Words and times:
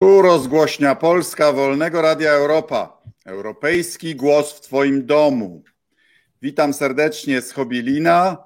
Tu 0.00 0.22
rozgłośnia 0.22 0.94
Polska 0.94 1.52
Wolnego 1.52 2.02
Radia 2.02 2.30
Europa. 2.30 3.02
Europejski 3.26 4.16
głos 4.16 4.52
w 4.52 4.60
Twoim 4.60 5.06
domu. 5.06 5.62
Witam 6.42 6.74
serdecznie 6.74 7.42
z 7.42 7.52
Hobilina. 7.52 8.36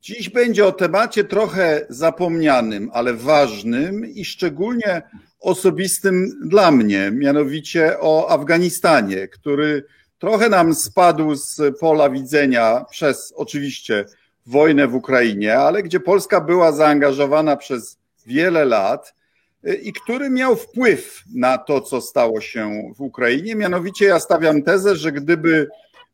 Dziś 0.00 0.30
będzie 0.30 0.66
o 0.66 0.72
temacie 0.72 1.24
trochę 1.24 1.86
zapomnianym, 1.88 2.90
ale 2.92 3.14
ważnym 3.14 4.06
i 4.06 4.24
szczególnie 4.24 5.02
osobistym 5.40 6.40
dla 6.44 6.70
mnie, 6.70 7.10
mianowicie 7.14 8.00
o 8.00 8.30
Afganistanie, 8.30 9.28
który 9.28 9.84
trochę 10.18 10.48
nam 10.48 10.74
spadł 10.74 11.34
z 11.34 11.78
pola 11.80 12.10
widzenia 12.10 12.84
przez 12.90 13.32
oczywiście 13.36 14.04
wojnę 14.46 14.88
w 14.88 14.94
Ukrainie, 14.94 15.58
ale 15.58 15.82
gdzie 15.82 16.00
Polska 16.00 16.40
była 16.40 16.72
zaangażowana 16.72 17.56
przez 17.56 17.98
wiele 18.26 18.64
lat 18.64 19.21
i 19.82 19.92
który 19.92 20.30
miał 20.30 20.56
wpływ 20.56 21.22
na 21.34 21.58
to, 21.58 21.80
co 21.80 22.00
stało 22.00 22.40
się 22.40 22.92
w 22.96 23.00
Ukrainie. 23.00 23.54
Mianowicie 23.54 24.04
ja 24.04 24.20
stawiam 24.20 24.62
tezę, 24.62 24.96
że 24.96 25.12
gdyby 25.12 25.68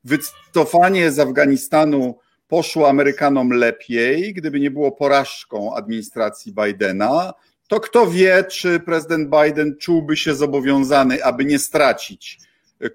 wycofanie 0.04 1.12
z 1.12 1.18
Afganistanu 1.18 2.18
poszło 2.48 2.88
Amerykanom 2.88 3.50
lepiej, 3.50 4.34
gdyby 4.34 4.60
nie 4.60 4.70
było 4.70 4.92
porażką 4.92 5.74
administracji 5.74 6.52
Bidena, 6.52 7.32
to 7.68 7.80
kto 7.80 8.06
wie, 8.06 8.45
czy 8.45 8.80
prezydent 8.80 9.30
Biden 9.30 9.76
czułby 9.76 10.16
się 10.16 10.34
zobowiązany, 10.34 11.24
aby 11.24 11.45
nie 11.45 11.59
stracić 11.59 12.38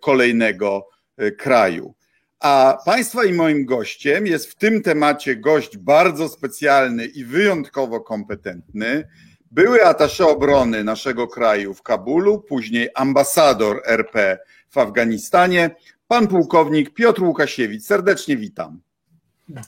kolejnego 0.01 0.87
e, 1.17 1.31
kraju. 1.31 1.93
A 2.39 2.77
Państwa 2.85 3.25
i 3.25 3.33
moim 3.33 3.65
gościem 3.65 4.27
jest 4.27 4.51
w 4.51 4.55
tym 4.55 4.81
temacie 4.81 5.35
gość 5.35 5.77
bardzo 5.77 6.29
specjalny 6.29 7.05
i 7.05 7.25
wyjątkowo 7.25 8.01
kompetentny, 8.01 9.07
były 9.53 9.85
atasze 9.85 10.27
obrony 10.27 10.83
naszego 10.83 11.27
kraju 11.27 11.73
w 11.73 11.81
Kabulu, 11.81 12.39
później 12.39 12.89
ambasador 12.95 13.81
RP 13.85 14.39
w 14.69 14.77
Afganistanie, 14.77 15.75
pan 16.07 16.27
pułkownik 16.27 16.93
Piotr 16.93 17.23
Łukasiewicz. 17.23 17.83
Serdecznie 17.83 18.37
witam. 18.37 18.81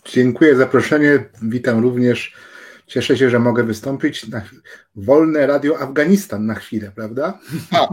Dziękuję 0.05 0.53
za 0.53 0.59
zaproszenie. 0.59 1.23
Witam 1.42 1.81
również. 1.81 2.33
Cieszę 2.88 3.17
się, 3.17 3.30
że 3.30 3.39
mogę 3.39 3.64
wystąpić 3.64 4.27
na 4.27 4.42
wolne 4.95 5.47
radio 5.47 5.80
Afganistan 5.80 6.45
na 6.45 6.55
chwilę, 6.55 6.92
prawda? 6.95 7.39
A, 7.72 7.88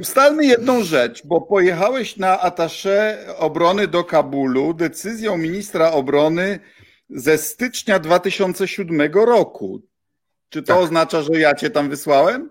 ustalmy 0.00 0.46
jedną 0.46 0.82
rzecz, 0.82 1.26
bo 1.26 1.40
pojechałeś 1.40 2.16
na 2.16 2.40
atasze 2.40 3.18
obrony 3.36 3.88
do 3.88 4.04
Kabulu 4.04 4.74
decyzją 4.74 5.38
ministra 5.38 5.90
obrony 5.90 6.58
ze 7.10 7.38
stycznia 7.38 7.98
2007 7.98 9.12
roku. 9.14 9.82
Czy 10.48 10.62
to 10.62 10.74
tak. 10.74 10.82
oznacza, 10.82 11.22
że 11.22 11.32
ja 11.32 11.54
cię 11.54 11.70
tam 11.70 11.90
wysłałem? 11.90 12.50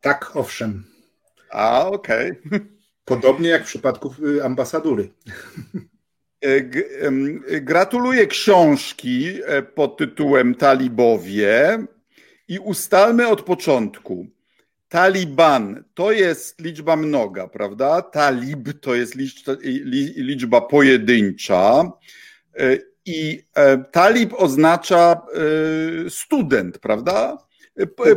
Tak, 0.00 0.36
owszem. 0.36 0.84
A, 1.50 1.86
okej. 1.86 2.30
Okay. 2.46 2.60
Podobnie 3.04 3.48
jak 3.48 3.62
w 3.62 3.66
przypadku 3.66 4.14
y, 4.26 4.44
ambasadury. 4.44 5.08
E, 6.40 6.60
gratuluję 7.60 8.26
książki 8.26 9.38
e, 9.44 9.62
pod 9.62 9.96
tytułem 9.96 10.54
Talibowie 10.54 11.78
i 12.48 12.58
ustalmy 12.58 13.28
od 13.28 13.42
początku. 13.42 14.26
Taliban 14.88 15.84
to 15.94 16.12
jest 16.12 16.60
liczba 16.60 16.96
mnoga, 16.96 17.48
prawda? 17.48 18.02
Talib 18.02 18.80
to 18.80 18.94
jest 18.94 19.14
liczba 20.16 20.60
pojedyncza 20.60 21.92
e, 22.56 22.78
i 23.06 23.42
talib 23.92 24.34
oznacza 24.36 25.20
student, 26.08 26.78
prawda? 26.78 27.38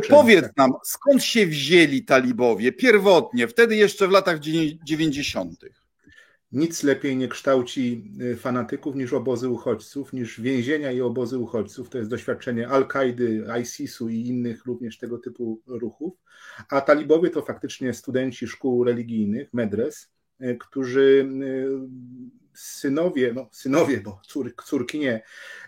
Powiedz 0.08 0.44
tak. 0.44 0.56
nam, 0.56 0.72
skąd 0.84 1.24
się 1.24 1.46
wzięli 1.46 2.04
talibowie 2.04 2.72
pierwotnie, 2.72 3.48
wtedy 3.48 3.76
jeszcze 3.76 4.08
w 4.08 4.10
latach 4.10 4.38
90. 4.84 5.64
Nic 6.52 6.82
lepiej 6.82 7.16
nie 7.16 7.28
kształci 7.28 8.12
y, 8.20 8.36
fanatyków 8.36 8.96
niż 8.96 9.12
obozy 9.12 9.48
uchodźców, 9.48 10.12
niż 10.12 10.40
więzienia 10.40 10.92
i 10.92 11.00
obozy 11.00 11.38
uchodźców. 11.38 11.88
To 11.90 11.98
jest 11.98 12.10
doświadczenie 12.10 12.68
Al-Kaidy, 12.68 13.44
ISIS-u 13.62 14.08
i 14.08 14.20
innych 14.20 14.66
również 14.66 14.98
tego 14.98 15.18
typu 15.18 15.62
ruchów. 15.66 16.14
A 16.70 16.80
talibowie 16.80 17.30
to 17.30 17.42
faktycznie 17.42 17.94
studenci 17.94 18.46
szkół 18.46 18.84
religijnych, 18.84 19.54
medres, 19.54 20.12
y, 20.40 20.56
którzy 20.60 21.28
y, 21.42 22.45
synowie, 22.56 23.32
no 23.34 23.48
synowie, 23.52 24.00
bo 24.00 24.20
cór, 24.26 24.54
córki 24.64 24.98
nie, 24.98 25.22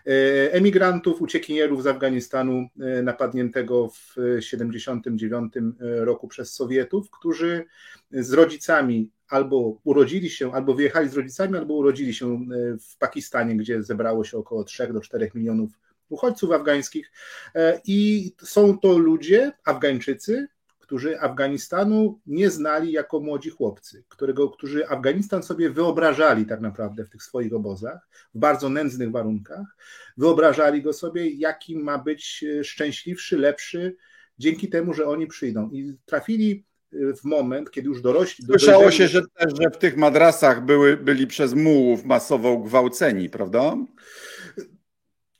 e, 0.07 0.53
emigrantów, 0.53 1.21
uciekinierów 1.21 1.83
z 1.83 1.87
Afganistanu 1.87 2.67
e, 2.79 3.03
napadniętego 3.03 3.87
w 3.87 4.13
1979 4.15 5.53
roku 5.79 6.27
przez 6.27 6.53
Sowietów, 6.53 7.09
którzy 7.11 7.65
z 8.11 8.33
rodzicami 8.33 9.11
albo 9.27 9.77
urodzili 9.83 10.29
się, 10.29 10.53
albo 10.53 10.73
wyjechali 10.73 11.09
z 11.09 11.13
rodzicami, 11.13 11.57
albo 11.57 11.73
urodzili 11.73 12.13
się 12.13 12.33
e, 12.33 12.37
w 12.77 12.97
Pakistanie, 12.97 13.55
gdzie 13.55 13.83
zebrało 13.83 14.23
się 14.23 14.37
około 14.37 14.63
3 14.63 14.93
do 14.93 15.01
4 15.01 15.31
milionów 15.35 15.71
uchodźców 16.09 16.51
afgańskich. 16.51 17.11
I 17.85 18.31
są 18.41 18.79
to 18.79 18.97
ludzie, 18.97 19.51
Afgańczycy, 19.65 20.47
którzy 20.89 21.19
Afganistanu 21.19 22.19
nie 22.27 22.49
znali 22.49 22.91
jako 22.91 23.19
młodzi 23.19 23.49
chłopcy, 23.49 24.03
którego, 24.07 24.49
którzy 24.49 24.87
Afganistan 24.87 25.43
sobie 25.43 25.69
wyobrażali 25.69 26.45
tak 26.45 26.61
naprawdę 26.61 27.05
w 27.05 27.09
tych 27.09 27.23
swoich 27.23 27.53
obozach, 27.53 28.07
w 28.35 28.39
bardzo 28.39 28.69
nędznych 28.69 29.11
warunkach. 29.11 29.65
Wyobrażali 30.17 30.81
go 30.81 30.93
sobie, 30.93 31.29
jaki 31.29 31.77
ma 31.77 31.97
być 31.97 32.43
e, 32.59 32.63
szczęśliwszy, 32.63 33.37
lepszy 33.37 33.95
dzięki 34.39 34.69
temu, 34.69 34.93
że 34.93 35.05
oni 35.07 35.27
przyjdą. 35.27 35.69
I 35.69 35.93
trafili 36.05 36.65
e, 36.93 37.13
w 37.13 37.23
moment, 37.23 37.71
kiedy 37.71 37.87
już 37.87 38.01
dorośli. 38.01 38.45
Słyszało 38.45 38.83
dojrzeli... 38.83 39.09
się, 39.09 39.19
że 39.19 39.21
że 39.61 39.69
w 39.73 39.77
tych 39.77 39.97
madrasach 39.97 40.65
były, 40.65 40.97
byli 40.97 41.27
przez 41.27 41.53
mułów 41.53 42.05
masowo 42.05 42.57
gwałceni, 42.57 43.29
prawda? 43.29 43.75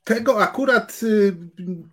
Tego 0.09 0.41
akurat 0.41 0.99
y, 1.03 1.35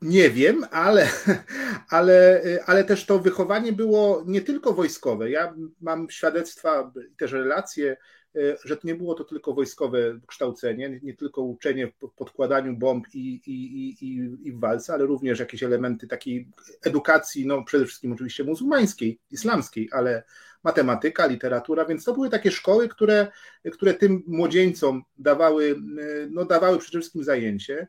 nie 0.02 0.30
wiem, 0.30 0.64
ale, 0.70 1.08
ale, 1.88 2.44
y, 2.44 2.64
ale 2.64 2.84
też 2.84 3.06
to 3.06 3.18
wychowanie 3.18 3.72
było 3.72 4.24
nie 4.26 4.40
tylko 4.40 4.72
wojskowe. 4.72 5.30
Ja 5.30 5.54
mam 5.80 6.10
świadectwa 6.10 6.92
i 7.12 7.16
też 7.16 7.32
relacje, 7.32 7.96
y, 8.36 8.56
że 8.64 8.76
to 8.76 8.86
nie 8.86 8.94
było 8.94 9.14
to 9.14 9.24
tylko 9.24 9.54
wojskowe 9.54 10.20
kształcenie, 10.26 11.00
nie 11.02 11.14
tylko 11.14 11.42
uczenie 11.42 11.86
w 11.86 12.10
podkładaniu 12.16 12.76
bomb 12.76 13.06
i, 13.14 13.40
i, 13.46 13.88
i, 14.04 14.18
i 14.48 14.52
w 14.52 14.60
walce, 14.60 14.92
ale 14.92 15.06
również 15.06 15.38
jakieś 15.38 15.62
elementy 15.62 16.06
takiej 16.06 16.48
edukacji, 16.82 17.46
no 17.46 17.64
przede 17.64 17.84
wszystkim 17.84 18.12
oczywiście 18.12 18.44
muzułmańskiej, 18.44 19.18
islamskiej, 19.30 19.88
ale 19.92 20.22
matematyka, 20.66 21.26
literatura, 21.26 21.84
więc 21.84 22.04
to 22.04 22.14
były 22.14 22.30
takie 22.30 22.50
szkoły, 22.50 22.88
które, 22.88 23.28
które 23.72 23.94
tym 23.94 24.22
młodzieńcom 24.26 25.02
dawały, 25.18 25.76
no, 26.30 26.44
dawały 26.44 26.78
przede 26.78 26.98
wszystkim 26.98 27.24
zajęcie. 27.24 27.88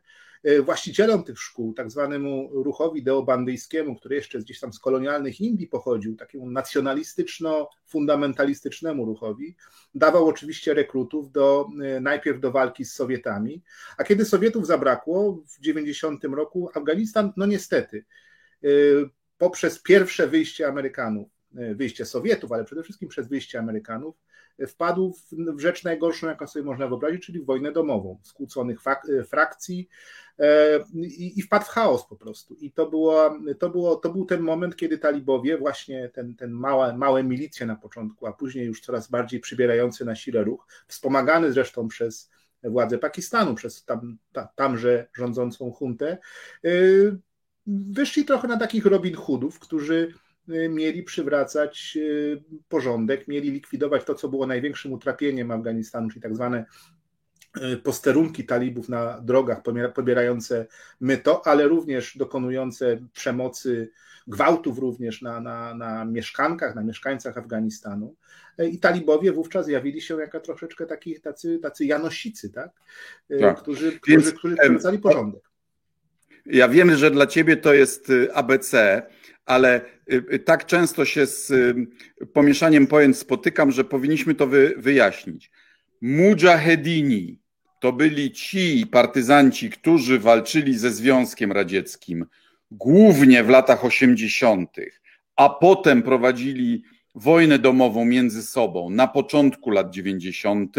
Właścicielom 0.63 1.23
tych 1.23 1.39
szkół, 1.39 1.73
tak 1.73 1.91
zwanemu 1.91 2.63
ruchowi 2.63 3.03
deobandyjskiemu, 3.03 3.95
który 3.95 4.15
jeszcze 4.15 4.39
gdzieś 4.39 4.59
tam 4.59 4.73
z 4.73 4.79
kolonialnych 4.79 5.41
Indii 5.41 5.67
pochodził, 5.67 6.15
takiemu 6.15 6.51
nacjonalistyczno-fundamentalistycznemu 6.51 9.05
ruchowi, 9.05 9.55
dawał 9.95 10.27
oczywiście 10.27 10.73
rekrutów 10.73 11.31
do, 11.31 11.67
najpierw 12.01 12.39
do 12.39 12.51
walki 12.51 12.85
z 12.85 12.93
Sowietami, 12.93 13.63
a 13.97 14.03
kiedy 14.03 14.25
Sowietów 14.25 14.67
zabrakło 14.67 15.43
w 15.47 15.59
90 15.59 16.23
roku, 16.23 16.69
Afganistan, 16.75 17.33
no 17.37 17.45
niestety, 17.45 18.05
poprzez 19.37 19.81
pierwsze 19.81 20.27
wyjście 20.27 20.67
Amerykanów 20.67 21.36
wyjście 21.75 22.05
Sowietów, 22.05 22.51
ale 22.51 22.63
przede 22.63 22.83
wszystkim 22.83 23.09
przez 23.09 23.27
wyjście 23.27 23.59
Amerykanów, 23.59 24.15
e, 24.59 24.67
wpadł 24.67 25.15
w 25.31 25.59
rzecz 25.59 25.83
najgorszą, 25.83 26.27
jaką 26.27 26.47
sobie 26.47 26.65
można 26.65 26.87
wyobrazić, 26.87 27.25
czyli 27.25 27.41
wojnę 27.41 27.71
domową, 27.71 28.19
skłóconych 28.23 28.79
e, 28.87 29.23
frakcji 29.23 29.89
i, 30.95 31.39
i 31.39 31.41
wpadł 31.41 31.65
w 31.65 31.69
chaos 31.69 32.07
po 32.07 32.15
prostu. 32.15 32.55
I 32.55 32.71
to, 32.71 32.89
było, 32.89 33.39
to, 33.59 33.69
było, 33.69 33.95
to 33.95 34.09
był 34.09 34.25
ten 34.25 34.41
moment, 34.41 34.75
kiedy 34.75 34.97
talibowie, 34.97 35.57
właśnie 35.57 36.09
ten, 36.09 36.35
ten 36.35 36.51
małe, 36.51 36.97
małe 36.97 37.23
milicje 37.23 37.65
na 37.65 37.75
początku, 37.75 38.27
a 38.27 38.33
później 38.33 38.65
już 38.65 38.81
coraz 38.81 39.09
bardziej 39.09 39.39
przybierający 39.39 40.05
na 40.05 40.15
sile 40.15 40.43
ruch, 40.43 40.67
wspomagany 40.87 41.51
zresztą 41.51 41.87
przez 41.87 42.31
władze 42.63 42.97
Pakistanu, 42.97 43.55
przez 43.55 43.85
tam, 43.85 44.17
ta, 44.31 44.49
tamże 44.55 45.07
rządzącą 45.13 45.71
huntę, 45.71 46.17
wyszli 47.67 48.25
trochę 48.25 48.47
na 48.47 48.57
takich 48.57 48.85
Robin 48.85 49.15
Hoodów, 49.15 49.59
którzy 49.59 50.13
mieli 50.47 51.03
przywracać 51.03 51.97
y, 52.01 52.43
porządek, 52.69 53.27
mieli 53.27 53.51
likwidować 53.51 54.03
to, 54.03 54.15
co 54.15 54.29
było 54.29 54.47
największym 54.47 54.93
utrapieniem 54.93 55.51
Afganistanu, 55.51 56.09
czyli 56.09 56.21
tak 56.21 56.35
zwane 56.35 56.65
y, 57.73 57.77
posterunki 57.77 58.45
talibów 58.45 58.89
na 58.89 59.21
drogach 59.21 59.61
pobierające 59.95 60.65
myto, 61.01 61.47
ale 61.47 61.67
również 61.67 62.17
dokonujące 62.17 62.99
przemocy, 63.13 63.91
gwałtów 64.27 64.79
również 64.79 65.21
na, 65.21 65.41
na, 65.41 65.73
na 65.75 66.05
mieszkankach, 66.05 66.75
na 66.75 66.83
mieszkańcach 66.83 67.37
Afganistanu. 67.37 68.15
I 68.71 68.79
talibowie 68.79 69.31
wówczas 69.31 69.65
zjawili 69.65 70.01
się 70.01 70.19
jako 70.19 70.39
troszeczkę 70.39 70.85
takich, 70.85 71.21
tacy, 71.21 71.59
tacy 71.59 71.85
janosicy, 71.85 72.49
tak? 72.49 72.69
tak. 73.39 73.61
Którzy, 73.61 73.99
którzy, 73.99 74.33
którzy 74.33 74.55
przywracali 74.55 74.99
porządek. 74.99 75.41
Ja 76.45 76.67
wiem, 76.67 76.95
że 76.95 77.11
dla 77.11 77.27
ciebie 77.27 77.57
to 77.57 77.73
jest 77.73 78.11
ABC, 78.33 79.01
ale 79.47 79.81
tak 80.45 80.65
często 80.65 81.05
się 81.05 81.25
z 81.25 81.53
pomieszaniem 82.33 82.87
pojęć 82.87 83.17
spotykam, 83.17 83.71
że 83.71 83.83
powinniśmy 83.83 84.35
to 84.35 84.47
wy, 84.47 84.73
wyjaśnić. 84.77 85.51
Mujahedini 86.01 87.39
to 87.79 87.93
byli 87.93 88.31
ci 88.31 88.87
partyzanci, 88.91 89.69
którzy 89.69 90.19
walczyli 90.19 90.77
ze 90.77 90.91
Związkiem 90.91 91.51
Radzieckim 91.51 92.25
głównie 92.71 93.43
w 93.43 93.49
latach 93.49 93.85
80., 93.85 94.75
a 95.35 95.49
potem 95.49 96.03
prowadzili 96.03 96.83
wojnę 97.15 97.59
domową 97.59 98.05
między 98.05 98.43
sobą 98.43 98.89
na 98.89 99.07
początku 99.07 99.69
lat 99.69 99.89
90., 99.89 100.75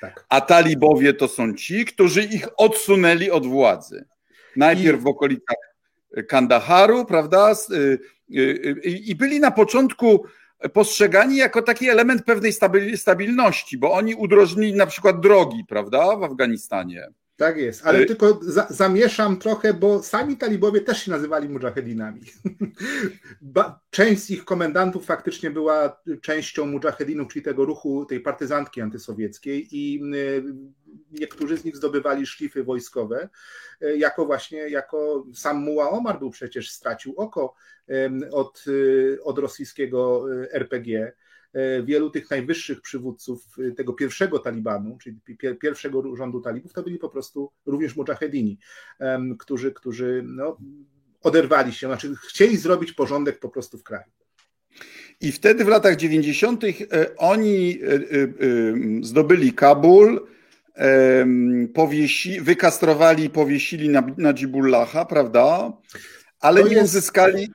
tak. 0.00 0.26
a 0.28 0.40
talibowie 0.40 1.14
to 1.14 1.28
są 1.28 1.54
ci, 1.54 1.84
którzy 1.84 2.22
ich 2.22 2.48
odsunęli 2.56 3.30
od 3.30 3.46
władzy. 3.46 4.04
Najpierw 4.56 5.00
I... 5.00 5.02
w 5.02 5.06
okolicach 5.06 5.56
Kandaharu, 6.28 7.04
prawda? 7.04 7.52
Y, 7.70 7.98
y, 8.30 8.40
y, 8.86 8.90
I 8.90 9.14
byli 9.14 9.40
na 9.40 9.50
początku 9.50 10.24
postrzegani 10.72 11.36
jako 11.36 11.62
taki 11.62 11.88
element 11.88 12.24
pewnej 12.24 12.52
stabilności, 12.96 13.78
bo 13.78 13.92
oni 13.92 14.14
udrożnili 14.14 14.74
na 14.74 14.86
przykład 14.86 15.20
drogi, 15.20 15.64
prawda, 15.68 16.16
w 16.16 16.22
Afganistanie. 16.22 17.08
Tak 17.38 17.56
jest, 17.56 17.86
ale 17.86 18.06
tylko 18.06 18.40
za, 18.42 18.66
zamieszam 18.70 19.38
trochę, 19.38 19.74
bo 19.74 20.02
sami 20.02 20.36
talibowie 20.36 20.80
też 20.80 21.02
się 21.02 21.10
nazywali 21.10 21.48
mujahedinami. 21.48 22.20
Część 23.90 24.22
z 24.22 24.30
ich 24.30 24.44
komendantów 24.44 25.06
faktycznie 25.06 25.50
była 25.50 26.02
częścią 26.22 26.66
mujahedinów, 26.66 27.32
czyli 27.32 27.42
tego 27.42 27.64
ruchu, 27.64 28.04
tej 28.04 28.20
partyzantki 28.20 28.80
antysowieckiej 28.80 29.68
i 29.70 30.00
niektórzy 31.10 31.56
z 31.56 31.64
nich 31.64 31.76
zdobywali 31.76 32.26
szlify 32.26 32.64
wojskowe, 32.64 33.28
e, 33.80 33.96
jako 33.96 34.26
właśnie, 34.26 34.58
jako 34.58 35.26
sam 35.34 35.56
Muła 35.56 35.90
Omar 35.90 36.18
był 36.18 36.30
przecież, 36.30 36.70
stracił 36.70 37.14
oko 37.16 37.54
od, 38.32 38.64
e, 39.18 39.22
od 39.22 39.38
rosyjskiego 39.38 40.24
e, 40.42 40.52
RPG. 40.52 41.12
Wielu 41.84 42.10
tych 42.10 42.30
najwyższych 42.30 42.80
przywódców 42.80 43.44
tego 43.76 43.92
pierwszego 43.92 44.38
Talibanu, 44.38 44.98
czyli 45.02 45.20
pierwszego 45.60 46.16
rządu 46.16 46.40
talibów, 46.40 46.72
to 46.72 46.82
byli 46.82 46.98
po 46.98 47.08
prostu 47.08 47.50
również 47.66 47.96
mujahedini, 47.96 48.58
którzy, 49.38 49.72
którzy 49.72 50.22
no, 50.26 50.56
oderwali 51.22 51.72
się, 51.72 51.86
znaczy 51.86 52.14
chcieli 52.28 52.56
zrobić 52.56 52.92
porządek 52.92 53.38
po 53.38 53.48
prostu 53.48 53.78
w 53.78 53.82
kraju. 53.82 54.10
I 55.20 55.32
wtedy 55.32 55.64
w 55.64 55.68
latach 55.68 55.96
90. 55.96 56.62
oni 57.16 57.78
zdobyli 59.02 59.52
Kabul, 59.52 60.26
powiesi, 61.74 62.40
wykastrowali 62.40 63.24
i 63.24 63.30
powiesili 63.30 63.88
na, 63.88 64.06
na 64.16 64.32
Dzibullaha, 64.32 65.04
prawda? 65.04 65.72
Ale 66.40 66.62
to 66.62 66.68
nie 66.68 66.74
jest, 66.74 66.84
uzyskali 66.84 67.48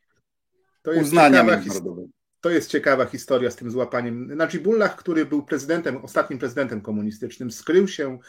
uznania 1.01 1.44
międzynarodowego. 1.44 2.07
To 2.44 2.50
jest 2.50 2.69
ciekawa 2.69 3.06
historia 3.06 3.51
z 3.51 3.56
tym 3.56 3.72
złapaniem. 3.72 4.36
Najibullah, 4.36 4.95
który 4.95 5.25
był 5.25 5.44
prezydentem, 5.44 5.98
ostatnim 5.98 6.40
prezydentem 6.40 6.81
komunistycznym, 6.81 7.51
skrył 7.51 7.88
się, 7.88 8.19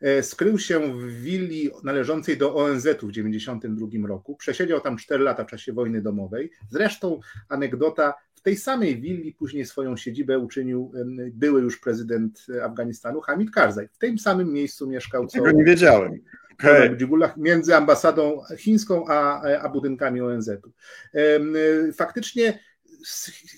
e, 0.00 0.22
skrył 0.22 0.58
się 0.58 0.98
w 0.98 1.22
willi 1.22 1.70
należącej 1.84 2.36
do 2.36 2.54
ONZ-u 2.54 3.08
w 3.08 3.12
1992 3.12 4.06
roku. 4.06 4.36
Przesiedział 4.36 4.80
tam 4.80 4.96
4 4.96 5.24
lata 5.24 5.44
w 5.44 5.46
czasie 5.46 5.72
wojny 5.72 6.02
domowej. 6.02 6.50
Zresztą 6.70 7.20
anegdota, 7.48 8.14
tej 8.44 8.56
samej 8.56 9.00
willi 9.00 9.32
później 9.32 9.66
swoją 9.66 9.96
siedzibę 9.96 10.38
uczynił 10.38 10.92
były 11.32 11.60
już 11.60 11.80
prezydent 11.80 12.46
Afganistanu 12.62 13.20
Hamid 13.20 13.50
Karzaj. 13.50 13.88
W 13.88 13.98
tym 13.98 14.18
samym 14.18 14.52
miejscu 14.52 14.86
mieszkał. 14.86 15.26
Tego 15.26 15.50
nie 15.50 15.64
wiedziałem. 15.64 16.12
Okay. 16.54 16.96
Między 17.36 17.76
ambasadą 17.76 18.40
chińską 18.58 19.04
a, 19.08 19.42
a 19.42 19.68
budynkami 19.68 20.20
ONZ-u. 20.20 20.72
Faktycznie 21.92 22.58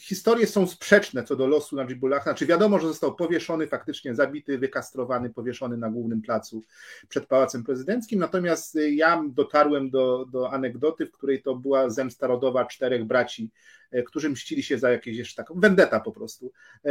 historie 0.01 0.47
są 0.47 0.67
sprzeczne 0.67 1.25
co 1.25 1.37
do 1.37 1.47
losu 1.47 1.77
Najibullah. 1.77 2.23
Znaczy 2.23 2.47
wiadomo, 2.47 2.79
że 2.79 2.89
został 2.89 3.15
powieszony, 3.15 3.67
faktycznie 3.67 4.15
zabity, 4.15 4.59
wykastrowany, 4.59 5.31
powieszony 5.31 5.77
na 5.77 5.91
głównym 5.91 6.23
placu 6.23 6.65
przed 7.09 7.27
Pałacem 7.27 7.65
Prezydenckim. 7.65 8.19
Natomiast 8.19 8.79
ja 8.91 9.25
dotarłem 9.29 9.91
do, 9.91 10.27
do 10.33 10.53
anegdoty, 10.53 11.07
w 11.07 11.13
której 11.13 11.43
to 11.43 11.55
była 11.55 11.91
zemsta 11.91 12.27
rodowa 12.27 12.65
czterech 12.65 13.05
braci, 13.05 13.51
którzy 14.07 14.31
mścili 14.31 14.63
się 14.63 14.79
za 14.79 14.91
jakieś 14.91 15.17
jeszcze 15.17 15.43
taką 15.43 15.61
vendetta 15.61 16.01
po 16.01 16.13
prostu. 16.13 16.53
E, 16.85 16.91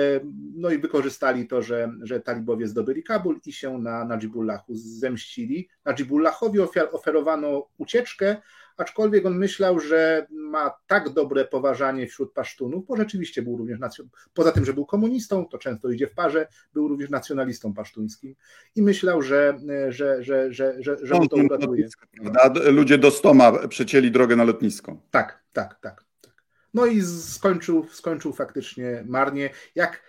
no 0.56 0.70
i 0.70 0.78
wykorzystali 0.78 1.48
to, 1.48 1.62
że, 1.62 1.92
że 2.02 2.20
talibowie 2.20 2.68
zdobyli 2.68 3.04
Kabul 3.04 3.40
i 3.46 3.54
się 3.54 3.78
na 3.80 4.06
Najibullahu 4.06 4.76
zemścili. 4.76 5.70
Najibullahowi 5.86 6.60
oferowano 6.92 7.68
ucieczkę, 7.78 8.38
aczkolwiek 8.78 9.26
on 9.26 9.38
myślał, 9.38 9.80
że 9.80 10.28
ma 10.32 10.78
tak 10.88 11.10
dobre 11.10 11.46
poważanie 11.46 12.08
wśród 12.08 12.34
pasztunów, 12.34 12.86
bo 12.86 12.96
rzeczywiście 12.96 13.42
był 13.42 13.58
również, 13.58 13.80
poza 14.34 14.52
tym, 14.52 14.66
że 14.66 14.74
był 14.74 14.86
komunistą, 14.86 15.46
to 15.46 15.58
często 15.58 15.92
idzie 15.92 16.08
w 16.08 16.14
parze, 16.14 16.48
był 16.74 16.88
również 16.88 17.10
nacjonalistą 17.10 17.74
pasztuńskim 17.74 18.36
i 18.76 18.82
myślał, 18.82 19.22
że, 19.22 19.60
że, 19.90 20.24
że, 20.24 20.54
że, 20.54 20.84
że, 20.84 20.98
że 21.02 21.16
mu 21.16 21.28
to 21.28 21.36
uratuje. 21.36 21.88
Ludzie 22.66 22.98
do 22.98 23.12
Stoma 23.12 23.68
przecięli 23.68 24.12
drogę 24.12 24.36
na 24.36 24.44
lotnisko. 24.44 24.98
Tak, 25.12 25.44
tak, 25.54 25.80
tak. 25.82 26.05
No 26.76 26.86
i 26.86 27.02
skończył, 27.02 27.86
skończył 27.92 28.34
faktycznie 28.34 29.04
marnie, 29.08 29.50
jak, 29.76 30.04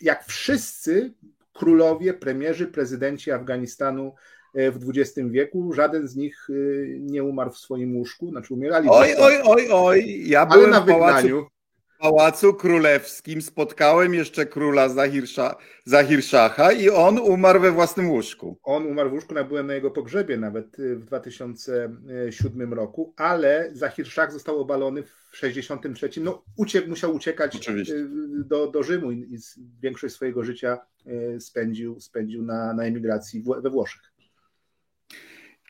jak 0.00 0.24
wszyscy 0.24 1.12
królowie, 1.52 2.14
premierzy, 2.14 2.66
prezydenci 2.66 3.30
Afganistanu 3.30 4.14
E, 4.54 4.70
w 4.70 4.90
XX 4.90 5.30
wieku. 5.30 5.72
Żaden 5.72 6.08
z 6.08 6.16
nich 6.16 6.48
e, 6.50 6.52
nie 6.98 7.24
umarł 7.24 7.50
w 7.50 7.58
swoim 7.58 7.96
łóżku, 7.96 8.30
znaczy 8.30 8.54
umierali. 8.54 8.88
Oj, 8.90 9.14
oj, 9.18 9.34
oj, 9.44 9.68
oj. 9.72 10.28
Ja 10.28 10.46
byłem 10.46 10.70
na 10.70 10.80
w 10.80 10.86
pałacu, 10.86 11.46
pałacu 12.02 12.54
Królewskim, 12.54 13.42
spotkałem 13.42 14.14
jeszcze 14.14 14.46
króla 14.46 14.88
Zahirsza, 14.88 15.56
Zahirszacha 15.84 16.72
i 16.72 16.90
on 16.90 17.18
umarł 17.18 17.60
we 17.60 17.72
własnym 17.72 18.10
łóżku. 18.10 18.58
On 18.62 18.86
umarł 18.86 19.10
w 19.10 19.12
łóżku, 19.12 19.34
byłem 19.48 19.66
na 19.66 19.74
jego 19.74 19.90
pogrzebie 19.90 20.36
nawet 20.36 20.80
e, 20.80 20.96
w 20.96 21.04
2007 21.04 22.74
roku, 22.74 23.14
ale 23.16 23.70
Zahirszach 23.72 24.32
został 24.32 24.60
obalony 24.60 25.02
w 25.02 25.36
63. 25.36 26.10
No, 26.20 26.44
uciekł, 26.56 26.88
musiał 26.88 27.14
uciekać 27.14 27.70
do, 28.44 28.66
do 28.66 28.82
Rzymu 28.82 29.12
i 29.12 29.38
większość 29.80 30.14
swojego 30.14 30.44
życia 30.44 30.78
spędził, 31.38 32.00
spędził 32.00 32.42
na, 32.42 32.74
na 32.74 32.84
emigracji 32.84 33.44
we 33.62 33.70
Włoszech. 33.70 34.11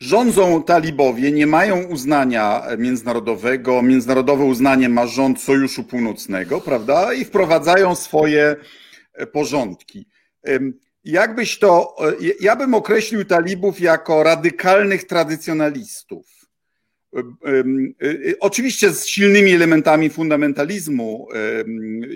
Rządzą 0.03 0.63
talibowie, 0.63 1.33
nie 1.33 1.47
mają 1.47 1.85
uznania 1.85 2.63
międzynarodowego. 2.79 3.83
Międzynarodowe 3.83 4.45
uznanie 4.45 4.89
ma 4.89 5.07
rząd 5.07 5.41
Sojuszu 5.41 5.85
Północnego, 5.85 6.61
prawda? 6.61 7.15
I 7.15 7.25
wprowadzają 7.25 7.95
swoje 7.95 8.57
e, 9.15 9.27
porządki. 9.27 10.07
Jakbyś 11.05 11.59
to, 11.59 11.97
e, 12.09 12.13
ja 12.41 12.57
bym 12.57 12.75
określił 12.75 13.25
talibów 13.25 13.81
jako 13.81 14.23
radykalnych 14.23 15.05
tradycjonalistów. 15.05 16.27
E, 17.17 17.21
oczywiście 18.41 18.91
z 18.91 19.07
silnymi 19.07 19.53
elementami 19.53 20.11
fundamentalizmu 20.11 21.29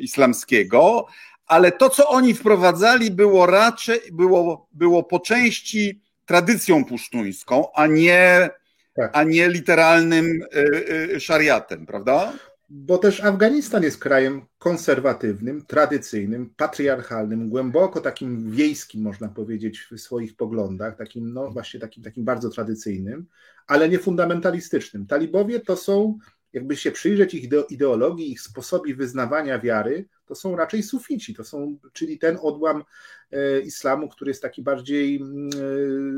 islamskiego, 0.01 1.07
ale 1.47 1.73
to, 1.73 1.91
co 1.91 2.09
oni 2.09 2.35
wprowadzali, 2.35 3.11
było 3.11 3.47
raczej, 3.47 4.01
było, 4.13 4.69
było 4.73 5.03
po 5.03 5.21
części 5.21 6.06
tradycją 6.27 6.85
pusztuńską, 6.85 7.73
a 7.75 7.87
nie, 7.87 8.51
tak. 8.97 9.11
a 9.13 9.23
nie 9.23 9.49
literalnym 9.49 10.27
y, 10.27 11.15
y, 11.15 11.21
szariatem, 11.21 11.87
prawda? 11.87 12.33
Bo 12.69 12.99
też 12.99 13.25
Afganistan 13.25 13.83
jest 13.83 13.99
krajem 13.99 14.47
konserwatywnym, 14.59 15.67
tradycyjnym, 15.67 16.51
patriarchalnym, 16.57 17.49
głęboko 17.49 18.01
takim 18.01 18.51
wiejskim, 18.51 19.03
można 19.03 19.29
powiedzieć, 19.29 19.89
w 19.91 19.99
swoich 19.99 20.37
poglądach, 20.37 20.97
takim, 20.97 21.33
no 21.33 21.51
właśnie 21.51 21.81
takim, 21.81 22.03
takim 22.03 22.25
bardzo 22.25 22.51
tradycyjnym, 22.51 23.27
ale 23.67 23.89
nie 23.89 23.99
fundamentalistycznym. 23.99 25.07
Talibowie 25.07 25.61
to 25.61 25.77
są 25.77 26.19
jakby 26.57 26.77
się 26.77 26.93
przyjrzeć 26.93 27.35
ich 27.35 27.51
ideologii, 27.69 28.33
ich 28.33 28.41
sposobi 28.41 28.95
wyznawania 28.95 29.59
wiary, 29.59 30.09
to 30.27 30.35
są 30.35 30.57
raczej 30.57 30.83
sufici, 30.83 31.35
to 31.35 31.45
są, 31.45 31.79
czyli 31.93 32.19
ten 32.19 32.39
odłam 32.43 32.85
e, 33.31 33.61
islamu, 33.61 34.09
który 34.09 34.31
jest 34.31 34.43
taki 34.43 34.63
bardziej 34.63 35.17
mm, 35.17 35.51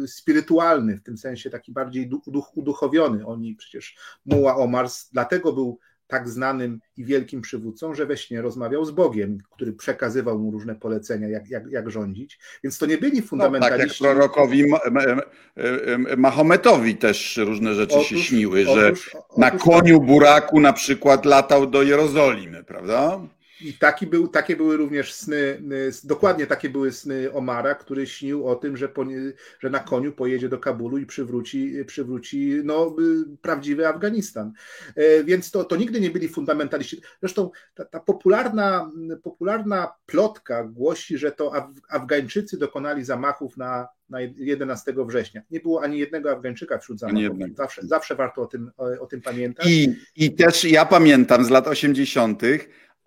e, 0.04 0.08
spirytualny, 0.08 0.96
w 0.96 1.02
tym 1.02 1.18
sensie 1.18 1.50
taki 1.50 1.72
bardziej 1.72 2.10
uduchowiony. 2.54 3.26
Oni 3.26 3.54
przecież 3.54 3.96
Muła 4.26 4.56
Omar 4.56 4.88
dlatego 5.12 5.52
był 5.52 5.78
tak 6.08 6.28
znanym 6.28 6.80
i 6.96 7.04
wielkim 7.04 7.40
przywódcą, 7.40 7.94
że 7.94 8.06
we 8.06 8.16
śnie 8.16 8.42
rozmawiał 8.42 8.84
z 8.84 8.90
Bogiem, 8.90 9.38
który 9.50 9.72
przekazywał 9.72 10.38
mu 10.38 10.50
różne 10.50 10.74
polecenia, 10.74 11.28
jak, 11.28 11.50
jak, 11.50 11.70
jak 11.70 11.90
rządzić. 11.90 12.38
Więc 12.64 12.78
to 12.78 12.86
nie 12.86 12.98
byli 12.98 13.22
fundamentaliści. 13.22 14.02
No, 14.02 14.08
tak 14.08 14.18
jak 14.18 14.30
prorokowi 14.30 14.64
Mahometowi 16.16 16.96
też 16.96 17.36
różne 17.36 17.74
rzeczy 17.74 17.94
otóż, 17.94 18.08
się 18.08 18.18
śniły, 18.18 18.64
że 18.64 18.88
otóż, 18.88 19.16
na 19.36 19.50
koniu 19.50 20.00
buraku 20.00 20.60
na 20.60 20.72
przykład 20.72 21.24
latał 21.24 21.66
do 21.66 21.82
Jerozolimy, 21.82 22.64
prawda? 22.64 23.20
I 23.60 23.72
taki 23.72 24.06
był, 24.06 24.28
takie 24.28 24.56
były 24.56 24.76
również 24.76 25.14
sny, 25.14 25.62
dokładnie 26.04 26.46
takie 26.46 26.70
były 26.70 26.92
sny 26.92 27.32
Omara, 27.32 27.74
który 27.74 28.06
śnił 28.06 28.48
o 28.48 28.56
tym, 28.56 28.76
że, 28.76 28.88
po, 28.88 29.04
że 29.60 29.70
na 29.70 29.78
koniu 29.78 30.12
pojedzie 30.12 30.48
do 30.48 30.58
Kabulu 30.58 30.98
i 30.98 31.06
przywróci, 31.06 31.84
przywróci 31.86 32.60
no, 32.64 32.96
prawdziwy 33.42 33.88
Afganistan. 33.88 34.52
E, 34.96 35.24
więc 35.24 35.50
to, 35.50 35.64
to 35.64 35.76
nigdy 35.76 36.00
nie 36.00 36.10
byli 36.10 36.28
fundamentaliści. 36.28 37.00
Zresztą 37.20 37.50
ta, 37.74 37.84
ta 37.84 38.00
popularna, 38.00 38.90
popularna 39.22 39.92
plotka 40.06 40.64
głosi, 40.64 41.18
że 41.18 41.32
to 41.32 41.52
Afgańczycy 41.88 42.58
dokonali 42.58 43.04
zamachów 43.04 43.56
na, 43.56 43.88
na 44.10 44.20
11 44.20 44.94
września. 45.06 45.42
Nie 45.50 45.60
było 45.60 45.82
ani 45.82 45.98
jednego 45.98 46.30
Afgańczyka 46.30 46.78
wśród 46.78 46.98
zamachów. 46.98 47.38
Zawsze, 47.56 47.82
zawsze 47.86 48.14
warto 48.14 48.42
o 48.42 48.46
tym, 48.46 48.70
o, 48.76 48.84
o 49.00 49.06
tym 49.06 49.20
pamiętać. 49.20 49.66
I, 49.66 49.94
I 50.16 50.34
też 50.34 50.64
ja 50.64 50.86
pamiętam 50.86 51.44
z 51.44 51.50
lat 51.50 51.68
80., 51.68 52.42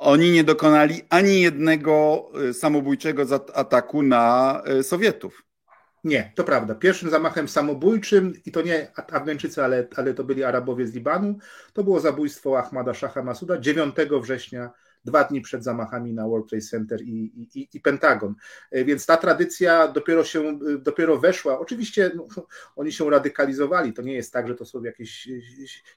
oni 0.02 0.32
nie 0.32 0.44
dokonali 0.44 1.02
ani 1.10 1.42
jednego 1.42 2.28
y, 2.50 2.54
samobójczego 2.54 3.24
ataku 3.54 4.04
na 4.04 4.62
y, 4.80 4.84
Sowietów. 4.84 5.44
Nie, 6.04 6.32
to 6.36 6.44
prawda. 6.44 6.76
Pierwszym 6.76 7.10
zamachem 7.10 7.48
samobójczym, 7.48 8.34
i 8.46 8.52
to 8.52 8.62
nie 8.62 8.92
Afgańczycy, 8.96 9.64
ale, 9.64 9.88
ale 9.96 10.14
to 10.14 10.24
byli 10.24 10.44
Arabowie 10.44 10.88
z 10.88 10.94
Libanu, 10.94 11.38
to 11.74 11.84
było 11.84 12.00
zabójstwo 12.00 12.60
Ahmada 12.60 12.94
Shaha 12.94 13.24
Masuda 13.24 13.58
9 13.58 13.96
września 14.22 14.72
dwa 15.06 15.24
dni 15.24 15.42
przed 15.42 15.64
zamachami 15.64 16.14
na 16.14 16.28
World 16.28 16.50
Trade 16.50 16.66
Center 16.66 17.02
i, 17.02 17.50
i, 17.56 17.68
i 17.74 17.82
Pentagon. 17.82 18.36
E, 18.72 18.86
więc 18.86 19.06
ta 19.06 19.18
tradycja 19.18 19.88
dopiero 19.88 20.24
się, 20.24 20.42
e, 20.42 20.78
dopiero 20.78 21.18
weszła. 21.18 21.60
Oczywiście 21.60 22.12
no, 22.16 22.28
oni 22.76 22.92
się 22.92 23.10
radykalizowali. 23.10 23.94
To 23.94 24.02
nie 24.02 24.14
jest 24.14 24.34
tak, 24.34 24.48
że 24.48 24.56
to 24.56 24.66
są 24.66 24.84
jakieś 24.84 25.28
e, 25.28 25.32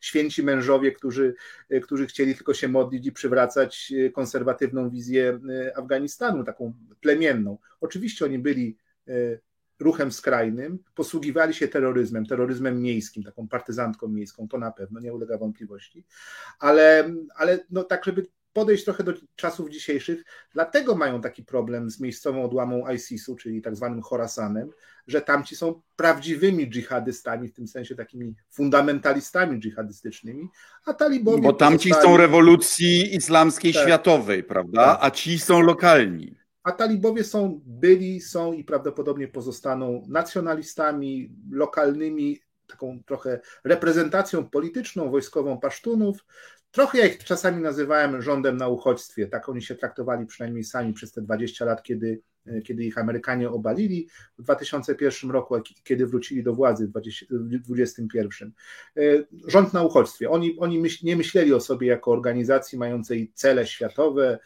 święci 0.00 0.42
mężowie, 0.42 0.92
którzy, 0.92 1.34
którzy 1.82 2.06
chcieli 2.06 2.34
tylko 2.34 2.54
się 2.54 2.68
modlić 2.68 3.06
i 3.06 3.12
przywracać 3.12 3.92
konserwatywną 4.12 4.90
wizję 4.90 5.40
Afganistanu, 5.76 6.44
taką 6.44 6.72
plemienną. 7.00 7.58
Oczywiście 7.80 8.24
oni 8.24 8.38
byli 8.38 8.76
ruchem 9.80 10.12
skrajnym, 10.12 10.78
posługiwali 10.94 11.54
się 11.54 11.68
terroryzmem, 11.68 12.26
terroryzmem 12.26 12.82
miejskim, 12.82 13.22
taką 13.22 13.48
partyzantką 13.48 14.08
miejską, 14.08 14.48
to 14.48 14.58
na 14.58 14.70
pewno, 14.70 15.00
nie 15.00 15.14
ulega 15.14 15.38
wątpliwości, 15.38 16.04
ale, 16.58 17.14
ale 17.36 17.58
no 17.70 17.84
tak, 17.84 18.04
żeby 18.04 18.26
podejść 18.54 18.84
trochę 18.84 19.04
do 19.04 19.12
czasów 19.36 19.70
dzisiejszych, 19.70 20.24
dlatego 20.52 20.94
mają 20.94 21.20
taki 21.20 21.44
problem 21.44 21.90
z 21.90 22.00
miejscową 22.00 22.44
odłamą 22.44 22.90
ISIS-u, 22.90 23.36
czyli 23.36 23.62
tak 23.62 23.76
zwanym 23.76 24.02
Khorasanem, 24.02 24.70
że 25.06 25.20
tamci 25.20 25.56
są 25.56 25.82
prawdziwymi 25.96 26.70
dżihadystami, 26.70 27.48
w 27.48 27.52
tym 27.52 27.68
sensie 27.68 27.94
takimi 27.94 28.34
fundamentalistami 28.50 29.60
dżihadystycznymi, 29.60 30.48
a 30.86 30.94
talibowie... 30.94 31.42
Bo 31.42 31.52
tamci 31.52 31.88
pozostali... 31.88 32.12
są 32.12 32.16
rewolucji 32.16 33.16
islamskiej 33.16 33.72
tak. 33.72 33.82
światowej, 33.82 34.42
prawda? 34.42 34.84
Tak. 34.84 34.98
A 35.00 35.10
ci 35.10 35.38
są 35.38 35.60
lokalni. 35.60 36.36
A 36.62 36.72
talibowie 36.72 37.24
są, 37.24 37.60
byli, 37.66 38.20
są 38.20 38.52
i 38.52 38.64
prawdopodobnie 38.64 39.28
pozostaną 39.28 40.06
nacjonalistami 40.08 41.30
lokalnymi, 41.50 42.40
taką 42.66 43.02
trochę 43.06 43.40
reprezentacją 43.64 44.48
polityczną, 44.50 45.10
wojskową 45.10 45.60
Pasztunów, 45.60 46.24
Trochę 46.74 46.98
ja 46.98 47.06
ich 47.06 47.24
czasami 47.24 47.62
nazywałem 47.62 48.22
rządem 48.22 48.56
na 48.56 48.68
uchodźstwie, 48.68 49.26
tak 49.26 49.48
oni 49.48 49.62
się 49.62 49.74
traktowali 49.74 50.26
przynajmniej 50.26 50.64
sami 50.64 50.92
przez 50.92 51.12
te 51.12 51.22
20 51.22 51.64
lat, 51.64 51.82
kiedy, 51.82 52.20
kiedy 52.64 52.84
ich 52.84 52.98
Amerykanie 52.98 53.50
obalili 53.50 54.08
w 54.38 54.42
2001 54.42 55.30
roku, 55.30 55.54
kiedy 55.84 56.06
wrócili 56.06 56.42
do 56.42 56.54
władzy 56.54 56.86
w 56.86 56.90
2021. 56.90 58.52
E, 58.96 59.00
rząd 59.46 59.72
na 59.72 59.82
uchodźstwie. 59.82 60.30
Oni, 60.30 60.56
oni 60.58 60.78
myśl, 60.78 61.06
nie 61.06 61.16
myśleli 61.16 61.52
o 61.52 61.60
sobie 61.60 61.86
jako 61.86 62.10
organizacji 62.10 62.78
mającej 62.78 63.32
cele 63.34 63.66
światowe, 63.66 64.38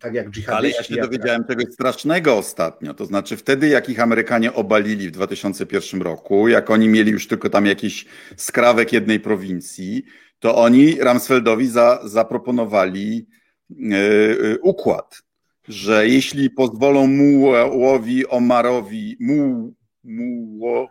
tak 0.00 0.14
jak 0.14 0.30
dżihadyści. 0.30 0.56
Ale 0.56 0.68
ja 0.68 0.82
się 0.82 1.08
dowiedziałem 1.10 1.44
jak... 1.48 1.58
czegoś 1.58 1.74
strasznego 1.74 2.36
ostatnio, 2.36 2.94
to 2.94 3.06
znaczy 3.06 3.36
wtedy 3.36 3.68
jak 3.68 3.88
ich 3.88 4.00
Amerykanie 4.00 4.52
obalili 4.52 5.08
w 5.08 5.10
2001 5.10 6.02
roku, 6.02 6.48
jak 6.48 6.70
oni 6.70 6.88
mieli 6.88 7.12
już 7.12 7.28
tylko 7.28 7.50
tam 7.50 7.66
jakiś 7.66 8.06
skrawek 8.36 8.92
jednej 8.92 9.20
prowincji, 9.20 10.04
to 10.38 10.56
oni 10.56 10.94
Ramsfeldowi 10.94 11.68
za, 11.68 12.00
zaproponowali 12.04 13.26
yy, 13.70 14.58
układ, 14.62 15.22
że 15.68 16.08
jeśli 16.08 16.50
pozwolą 16.50 17.06
Mułowi 17.06 18.26
Omarowi, 18.26 19.16
mu, 19.20 19.72
muło, 20.04 20.90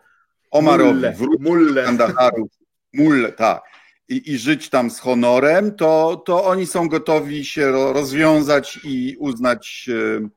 Omarowi 0.52 1.02
wrócić 1.16 1.76
do 1.76 1.84
Kandaharu, 1.84 2.50
mulle, 2.94 3.32
tak, 3.32 3.62
i, 4.10 4.32
i 4.32 4.38
żyć 4.38 4.70
tam 4.70 4.92
z 4.92 5.00
honorem, 5.00 5.76
to, 5.76 6.24
to 6.26 6.46
oni 6.46 6.68
są 6.68 6.90
gotowi 6.90 7.46
się 7.46 7.72
rozwiązać 7.72 8.80
i 8.84 9.16
uznać 9.20 9.88
yy, 9.88 10.30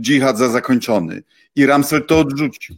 dżihad 0.00 0.38
za 0.38 0.48
zakończony. 0.48 1.22
I 1.56 1.66
Ramsfeld 1.66 2.06
to 2.06 2.18
odrzucił. 2.18 2.76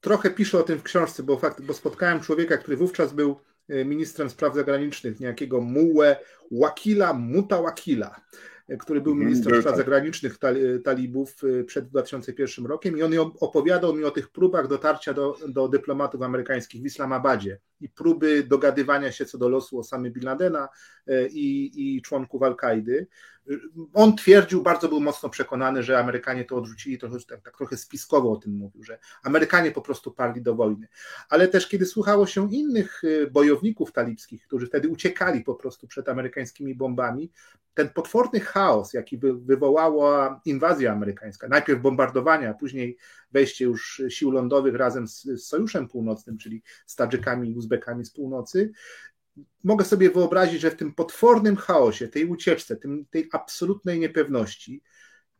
Trochę 0.00 0.30
piszę 0.30 0.58
o 0.58 0.62
tym 0.62 0.78
w 0.78 0.82
książce, 0.82 1.22
bo, 1.22 1.36
fakt, 1.36 1.62
bo 1.62 1.74
spotkałem 1.74 2.20
człowieka, 2.20 2.56
który 2.56 2.76
wówczas 2.76 3.12
był 3.12 3.40
ministrem 3.68 4.30
spraw 4.30 4.54
zagranicznych, 4.54 5.20
niejakiego 5.20 5.60
Mułę 5.60 6.16
Wakila 6.50 7.12
Mutawakila, 7.12 8.20
e, 8.68 8.76
który 8.76 9.00
był 9.00 9.12
mhm, 9.12 9.28
ministrem 9.28 9.60
spraw 9.60 9.74
tak. 9.74 9.84
zagranicznych 9.84 10.38
e, 10.42 10.78
talibów 10.78 11.36
przed 11.66 11.88
2001 11.88 12.66
rokiem 12.66 12.98
i 12.98 13.02
on 13.02 13.12
opowiadał 13.40 13.94
mi 13.94 14.04
o 14.04 14.10
tych 14.10 14.30
próbach 14.30 14.68
dotarcia 14.68 15.14
do, 15.14 15.36
do 15.48 15.68
dyplomatów 15.68 16.22
amerykańskich 16.22 16.82
w 16.82 16.86
Islamabadzie 16.86 17.58
i 17.80 17.88
próby 17.88 18.42
dogadywania 18.42 19.12
się 19.12 19.24
co 19.24 19.38
do 19.38 19.48
losu 19.48 19.78
Osamy 19.78 20.10
Bin 20.10 20.24
Ladena 20.24 20.68
i, 21.30 21.70
i 21.74 22.02
członków 22.02 22.42
Al-Kaidy. 22.42 23.06
On 23.94 24.16
twierdził, 24.16 24.62
bardzo 24.62 24.88
był 24.88 25.00
mocno 25.00 25.28
przekonany, 25.28 25.82
że 25.82 25.98
Amerykanie 25.98 26.44
to 26.44 26.56
odrzucili, 26.56 26.98
trochę, 26.98 27.16
tak, 27.28 27.40
tak 27.40 27.56
trochę 27.56 27.76
spiskowo 27.76 28.32
o 28.32 28.36
tym 28.36 28.52
mówił, 28.52 28.84
że 28.84 28.98
Amerykanie 29.22 29.70
po 29.70 29.82
prostu 29.82 30.12
parli 30.12 30.42
do 30.42 30.54
wojny. 30.54 30.88
Ale 31.28 31.48
też 31.48 31.68
kiedy 31.68 31.86
słuchało 31.86 32.26
się 32.26 32.52
innych 32.52 33.04
y, 33.04 33.30
bojowników 33.30 33.92
talibskich, 33.92 34.46
którzy 34.46 34.66
wtedy 34.66 34.88
uciekali 34.88 35.44
po 35.44 35.54
prostu 35.54 35.86
przed 35.86 36.08
amerykańskimi 36.08 36.74
bombami, 36.74 37.30
ten 37.74 37.88
potworny 37.88 38.40
chaos, 38.40 38.92
jaki 38.92 39.18
wywołała 39.18 40.40
inwazja 40.44 40.92
amerykańska, 40.92 41.48
najpierw 41.48 41.80
bombardowania, 41.80 42.54
później 42.54 42.96
wejście 43.32 43.64
już 43.64 44.02
sił 44.08 44.30
lądowych 44.30 44.74
razem 44.74 45.08
z, 45.08 45.22
z 45.22 45.46
Sojuszem 45.46 45.88
Północnym, 45.88 46.38
czyli 46.38 46.62
z 46.86 46.96
Tadżykami 46.96 47.50
i 47.50 47.54
Uzbekami 47.54 48.04
z 48.04 48.10
północy, 48.10 48.72
mogę 49.64 49.84
sobie 49.84 50.10
wyobrazić, 50.10 50.60
że 50.60 50.70
w 50.70 50.76
tym 50.76 50.94
potwornym 50.94 51.56
chaosie, 51.56 52.08
tej 52.08 52.24
ucieczce, 52.24 52.76
tym, 52.76 53.04
tej 53.10 53.28
absolutnej 53.32 54.00
niepewności, 54.00 54.82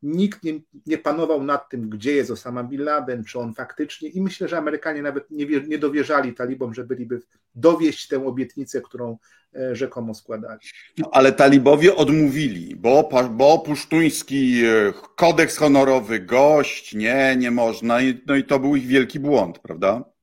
nikt 0.02 0.42
nie, 0.42 0.60
nie, 0.86 0.98
panował 0.98 1.44
nad 1.44 1.68
tym, 1.68 1.88
gdzie 1.88 2.12
jest 2.12 2.30
Osama 2.30 2.64
Bin 2.64 2.84
Laden, 2.84 3.24
czy 3.24 3.38
on 3.38 3.54
faktycznie, 3.54 4.08
i 4.08 4.22
myślę, 4.22 4.48
że 4.48 4.58
Amerykanie 4.58 5.02
nawet 5.02 5.30
nie, 5.30 5.46
nie 5.46 5.78
dowierzali 5.78 6.34
talibom, 6.34 6.74
że 6.74 6.84
byliby 6.84 7.20
dowieść 7.54 8.08
tę 8.08 8.26
obietnicę, 8.26 8.80
którą 8.80 9.18
e, 9.54 9.76
rzekomo 9.76 10.14
składali. 10.14 10.60
No, 10.98 11.10
ale 11.12 11.32
talibowie 11.32 11.96
odmówili, 11.96 12.76
bo, 12.76 13.08
bo 13.30 13.58
pusztuński 13.58 14.64
e, 14.64 14.92
kodeks 15.16 15.56
honorowy, 15.56 16.20
gość, 16.20 16.94
nie, 16.94 17.36
nie 17.38 17.50
można, 17.50 17.98
no 18.26 18.36
i 18.36 18.44
to 18.44 18.58
był 18.58 18.76
ich 18.76 18.86
wielki 18.86 19.20
błąd, 19.20 19.58
prawda? 19.58 20.17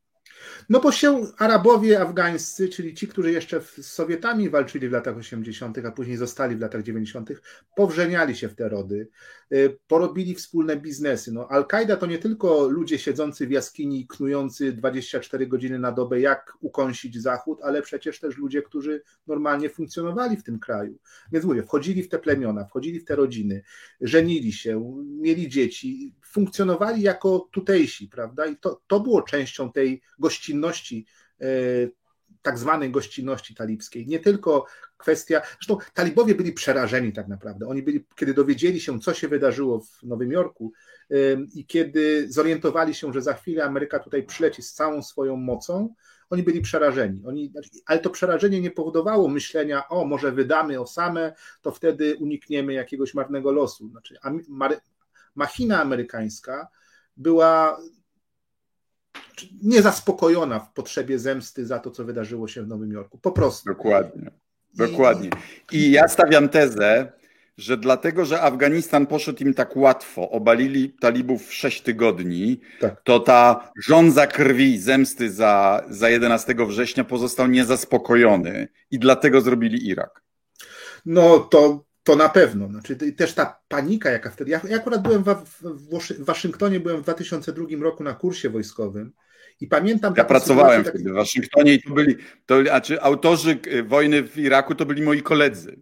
No 0.70 0.80
bo 0.80 0.92
się 0.92 1.22
Arabowie 1.38 2.02
afgańscy, 2.02 2.70
czyli 2.70 2.94
ci, 2.94 3.08
którzy 3.08 3.32
jeszcze 3.32 3.62
z 3.62 3.92
Sowietami 3.92 4.50
walczyli 4.50 4.90
w 4.90 4.92
latach 4.92 5.18
80., 5.18 5.78
a 5.86 5.92
później 5.92 6.18
zostali 6.18 6.56
w 6.56 6.60
latach 6.60 6.84
90., 6.84 7.30
powrzeniali 7.76 8.36
się 8.36 8.50
w 8.50 8.56
te 8.56 8.70
rody, 8.70 9.08
y, 9.54 9.78
porobili 9.88 10.36
wspólne 10.36 10.78
biznesy. 10.78 11.32
No, 11.32 11.48
Al-Kaida 11.48 11.98
to 11.98 12.06
nie 12.06 12.18
tylko 12.18 12.68
ludzie 12.68 13.00
siedzący 13.00 13.48
w 13.48 13.52
jaskini 13.52 14.08
knujący 14.08 14.74
24 14.74 15.48
godziny 15.48 15.80
na 15.80 15.92
dobę, 15.92 16.20
jak 16.20 16.58
ukąsić 16.62 17.22
Zachód, 17.22 17.60
ale 17.64 17.82
przecież 17.82 18.20
też 18.20 18.38
ludzie, 18.38 18.62
którzy 18.62 19.02
normalnie 19.28 19.70
funkcjonowali 19.70 20.38
w 20.38 20.44
tym 20.44 20.60
kraju. 20.60 20.98
Więc 21.32 21.46
mówię, 21.46 21.64
wchodzili 21.64 22.04
w 22.04 22.10
te 22.10 22.20
plemiona, 22.20 22.66
wchodzili 22.66 23.00
w 23.00 23.06
te 23.06 23.16
rodziny, 23.16 23.64
żenili 24.02 24.54
się, 24.54 25.04
mieli 25.06 25.50
dzieci, 25.50 26.14
funkcjonowali 26.36 27.02
jako 27.02 27.50
tutejsi, 27.52 28.08
prawda? 28.08 28.46
I 28.46 28.58
to, 28.58 28.82
to 28.88 29.00
było 29.00 29.22
częścią 29.22 29.72
tej 29.72 30.02
gościnności, 30.20 31.06
e, 31.42 31.46
tak 32.42 32.58
zwanej 32.60 32.92
gościnności 32.92 33.56
talibskiej. 33.56 34.08
Nie 34.08 34.20
tylko 34.20 34.66
kwestia. 34.98 35.42
Zresztą 35.42 35.78
talibowie 35.94 36.36
byli 36.36 36.54
przerażeni 36.54 37.14
tak 37.14 37.28
naprawdę. 37.28 37.68
Oni 37.68 37.84
byli, 37.84 38.06
kiedy 38.16 38.34
dowiedzieli 38.34 38.80
się, 38.80 39.00
co 39.00 39.14
się 39.14 39.28
wydarzyło 39.28 39.80
w 39.80 40.04
Nowym 40.04 40.32
Jorku 40.32 40.72
i 41.56 41.66
kiedy 41.66 42.32
zorientowali 42.32 42.94
się, 42.94 43.14
że 43.14 43.22
za 43.22 43.34
chwilę 43.34 43.64
Ameryka 43.64 44.00
tutaj 44.00 44.24
przyleci 44.24 44.62
z 44.62 44.74
całą 44.74 45.04
swoją 45.04 45.38
mocą, 45.38 45.94
oni 46.30 46.44
byli 46.44 46.62
przerażeni. 46.62 47.24
Oni, 47.26 47.54
ale 47.86 48.00
to 48.00 48.10
przerażenie 48.10 48.62
nie 48.62 48.72
powodowało 48.72 49.28
myślenia, 49.28 49.88
o, 49.90 50.06
może 50.06 50.32
wydamy 50.32 50.80
Osamę, 50.80 51.34
to 51.62 51.72
wtedy 51.72 52.16
unikniemy 52.20 52.74
jakiegoś 52.74 53.14
marnego 53.14 53.52
losu. 53.52 53.90
Znaczy, 53.90 54.16
machina 55.36 55.82
amerykańska 55.82 56.68
była 57.18 57.80
niezaspokojona 59.64 60.60
w 60.60 60.74
potrzebie 60.74 61.20
zemsty 61.20 61.66
za 61.66 61.80
to, 61.80 61.92
co 61.92 62.06
wydarzyło 62.06 62.48
się 62.48 62.64
w 62.64 62.68
Nowym 62.68 62.92
Jorku. 62.92 63.18
Po 63.18 63.32
prostu. 63.32 63.70
Dokładnie. 63.70 64.32
Dokładnie. 64.74 65.30
I 65.72 65.92
ja 65.92 66.08
stawiam 66.08 66.50
tezę, 66.50 67.12
że 67.58 67.78
dlatego, 67.78 68.26
że 68.26 68.42
Afganistan 68.42 69.08
poszedł 69.08 69.44
im 69.44 69.54
tak 69.54 69.78
łatwo, 69.78 70.30
obalili 70.30 70.90
talibów 70.90 71.48
w 71.48 71.54
sześć 71.54 71.82
tygodni, 71.82 72.60
tak. 72.80 73.02
to 73.04 73.20
ta 73.20 73.72
żądza 73.84 74.28
krwi, 74.28 74.80
zemsty 74.80 75.32
za, 75.32 75.84
za 75.90 76.10
11 76.10 76.56
września 76.68 77.04
pozostał 77.04 77.48
niezaspokojony 77.48 78.68
i 78.92 79.00
dlatego 79.00 79.42
zrobili 79.42 79.88
Irak. 79.88 80.22
No 81.06 81.40
to, 81.40 81.85
to 82.06 82.16
na 82.16 82.30
pewno. 82.30 82.68
Znaczy, 82.68 82.96
też 82.96 83.34
ta 83.34 83.60
panika, 83.68 84.12
jaka 84.12 84.30
wtedy. 84.30 84.52
Ja, 84.52 84.62
ja 84.70 84.78
akurat 84.78 85.02
byłem 85.02 85.24
w, 85.24 85.28
w, 85.62 86.00
w 86.20 86.26
Waszyngtonie, 86.26 86.80
byłem 86.80 86.98
w 86.98 87.04
2002 87.04 87.66
roku 87.82 88.04
na 88.04 88.14
kursie 88.14 88.50
wojskowym. 88.50 89.12
I 89.62 89.68
pamiętam. 89.68 90.14
Ja 90.18 90.26
pracowałem 90.26 90.84
wtedy 90.84 91.12
w 91.12 91.14
Waszyngtonie 91.14 91.74
i 91.74 91.82
to 91.82 91.94
byli, 91.94 92.16
to, 92.46 92.56
a 92.72 92.82
czy 92.82 93.02
autorzy 93.02 93.60
wojny 93.86 94.24
w 94.24 94.38
Iraku 94.38 94.76
to 94.76 94.86
byli 94.86 95.02
moi 95.02 95.22
koledzy. 95.22 95.80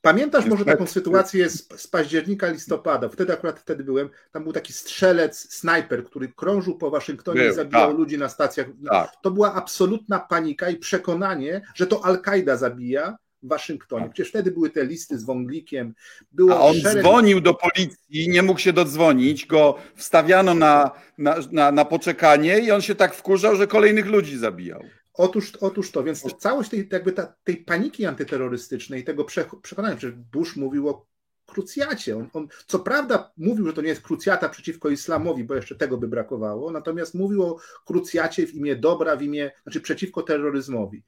Pamiętasz 0.00 0.46
może 0.46 0.64
taką 0.64 0.86
sytuację 0.86 1.50
z, 1.50 1.68
z 1.76 1.86
października, 1.86 2.48
listopada? 2.48 3.08
Wtedy 3.08 3.32
akurat 3.32 3.60
wtedy 3.60 3.84
byłem. 3.84 4.10
Tam 4.32 4.42
był 4.42 4.52
taki 4.52 4.72
strzelec, 4.72 5.54
snajper, 5.54 6.04
który 6.04 6.28
krążył 6.28 6.78
po 6.78 6.90
Waszyngtonie 6.90 7.40
był, 7.40 7.50
i 7.50 7.54
zabijał 7.54 7.88
tak. 7.88 7.98
ludzi 7.98 8.18
na 8.18 8.28
stacjach. 8.28 8.66
Tak. 8.88 9.10
To 9.22 9.30
była 9.30 9.54
absolutna 9.54 10.18
panika 10.18 10.70
i 10.70 10.76
przekonanie, 10.76 11.62
że 11.74 11.86
to 11.86 12.04
Al-Kaida 12.04 12.56
zabija 12.56 13.16
w 13.42 13.48
Waszyngtonie. 13.48 14.10
Przecież 14.12 14.28
wtedy 14.28 14.50
były 14.50 14.70
te 14.70 14.84
listy 14.84 15.18
z 15.18 15.24
wąglikiem. 15.24 15.94
Było 16.32 16.56
A 16.56 16.60
on 16.60 16.74
szereg... 16.74 17.04
dzwonił 17.04 17.40
do 17.40 17.54
policji, 17.54 18.28
nie 18.28 18.42
mógł 18.42 18.60
się 18.60 18.72
dodzwonić, 18.72 19.46
go 19.46 19.74
wstawiano 19.94 20.54
na, 20.54 20.90
na, 21.18 21.36
na, 21.52 21.72
na 21.72 21.84
poczekanie 21.84 22.58
i 22.58 22.70
on 22.70 22.82
się 22.82 22.94
tak 22.94 23.14
wkurzał, 23.14 23.56
że 23.56 23.66
kolejnych 23.66 24.06
ludzi 24.06 24.38
zabijał. 24.38 24.82
Otóż, 25.14 25.52
otóż 25.60 25.90
to, 25.90 26.04
więc 26.04 26.22
całość 26.38 26.70
tej, 26.70 26.88
jakby 26.92 27.12
ta, 27.12 27.34
tej 27.44 27.56
paniki 27.56 28.06
antyterrorystycznej, 28.06 29.04
tego 29.04 29.24
przekonania, 29.62 29.98
że 29.98 30.12
Bush 30.12 30.56
mówił 30.56 30.88
o 30.88 31.06
krucjacie. 31.46 32.16
On, 32.16 32.28
on, 32.32 32.48
co 32.66 32.78
prawda 32.78 33.32
mówił, 33.36 33.66
że 33.66 33.72
to 33.72 33.82
nie 33.82 33.88
jest 33.88 34.02
krucjata 34.02 34.48
przeciwko 34.48 34.88
islamowi, 34.88 35.44
bo 35.44 35.54
jeszcze 35.54 35.74
tego 35.74 35.98
by 35.98 36.08
brakowało, 36.08 36.70
natomiast 36.70 37.14
mówił 37.14 37.42
o 37.42 37.56
krucjacie 37.86 38.46
w 38.46 38.54
imię 38.54 38.76
dobra, 38.76 39.16
w 39.16 39.22
imię, 39.22 39.50
znaczy 39.62 39.80
przeciwko 39.80 40.22
terroryzmowi. 40.22 41.02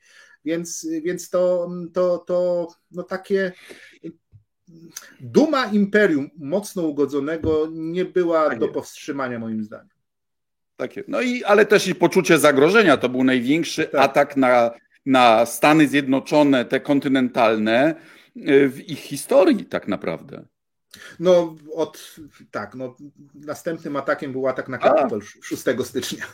Więc, 0.44 0.86
więc 1.02 1.30
to, 1.30 1.70
to, 1.92 2.18
to 2.18 2.68
no 2.90 3.02
takie 3.02 3.52
duma 5.20 5.66
imperium 5.66 6.30
mocno 6.36 6.82
ugodzonego 6.82 7.68
nie 7.72 8.04
była 8.04 8.48
tak 8.48 8.58
do 8.58 8.68
powstrzymania 8.68 9.38
moim 9.38 9.64
zdaniem. 9.64 9.88
Takie. 10.76 11.04
No 11.08 11.20
i 11.20 11.44
ale 11.44 11.66
też 11.66 11.86
i 11.86 11.94
poczucie 11.94 12.38
zagrożenia. 12.38 12.96
To 12.96 13.08
był 13.08 13.24
największy 13.24 13.84
tak. 13.84 14.00
atak 14.00 14.36
na, 14.36 14.70
na 15.06 15.46
Stany 15.46 15.88
Zjednoczone, 15.88 16.64
te 16.64 16.80
kontynentalne 16.80 17.94
y, 18.36 18.68
w 18.68 18.88
ich 18.88 18.98
historii 18.98 19.64
tak 19.64 19.88
naprawdę. 19.88 20.44
No, 21.20 21.56
od 21.74 22.16
tak, 22.50 22.74
no, 22.74 22.96
następnym 23.34 23.96
atakiem 23.96 24.32
był 24.32 24.48
atak 24.48 24.68
na 24.68 24.78
Kapitol 24.78 25.22
6 25.22 25.62
stycznia. 25.84 26.26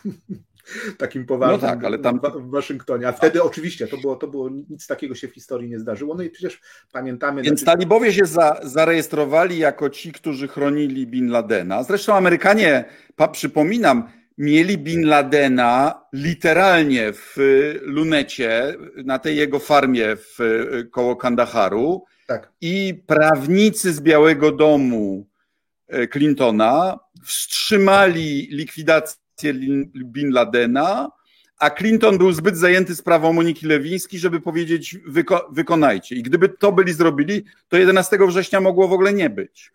Takim 0.99 1.27
poważnym 1.27 1.61
no 1.61 1.67
tak, 1.69 1.85
ale 1.85 1.99
tam... 1.99 2.21
w 2.21 2.51
Waszyngtonie. 2.51 3.09
A 3.09 3.13
wtedy 3.13 3.43
oczywiście 3.43 3.87
to 3.87 3.97
było, 3.97 4.17
to 4.17 4.29
było 4.29 4.51
nic 4.71 4.87
takiego 4.87 5.15
się 5.15 5.29
w 5.29 5.35
historii 5.35 5.71
nie 5.71 5.79
zdarzyło. 5.79 6.15
No 6.15 6.23
i 6.23 6.31
przecież 6.31 6.61
pamiętamy. 6.93 7.43
Więc 7.43 7.61
znaczy... 7.61 7.77
talibowie 7.77 8.13
się 8.13 8.27
za, 8.27 8.61
zarejestrowali 8.63 9.59
jako 9.59 9.91
ci, 9.91 10.13
którzy 10.13 10.49
chronili 10.49 11.07
Bin 11.07 11.31
Ladena. 11.31 11.83
Zresztą 11.83 12.15
Amerykanie, 12.15 12.85
pa, 13.17 13.29
przypominam, 13.29 14.09
mieli 14.39 14.79
Bin 14.79 15.07
Ladena 15.07 16.03
literalnie 16.13 17.13
w 17.13 17.37
lunecie 17.83 18.75
na 19.05 19.19
tej 19.19 19.37
jego 19.37 19.59
farmie 19.59 20.17
w, 20.17 20.39
koło 20.91 21.17
Kandaharu 21.17 22.05
tak. 22.31 22.53
I 22.61 23.03
prawnicy 23.07 23.93
z 23.93 24.01
Białego 24.01 24.53
Domu 24.53 25.27
e, 25.89 26.09
Clintona 26.09 26.99
wstrzymali 27.25 28.49
likwidację 28.51 29.20
Bin 29.95 30.31
Ladena, 30.31 31.11
a 31.59 31.71
Clinton 31.71 32.19
był 32.19 32.33
zbyt 32.33 32.57
zajęty 32.57 32.97
sprawą 32.97 33.33
Moniki 33.33 33.67
Lewiński, 33.67 34.19
żeby 34.19 34.41
powiedzieć 34.41 34.99
wyko 35.07 35.49
wykonajcie. 35.53 36.15
I 36.17 36.23
gdyby 36.23 36.49
to 36.49 36.73
byli 36.73 36.93
zrobili, 36.93 37.45
to 37.69 37.77
11 37.77 38.19
września 38.27 38.61
mogło 38.61 38.89
w 38.89 38.93
ogóle 38.93 39.13
nie 39.13 39.31
być. 39.31 39.73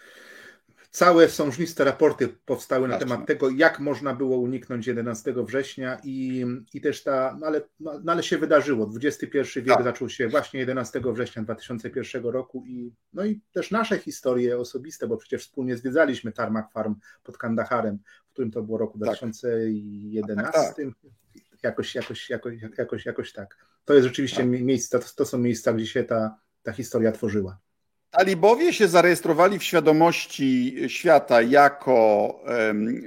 Całe 0.95 1.29
sążniste 1.29 1.83
raporty 1.83 2.27
powstały 2.27 2.87
na 2.87 2.97
temat 2.97 3.27
tego, 3.27 3.49
jak 3.49 3.79
można 3.79 4.13
było 4.13 4.37
uniknąć 4.37 4.87
11 4.87 5.33
września 5.37 6.01
i, 6.03 6.45
i 6.73 6.81
też 6.81 7.03
ta, 7.03 7.37
no 7.39 7.47
ale, 7.47 7.61
no, 7.79 7.99
no 8.03 8.11
ale 8.11 8.23
się 8.23 8.37
wydarzyło. 8.37 8.91
XXI 9.03 9.37
wiek 9.55 9.67
tak. 9.67 9.83
zaczął 9.83 10.09
się 10.09 10.27
właśnie 10.27 10.59
11 10.59 11.01
września 11.13 11.43
2001 11.43 12.23
roku 12.23 12.63
i, 12.67 12.93
no 13.13 13.25
i 13.25 13.41
też 13.53 13.71
nasze 13.71 13.97
historie 13.97 14.57
osobiste, 14.57 15.07
bo 15.07 15.17
przecież 15.17 15.41
wspólnie 15.41 15.77
zwiedzaliśmy 15.77 16.31
Tarmac 16.31 16.71
Farm 16.71 16.95
pod 17.23 17.37
Kandaharem, 17.37 17.99
w 18.27 18.31
którym 18.31 18.51
to 18.51 18.63
było 18.63 18.77
roku 18.77 18.97
2011. 18.97 20.51
Tak. 20.51 20.75
tak. 20.75 20.85
Jakoś, 21.63 21.95
jakoś, 21.95 22.29
jakoś, 22.29 22.61
jakoś, 22.77 23.05
jakoś 23.05 23.33
tak. 23.33 23.57
To 23.85 23.93
jest 23.93 24.07
rzeczywiście 24.07 24.37
tak. 24.37 24.47
miejsce, 24.47 24.99
to, 24.99 25.05
to 25.15 25.25
są 25.25 25.37
miejsca, 25.37 25.73
gdzie 25.73 25.87
się 25.87 26.03
ta, 26.03 26.35
ta 26.63 26.73
historia 26.73 27.11
tworzyła. 27.11 27.64
Talibowie 28.17 28.73
się 28.73 28.87
zarejestrowali 28.87 29.59
w 29.59 29.63
świadomości 29.63 30.75
świata 30.87 31.41
jako 31.41 32.29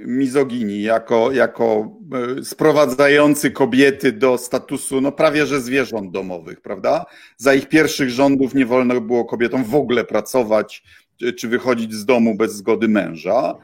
mizogini, 0.05 0.81
jako, 0.81 1.31
jako 1.31 1.91
e, 2.39 2.43
sprowadzający 2.43 3.51
kobiety 3.51 4.11
do 4.11 4.37
statusu 4.37 5.01
no 5.01 5.11
prawie 5.11 5.45
że 5.45 5.61
zwierząt 5.61 6.11
domowych, 6.11 6.61
prawda? 6.61 7.05
Za 7.37 7.53
ich 7.53 7.69
pierwszych 7.69 8.09
rządów 8.09 8.53
nie 8.53 8.65
wolno 8.65 9.01
było 9.01 9.25
kobietom 9.25 9.63
w 9.63 9.75
ogóle 9.75 10.03
pracować 10.03 10.83
czy 11.37 11.47
wychodzić 11.47 11.93
z 11.93 12.05
domu 12.05 12.35
bez 12.35 12.53
zgody 12.53 12.87
męża. 12.87 13.55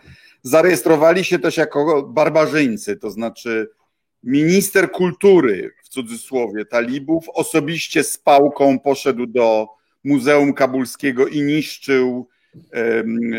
Zarejestrowali 0.43 1.23
się 1.23 1.39
też 1.39 1.57
jako 1.57 2.03
barbarzyńcy, 2.03 2.95
to 2.95 3.09
znaczy 3.09 3.69
minister 4.23 4.91
kultury, 4.91 5.71
w 5.83 5.89
cudzysłowie, 5.89 6.65
talibów, 6.65 7.29
osobiście 7.33 8.03
z 8.03 8.17
pałką 8.17 8.79
poszedł 8.79 9.25
do 9.25 9.67
Muzeum 10.05 10.53
Kabulskiego 10.53 11.27
i 11.27 11.41
niszczył 11.41 12.27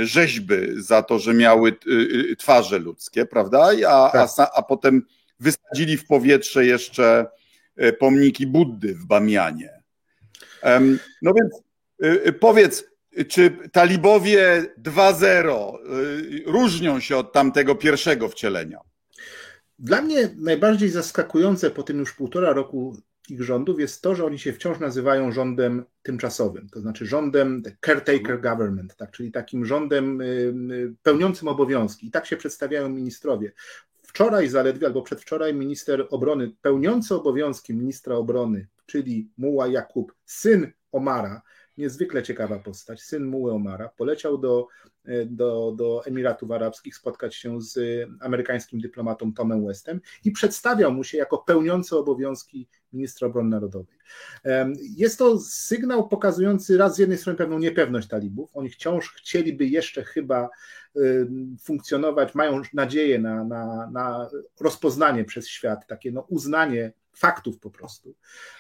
rzeźby 0.03 0.55
za 0.77 1.03
to, 1.03 1.19
że 1.19 1.35
miały 1.35 1.71
y, 1.71 1.93
y, 2.31 2.37
twarze 2.37 2.79
ludzkie, 2.79 3.27
prawda? 3.27 3.71
A, 3.89 4.11
tak. 4.11 4.29
a, 4.39 4.51
a 4.55 4.63
potem 4.63 5.03
wysadzili 5.41 5.97
w 5.97 6.07
powietrze 6.07 6.67
jeszcze 6.67 7.27
e, 7.77 7.93
pomniki 7.93 8.47
Buddy 8.47 8.95
w 8.95 9.07
Bamianie. 9.07 9.83
No 11.23 11.35
więc 11.35 11.63
y, 12.27 12.33
powiedz, 12.33 12.85
czy 13.29 13.51
talibowie 13.73 14.65
2.0 14.83 15.73
różnią 16.47 17.01
się 17.01 17.17
od 17.17 17.33
tamtego 17.33 17.75
pierwszego 17.75 18.29
wcielenia? 18.29 18.81
Dla 19.79 20.03
mnie 20.03 20.31
najbardziej 20.37 20.89
zaskakujące 20.89 21.71
po 21.71 21.83
tym 21.83 21.99
już 21.99 22.13
półtora 22.13 22.53
roku 22.53 22.97
ich 23.31 23.43
rządów 23.43 23.81
jest 23.81 24.03
to, 24.03 24.15
że 24.15 24.25
oni 24.25 24.39
się 24.39 24.53
wciąż 24.53 24.79
nazywają 24.79 25.33
rządem 25.33 25.85
tymczasowym, 26.03 26.69
to 26.69 26.81
znaczy 26.81 27.07
rządem 27.07 27.63
caretaker 27.85 28.41
government, 28.41 28.97
tak, 28.97 29.11
czyli 29.11 29.33
takim 29.33 29.65
rządem 29.65 30.21
y, 30.21 30.25
y, 30.25 30.95
pełniącym 31.03 31.49
obowiązki. 31.49 32.07
I 32.07 32.11
tak 32.11 32.27
się 32.27 32.37
przedstawiają 32.37 32.89
ministrowie. 32.89 33.53
Wczoraj 34.03 34.49
zaledwie, 34.49 34.87
albo 34.87 35.03
przedwczoraj 35.03 35.55
minister 35.55 36.07
obrony, 36.11 36.53
pełniący 36.63 37.15
obowiązki 37.15 37.75
ministra 37.75 38.15
obrony, 38.15 38.67
czyli 38.87 39.31
Muła 39.39 39.67
Jakub, 39.67 40.15
syn 40.25 40.73
Omara, 40.93 41.43
niezwykle 41.79 42.23
ciekawa 42.23 42.59
postać, 42.59 43.03
syn 43.03 43.25
Muły 43.25 43.53
Omara, 43.53 43.89
poleciał 43.89 44.39
do, 44.39 44.69
do, 45.27 45.73
do 45.77 46.05
Emiratów 46.05 46.51
Arabskich 46.51 46.97
spotkać 46.97 47.35
się 47.35 47.63
z 47.63 47.79
amerykańskim 48.21 48.81
dyplomatą 48.81 49.33
Tomem 49.33 49.67
Westem 49.67 50.01
i 50.25 50.31
przedstawiał 50.31 50.93
mu 50.93 51.05
się 51.05 51.19
jako 51.19 51.39
pełniący 51.39 51.97
obowiązki 51.97 52.69
ministra 52.93 53.29
obrony 53.29 53.51
narodowej. 53.51 53.96
Jest 54.97 55.19
to 55.19 55.39
sygnał 55.39 56.09
pokazujący 56.09 56.79
raz 56.79 56.97
z 56.97 56.99
jednej 56.99 57.19
strony 57.19 57.39
pewną 57.39 57.59
niepewność 57.59 58.09
talibów. 58.09 58.51
Oni 58.55 58.69
wciąż 58.69 59.13
chcieliby 59.13 59.67
jeszcze 59.67 60.05
chyba 60.05 60.49
funkcjonować, 61.63 62.35
mają 62.35 62.63
nadzieję 62.75 63.19
na, 63.19 63.45
na, 63.45 63.91
na 63.93 64.29
rozpoznanie 64.61 65.25
przez 65.25 65.49
świat, 65.49 65.87
takie 65.87 66.13
no 66.13 66.21
uznanie 66.29 66.93
faktów 67.17 67.59
po 67.59 67.71
prostu. 67.71 68.15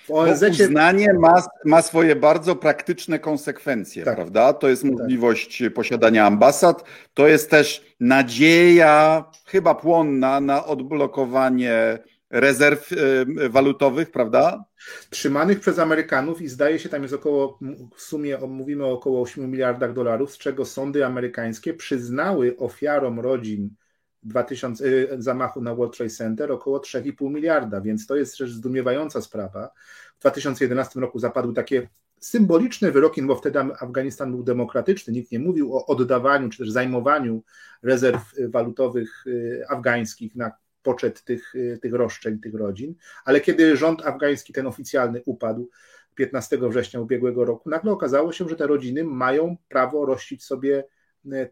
W 0.07 0.11
ONZ 0.11 0.43
uznanie 0.43 1.13
ma, 1.21 1.43
ma 1.65 1.83
swoje 1.83 2.17
bardzo 2.17 2.57
praktyczne 2.57 3.19
konsekwencje, 3.19 4.05
tak. 4.05 4.17
prawda? 4.17 4.53
To 4.53 4.69
jest 4.69 4.83
tak. 4.83 4.93
możliwość 4.93 5.59
tak. 5.59 5.75
posiadania 5.75 6.27
ambasad, 6.27 6.85
to 7.15 7.29
jest 7.29 7.51
też 7.51 7.97
nadzieja, 8.01 9.25
chyba 9.47 9.75
płonna, 9.75 10.41
na 10.41 10.65
odblokowanie 10.65 11.99
rezerw 12.31 12.93
y, 12.93 13.49
walutowych, 13.49 14.11
prawda? 14.11 14.65
Trzymanych 15.11 15.61
przez 15.61 15.79
Amerykanów 15.79 16.43
i 16.43 16.49
zdaje 16.49 16.79
się 16.79 16.89
tam 16.89 17.03
jest 17.03 17.15
około, 17.15 17.59
w 17.97 18.03
sumie 18.03 18.39
mówimy 18.49 18.85
o 18.85 18.93
około 18.93 19.23
8 19.23 19.51
miliardach 19.51 19.93
dolarów, 19.93 20.33
z 20.33 20.39
czego 20.39 20.65
sądy 20.65 21.07
amerykańskie 21.07 21.75
przyznały 21.75 22.57
ofiarom 22.57 23.21
rodzin 23.21 23.71
2000, 24.23 24.85
y, 24.85 25.09
zamachu 25.19 25.63
na 25.63 25.75
World 25.75 25.97
Trade 25.97 26.11
Center 26.11 26.53
około 26.53 26.79
3,5 26.79 27.31
miliarda, 27.31 27.81
więc 27.81 28.07
to 28.07 28.17
jest 28.17 28.37
rzecz 28.37 28.51
zdumiewająca 28.51 29.23
sprawa. 29.23 29.71
W 30.17 30.21
2011 30.21 31.01
roku 31.01 31.19
zapadły 31.19 31.55
takie 31.55 31.89
symboliczne 32.21 32.93
wyroki, 32.93 33.23
no 33.23 33.29
bo 33.29 33.37
wtedy 33.37 33.59
Afganistan 33.59 34.31
był 34.31 34.43
demokratyczny, 34.43 35.13
nikt 35.13 35.33
nie 35.33 35.39
mówił 35.39 35.77
o 35.77 35.87
oddawaniu 35.87 36.49
czy 36.49 36.59
też 36.59 36.71
zajmowaniu 36.71 37.43
rezerw 37.83 38.21
walutowych 38.49 39.25
afgańskich 39.69 40.35
na 40.35 40.53
poczet 40.87 41.25
tych, 41.25 41.55
tych 41.83 41.93
roszczeń, 41.93 42.39
tych 42.39 42.55
rodzin, 42.55 42.95
ale 43.25 43.41
kiedy 43.41 43.77
rząd 43.77 44.07
afgański, 44.07 44.53
ten 44.53 44.67
oficjalny, 44.67 45.23
upadł 45.25 45.71
15 46.15 46.59
września 46.59 47.01
ubiegłego 47.01 47.45
roku, 47.45 47.71
nagle 47.71 47.93
okazało 47.93 48.33
się, 48.33 48.49
że 48.49 48.57
te 48.57 48.67
rodziny 48.67 49.05
mają 49.05 49.57
prawo 49.69 50.07
rościć 50.07 50.45
sobie 50.45 50.85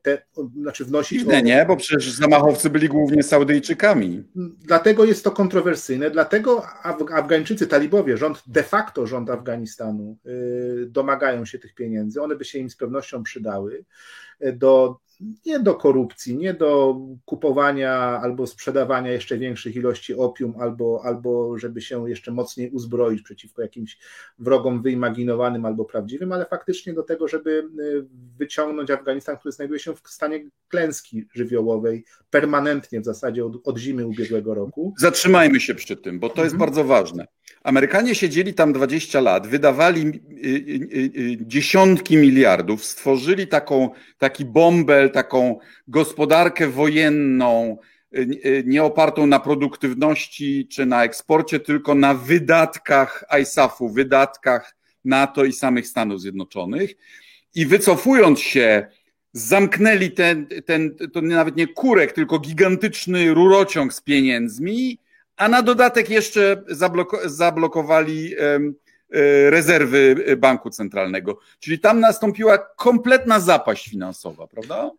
te, 0.02 0.22
znaczy 0.60 0.84
wnosić. 0.84 1.18
Dziwne, 1.18 1.38
o... 1.38 1.40
nie, 1.40 1.64
bo 1.68 1.76
przecież 1.76 2.12
zamachowcy 2.12 2.70
byli 2.70 2.88
głównie 2.88 3.22
Saudyjczykami. 3.22 4.24
Dlatego 4.60 5.04
jest 5.04 5.24
to 5.24 5.30
kontrowersyjne, 5.30 6.10
dlatego 6.10 6.66
Afgańczycy, 7.12 7.66
talibowie, 7.66 8.16
rząd 8.16 8.42
de 8.46 8.62
facto 8.62 9.06
rząd 9.06 9.30
Afganistanu 9.30 10.16
y, 10.26 10.86
domagają 10.86 11.44
się 11.44 11.58
tych 11.58 11.74
pieniędzy. 11.74 12.22
One 12.22 12.36
by 12.36 12.44
się 12.44 12.58
im 12.58 12.70
z 12.70 12.76
pewnością 12.76 13.22
przydały 13.22 13.84
do 14.52 14.96
nie 15.46 15.60
do 15.60 15.74
korupcji, 15.74 16.36
nie 16.36 16.54
do 16.54 17.00
kupowania 17.24 17.94
albo 17.96 18.46
sprzedawania 18.46 19.12
jeszcze 19.12 19.38
większych 19.38 19.76
ilości 19.76 20.14
opium, 20.14 20.54
albo, 20.60 21.00
albo 21.04 21.58
żeby 21.58 21.80
się 21.80 22.10
jeszcze 22.10 22.32
mocniej 22.32 22.70
uzbroić 22.70 23.22
przeciwko 23.22 23.62
jakimś 23.62 23.98
wrogom 24.38 24.82
wyimaginowanym 24.82 25.64
albo 25.64 25.84
prawdziwym, 25.84 26.32
ale 26.32 26.46
faktycznie 26.46 26.92
do 26.92 27.02
tego, 27.02 27.28
żeby 27.28 27.50
y, 27.50 28.06
wyciągnąć 28.38 28.90
Afganistan, 28.90 29.36
który 29.36 29.52
znajduje 29.52 29.80
się 29.80 29.94
w 29.94 30.00
stanie 30.04 30.44
klęski 30.68 31.24
żywiołowej 31.34 32.04
permanentnie 32.30 33.00
w 33.00 33.04
zasadzie 33.04 33.44
od, 33.44 33.68
od 33.68 33.78
zimy 33.78 34.06
ubiegłego 34.06 34.54
roku. 34.54 34.94
Zatrzymajmy 34.98 35.60
się 35.60 35.74
przy 35.74 35.96
tym, 35.96 36.20
bo 36.20 36.28
to 36.28 36.32
mhm. 36.32 36.46
jest 36.46 36.56
bardzo 36.56 36.84
ważne. 36.84 37.26
Amerykanie 37.64 38.14
siedzieli 38.14 38.54
tam 38.54 38.72
20 38.72 39.20
lat, 39.20 39.46
wydawali 39.46 40.00
y, 40.00 40.48
y, 41.16 41.38
dziesiątki 41.40 42.16
miliardów, 42.16 42.84
stworzyli 42.84 43.46
taką, 43.46 43.90
taki 44.18 44.44
bąbel, 44.44 45.10
taką 45.10 45.58
gospodarkę 45.88 46.68
wojenną, 46.68 47.78
y, 48.14 48.20
y, 48.46 48.64
nie 48.66 48.84
opartą 48.84 49.26
na 49.26 49.40
produktywności 49.40 50.68
czy 50.68 50.86
na 50.86 51.04
eksporcie, 51.04 51.60
tylko 51.60 51.94
na 51.94 52.14
wydatkach 52.14 53.24
ISAF-u, 53.42 53.88
wydatkach 53.88 54.76
NATO 55.04 55.44
i 55.44 55.52
samych 55.52 55.86
Stanów 55.86 56.20
Zjednoczonych. 56.20 56.94
I 57.54 57.66
wycofując 57.66 58.40
się, 58.40 58.86
zamknęli 59.32 60.10
ten, 60.10 60.46
ten 60.66 60.96
to 61.12 61.20
nawet 61.20 61.56
nie 61.56 61.66
kurek, 61.66 62.12
tylko 62.12 62.38
gigantyczny 62.38 63.34
rurociąg 63.34 63.92
z 63.92 64.00
pieniędzmi, 64.00 64.98
a 65.36 65.48
na 65.48 65.62
dodatek 65.62 66.10
jeszcze 66.10 66.62
zabloko 66.68 67.28
zablokowali 67.28 68.34
E, 69.14 69.50
rezerwy 69.50 70.36
banku 70.36 70.70
centralnego. 70.70 71.38
Czyli 71.58 71.78
tam 71.78 72.00
nastąpiła 72.00 72.58
kompletna 72.58 73.40
zapaść 73.40 73.88
finansowa, 73.88 74.46
prawda? 74.46 74.90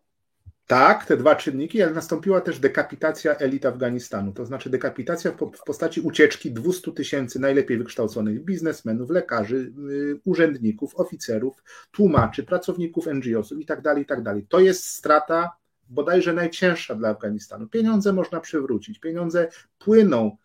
Tak, 0.68 1.06
te 1.06 1.18
dwa 1.18 1.36
czynniki, 1.36 1.82
ale 1.82 1.94
nastąpiła 1.94 2.42
też 2.42 2.60
dekapitacja 2.60 3.36
elit 3.36 3.66
Afganistanu, 3.66 4.32
to 4.32 4.46
znaczy 4.46 4.70
dekapitacja 4.70 5.32
w 5.32 5.64
postaci 5.66 6.02
ucieczki 6.02 6.52
200 6.52 6.92
tysięcy 6.92 7.40
najlepiej 7.40 7.78
wykształconych 7.78 8.44
biznesmenów, 8.44 9.10
lekarzy, 9.10 9.74
y, 9.90 10.20
urzędników, 10.26 10.96
oficerów, 10.96 11.64
tłumaczy, 11.92 12.44
pracowników 12.44 13.08
NGO-sów 13.08 13.60
i 13.60 13.66
tak 13.66 13.82
dalej, 13.82 14.04
i 14.04 14.06
tak. 14.06 14.20
To 14.50 14.60
jest 14.60 14.86
strata 14.86 15.52
bodajże 15.90 16.34
najcięższa 16.34 16.96
dla 16.96 17.10
Afganistanu. 17.10 17.68
Pieniądze 17.68 18.14
można 18.14 18.40
przywrócić, 18.40 19.00
pieniądze 19.00 19.48
płyną 19.78 20.38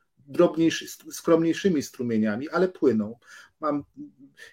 skromniejszymi 1.11 1.83
strumieniami, 1.83 2.49
ale 2.49 2.69
płyną. 2.69 3.19
Mam 3.61 3.85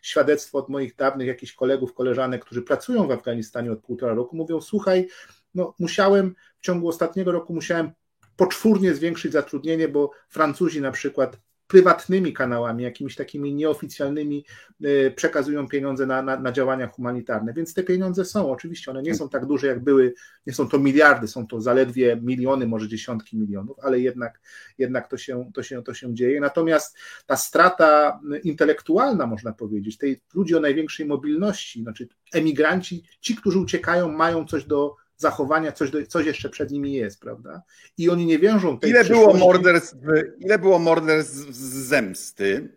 świadectwo 0.02 0.58
od 0.58 0.70
moich 0.70 0.96
dawnych 0.96 1.28
jakichś 1.28 1.54
kolegów, 1.54 1.94
koleżanek, 1.94 2.46
którzy 2.46 2.62
pracują 2.62 3.08
w 3.08 3.12
Afganistanie 3.12 3.72
od 3.72 3.80
półtora 3.80 4.14
roku, 4.14 4.36
mówią: 4.36 4.62
Słuchaj, 4.62 5.08
no 5.56 5.76
musiałem 5.80 6.36
w 6.60 6.62
ciągu 6.62 6.88
ostatniego 6.88 7.32
roku 7.32 7.54
musiałem 7.54 7.92
poczwórnie 8.36 8.94
zwiększyć 8.96 9.34
zatrudnienie, 9.34 9.88
bo 9.88 10.12
Francuzi 10.30 10.82
na 10.82 10.92
przykład 10.92 11.40
prywatnymi 11.68 12.34
kanałami, 12.34 12.84
jakimiś 12.84 13.16
takimi 13.16 13.54
nieoficjalnymi 13.54 14.46
e, 14.84 15.12
przekazują 15.12 15.68
pieniądze 15.68 16.06
na, 16.06 16.22
na, 16.22 16.40
na, 16.40 16.52
działania 16.52 16.88
humanitarne. 16.88 17.54
Więc 17.54 17.74
te 17.74 17.84
pieniądze 17.84 18.26
są, 18.26 18.52
oczywiście 18.52 18.92
one 18.92 19.02
nie 19.02 19.16
są 19.16 19.30
tak 19.30 19.46
duże, 19.46 19.68
jak 19.68 19.84
były, 19.84 20.14
nie 20.48 20.54
są 20.54 20.70
to 20.70 20.80
miliardy, 20.80 21.28
są 21.28 21.48
to 21.48 21.62
zaledwie 21.62 22.20
miliony, 22.22 22.68
może 22.68 22.88
dziesiątki 22.88 23.38
milionów, 23.38 23.78
ale 23.84 24.00
jednak, 24.00 24.40
jednak 24.78 25.08
to, 25.08 25.18
się, 25.18 25.52
to, 25.54 25.64
się, 25.64 25.84
to 25.84 25.94
się 25.94 26.14
dzieje. 26.14 26.40
Natomiast 26.40 26.98
ta 27.26 27.38
strata 27.38 28.20
intelektualna, 28.44 29.28
można 29.28 29.54
powiedzieć, 29.54 29.98
tej 29.98 30.22
ludzi 30.34 30.56
o 30.56 30.60
największej 30.60 31.06
mobilności, 31.06 31.82
znaczy 31.84 32.08
emigranci, 32.34 33.04
ci, 33.22 33.36
którzy 33.36 33.60
uciekają, 33.60 34.12
mają 34.12 34.46
coś 34.46 34.66
do 34.66 34.96
zachowania, 35.18 35.72
coś, 35.72 35.92
coś 36.08 36.26
jeszcze 36.26 36.50
przed 36.50 36.72
nimi 36.72 36.94
jest, 36.94 37.22
prawda? 37.22 37.62
I 37.98 38.10
oni 38.10 38.26
nie 38.26 38.40
wiążą 38.40 38.80
tej 38.80 38.90
ile 38.90 39.04
było 39.04 39.34
morderstw, 39.34 39.96
Ile 40.40 40.60
było 40.60 40.80
morderstw 40.80 41.54
z 41.54 41.88
zemsty? 41.88 42.70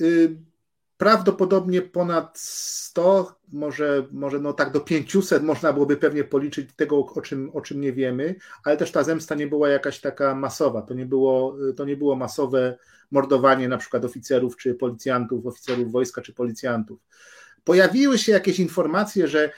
Y, 0.00 0.36
prawdopodobnie 1.02 1.82
ponad 1.82 2.38
100, 2.38 3.34
może, 3.52 4.06
może 4.12 4.38
no 4.38 4.52
tak 4.52 4.72
do 4.72 4.80
500 4.80 5.42
można 5.42 5.72
byłoby 5.72 5.96
pewnie 5.96 6.24
policzyć 6.24 6.70
tego, 6.76 7.06
o 7.06 7.20
czym, 7.20 7.50
o 7.54 7.60
czym 7.60 7.80
nie 7.80 7.92
wiemy, 7.92 8.34
ale 8.64 8.76
też 8.76 8.92
ta 8.92 9.04
zemsta 9.04 9.34
nie 9.34 9.46
była 9.46 9.68
jakaś 9.68 10.00
taka 10.00 10.34
masowa. 10.34 10.82
To 10.82 10.94
nie 10.94 11.06
było, 11.06 11.56
to 11.76 11.84
nie 11.84 11.96
było 11.96 12.16
masowe 12.16 12.78
mordowanie 13.10 13.68
na 13.68 13.78
przykład 13.78 14.04
oficerów 14.04 14.56
czy 14.56 14.74
policjantów, 14.74 15.46
oficerów 15.46 15.92
wojska 15.92 16.22
czy 16.22 16.32
policjantów. 16.32 17.00
Pojawiły 17.64 18.18
się 18.18 18.32
jakieś 18.32 18.60
informacje, 18.60 19.28
że 19.28 19.52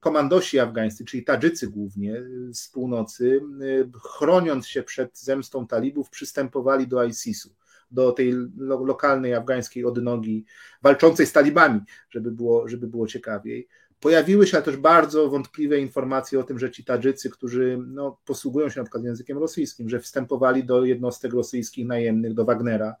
komandosi 0.00 0.58
afgańscy, 0.58 1.04
czyli 1.04 1.24
Tadżycy 1.24 1.68
głównie 1.68 2.16
y, 2.16 2.54
z 2.54 2.68
północy, 2.68 3.40
y, 3.62 3.90
chroniąc 4.02 4.66
się 4.66 4.82
przed 4.82 5.18
zemstą 5.18 5.66
talibów, 5.66 6.10
przystępowali 6.10 6.88
do 6.88 7.04
ISIS-u, 7.04 7.50
do 7.90 8.12
tej 8.12 8.34
lokalnej 8.56 9.34
afgańskiej 9.34 9.84
odnogi 9.84 10.44
walczącej 10.82 11.26
z 11.26 11.32
talibami, 11.32 11.80
żeby 12.10 12.30
było, 12.30 12.68
żeby 12.68 12.86
było 12.86 13.06
ciekawiej. 13.06 13.68
Pojawiły 14.00 14.46
się 14.46 14.62
też 14.62 14.76
bardzo 14.76 15.28
wątpliwe 15.28 15.78
informacje 15.78 16.40
o 16.40 16.42
tym, 16.42 16.58
że 16.58 16.70
ci 16.70 16.84
Tadżycy, 16.84 17.30
którzy 17.30 17.78
no, 17.86 18.18
posługują 18.24 18.68
się 18.68 18.80
na 18.80 18.84
przykład 18.84 19.04
językiem 19.04 19.38
rosyjskim, 19.38 19.88
że 19.88 20.00
wstępowali 20.00 20.64
do 20.64 20.84
jednostek 20.84 21.32
rosyjskich 21.32 21.86
najemnych, 21.86 22.34
do 22.34 22.44
Wagnera, 22.44 22.94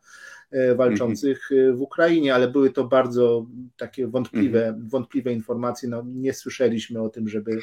walczących 0.76 1.52
mhm. 1.52 1.76
w 1.76 1.80
Ukrainie, 1.80 2.34
ale 2.34 2.48
były 2.48 2.70
to 2.70 2.84
bardzo 2.84 3.46
takie 3.76 4.06
wątpliwe, 4.06 4.66
mhm. 4.66 4.88
wątpliwe 4.88 5.32
informacje. 5.32 5.88
No, 5.88 6.04
nie 6.06 6.34
słyszeliśmy 6.34 7.02
o 7.02 7.08
tym, 7.08 7.28
żeby, 7.28 7.58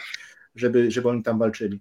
żeby, 0.55 0.91
żeby 0.91 1.09
oni 1.09 1.23
tam 1.23 1.39
walczyli. 1.39 1.79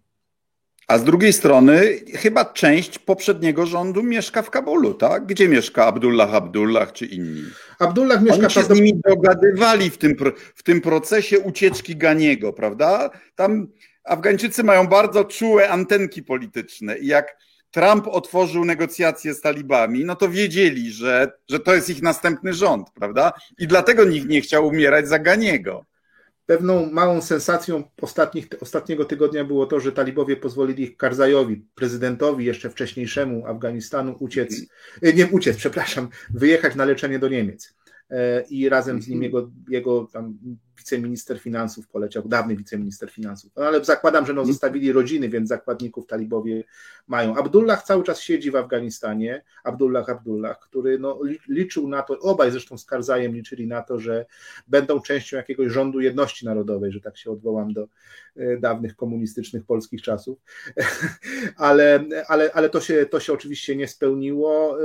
A 0.89 0.99
z 0.99 1.05
drugiej 1.05 1.33
strony, 1.33 2.01
chyba 2.15 2.45
część 2.45 2.99
poprzedniego 2.99 3.67
rządu 3.67 4.03
mieszka 4.03 4.43
w 4.43 4.51
Kabulu, 4.51 4.95
tak? 4.95 5.27
Gdzie 5.27 5.49
mieszka 5.49 5.87
Abdullah 5.87 6.35
Abdullah 6.35 6.93
czy 6.93 7.07
inni? 7.07 7.43
Abdullah 7.79 8.23
mieszka 8.23 8.43
Oni 8.43 8.51
się 8.51 8.63
z 8.63 8.71
nimi 8.71 9.01
dogadywali 9.09 9.91
w 9.91 9.99
tym, 9.99 10.17
w 10.55 10.63
tym 10.63 10.81
procesie 10.81 11.39
ucieczki 11.39 11.97
Ganiego, 11.97 12.53
prawda? 12.53 13.11
Tam 13.35 13.69
Afgańczycy 14.05 14.65
mają 14.65 14.87
bardzo 14.87 15.25
czułe 15.25 15.69
antenki 15.69 16.23
polityczne 16.23 16.99
i 16.99 17.07
jak 17.07 17.37
Trump 17.75 18.09
otworzył 18.09 18.65
negocjacje 18.65 19.35
z 19.35 19.41
talibami, 19.41 20.05
no 20.05 20.17
to 20.17 20.29
wiedzieli, 20.29 20.93
że, 20.93 21.33
że 21.49 21.61
to 21.61 21.75
jest 21.75 21.91
ich 21.91 22.03
następny 22.03 22.53
rząd, 22.53 22.91
prawda? 22.91 23.33
I 23.59 23.67
dlatego 23.67 24.05
nikt 24.05 24.29
nie 24.29 24.41
chciał 24.41 24.67
umierać 24.67 25.09
za 25.09 25.19
Ganiego. 25.19 25.85
Pewną 26.47 26.91
małą 26.91 27.23
sensacją 27.23 27.85
ostatnich, 28.03 28.47
ostatniego 28.61 29.05
tygodnia 29.05 29.45
było 29.45 29.67
to, 29.67 29.81
że 29.81 29.93
talibowie 29.93 30.37
pozwolili 30.37 30.97
Karzajowi, 30.97 31.67
prezydentowi 31.75 32.45
jeszcze 32.45 32.71
wcześniejszemu 32.71 33.47
Afganistanu, 33.47 34.17
uciec, 34.21 34.61
mhm. 34.95 35.17
nie 35.17 35.27
uciec, 35.27 35.57
przepraszam, 35.57 36.09
wyjechać 36.35 36.75
na 36.75 36.85
leczenie 36.85 37.19
do 37.19 37.29
Niemiec. 37.29 37.75
E, 38.11 38.45
I 38.51 38.69
razem 38.69 39.03
z 39.03 39.09
nim 39.09 39.25
mhm. 39.25 39.33
jego, 39.33 39.51
jego 39.69 40.09
tam 40.13 40.39
wiceminister 40.79 41.39
finansów 41.39 41.89
poleciał, 41.89 42.29
dawny 42.29 42.57
wiceminister 42.57 43.11
finansów. 43.11 43.53
No, 43.57 43.65
ale 43.65 43.85
zakładam, 43.85 44.27
że 44.27 44.33
no, 44.33 44.41
mhm. 44.41 44.53
zostawili 44.53 44.93
rodziny, 44.93 45.29
więc 45.29 45.49
zakładników 45.49 46.07
talibowie 46.07 46.65
mają. 47.07 47.37
Abdullah 47.37 47.83
cały 47.83 48.05
czas 48.05 48.21
siedzi 48.21 48.51
w 48.51 48.57
Afganistanie, 48.57 49.45
Abdullah 49.65 50.09
Abdullah, 50.09 50.61
który 50.61 50.99
no, 50.99 51.21
liczył 51.49 51.89
na 51.89 52.03
to, 52.03 52.19
obaj 52.19 52.51
zresztą 52.51 52.79
z 52.79 52.85
Karzajem 52.85 53.35
liczyli 53.35 53.67
na 53.67 53.83
to, 53.83 54.01
że 54.01 54.27
będą 54.69 55.01
częścią 55.01 55.37
jakiegoś 55.37 55.73
rządu 55.73 56.01
jedności 56.01 56.47
narodowej, 56.47 56.93
że 56.93 57.01
tak 57.01 57.17
się 57.17 57.31
odwołam 57.31 57.73
do 57.73 57.89
e, 58.37 58.57
dawnych 58.57 58.97
komunistycznych 58.97 59.65
polskich 59.65 60.03
czasów. 60.03 60.39
ale 61.57 62.05
ale, 62.29 62.53
ale 62.53 62.71
to, 62.71 62.81
się, 62.81 63.07
to 63.07 63.21
się 63.21 63.33
oczywiście 63.33 63.77
nie 63.77 63.89
spełniło. 63.89 64.79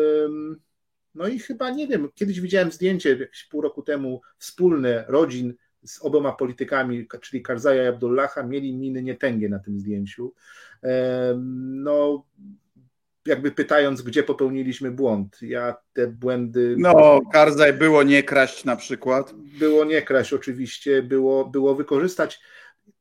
No 1.19 1.27
i 1.27 1.39
chyba 1.39 1.69
nie 1.69 1.87
wiem, 1.87 2.09
kiedyś 2.15 2.41
widziałem 2.41 2.71
zdjęcie 2.71 3.09
jakieś 3.09 3.43
pół 3.43 3.61
roku 3.61 3.81
temu 3.81 4.21
wspólne 4.37 5.05
rodzin 5.07 5.53
z 5.83 6.01
oboma 6.01 6.31
politykami, 6.31 7.07
czyli 7.21 7.43
Karzaja 7.43 7.83
i 7.83 7.87
Abdullaha, 7.87 8.43
mieli 8.43 8.77
miny 8.77 9.03
nietęgie 9.03 9.49
na 9.49 9.59
tym 9.59 9.79
zdjęciu. 9.79 10.33
No, 11.57 12.25
jakby 13.25 13.51
pytając, 13.51 14.01
gdzie 14.01 14.23
popełniliśmy 14.23 14.91
błąd. 14.91 15.37
Ja 15.41 15.75
te 15.93 16.07
błędy. 16.07 16.75
No, 16.77 17.21
Karzaj 17.33 17.73
było 17.73 18.03
nie 18.03 18.23
kraść 18.23 18.65
na 18.65 18.75
przykład. 18.75 19.33
Było 19.59 19.85
nie 19.85 20.01
kraść, 20.01 20.33
oczywiście, 20.33 21.03
było, 21.03 21.45
było 21.45 21.75
wykorzystać. 21.75 22.39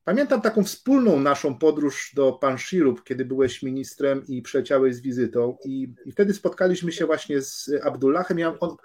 Pamiętam 0.08 0.40
taką 0.40 0.64
wspólną 0.64 1.20
naszą 1.20 1.58
podróż 1.58 2.12
do 2.14 2.32
Panshirup, 2.32 3.04
kiedy 3.04 3.24
byłeś 3.24 3.62
ministrem 3.62 4.26
i 4.28 4.42
przyleciałeś 4.42 4.94
z 4.94 5.00
wizytą, 5.00 5.56
i, 5.64 5.94
i 6.04 6.12
wtedy 6.12 6.34
spotkaliśmy 6.34 6.92
się 6.92 7.06
właśnie 7.06 7.42
z 7.42 7.70
Abdullahem. 7.82 8.38
Ja, 8.38 8.58
on, 8.60 8.76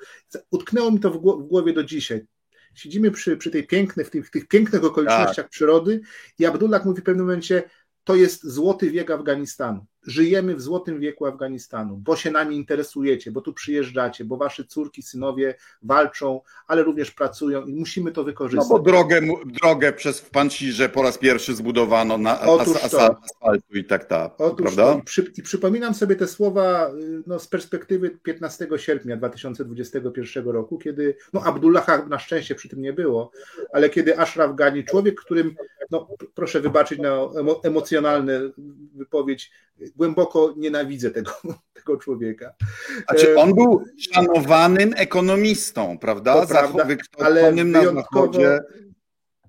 utknęło 0.52 0.92
mi 0.92 1.00
to 1.00 1.12
w 1.12 1.18
głowie 1.48 1.74
do 1.74 1.84
dzisiaj. 1.84 2.26
Siedzimy 2.76 3.12
przy, 3.12 3.38
przy 3.38 3.52
tej 3.52 3.68
pięknej, 3.68 4.06
w 4.06 4.10
tych, 4.10 4.30
tych 4.30 4.48
pięknych 4.48 4.84
okolicznościach 4.84 5.46
tak. 5.46 5.50
przyrody, 5.50 6.02
i 6.40 6.46
Abdullah 6.46 6.86
mówi 6.86 7.02
w 7.02 7.04
pewnym 7.04 7.26
momencie: 7.26 7.64
To 8.04 8.16
jest 8.16 8.48
złoty 8.48 8.92
wiek 8.92 9.12
Afganistanu 9.12 9.86
żyjemy 10.08 10.56
w 10.56 10.62
złotym 10.62 11.00
wieku 11.00 11.26
Afganistanu, 11.26 11.98
bo 11.98 12.16
się 12.16 12.32
nami 12.32 12.56
interesujecie, 12.56 13.32
bo 13.32 13.42
tu 13.42 13.54
przyjeżdżacie, 13.54 14.26
bo 14.26 14.38
wasze 14.38 14.64
córki, 14.64 15.02
synowie 15.02 15.56
walczą, 15.84 16.42
ale 16.68 16.84
również 16.84 17.12
pracują 17.12 17.66
i 17.66 17.74
musimy 17.74 18.12
to 18.12 18.24
wykorzystać. 18.24 18.70
No 18.70 18.78
bo 18.78 18.84
drogę, 18.84 19.22
drogę 19.62 19.94
przez 19.94 20.22
Pansirze 20.22 20.90
po 20.90 21.04
raz 21.04 21.18
pierwszy 21.18 21.56
zbudowano 21.56 22.18
na 22.18 22.42
Otóż 22.42 22.76
as, 22.76 22.94
as, 22.94 22.94
asfaltu 22.94 23.78
i 23.78 23.84
tak 23.84 24.06
tak, 24.06 24.32
Otóż 24.38 24.76
prawda? 24.76 25.00
I, 25.00 25.04
przy, 25.04 25.32
I 25.38 25.42
przypominam 25.42 25.94
sobie 25.94 26.16
te 26.16 26.28
słowa 26.28 26.92
no, 27.28 27.40
z 27.40 27.48
perspektywy 27.48 28.18
15 28.24 28.68
sierpnia 28.78 29.18
2021 29.18 30.46
roku, 30.46 30.78
kiedy, 30.78 31.16
no 31.34 31.44
Abdullah 31.44 32.10
na 32.10 32.20
szczęście 32.20 32.56
przy 32.56 32.70
tym 32.70 32.82
nie 32.82 32.94
było, 32.94 33.32
ale 33.74 33.90
kiedy 33.90 34.20
Ashraf 34.20 34.56
Ghani, 34.56 34.84
człowiek, 34.84 35.22
którym, 35.22 35.56
no 35.92 36.08
proszę 36.36 36.60
wybaczyć 36.60 37.00
na 37.00 37.30
emocjonalne 37.64 38.42
wypowiedź, 38.96 39.52
głęboko 39.96 40.54
nienawidzę 40.58 41.12
tego, 41.12 41.32
tego 41.74 41.98
człowieka. 41.98 42.54
Znaczy, 43.10 43.38
on 43.38 43.56
był 43.56 43.84
szanowanym 44.12 44.94
ekonomistą, 44.96 45.98
prawda? 45.98 46.46
prawda 46.46 46.88
ale 47.18 47.54
wyjątkowo, 47.54 48.40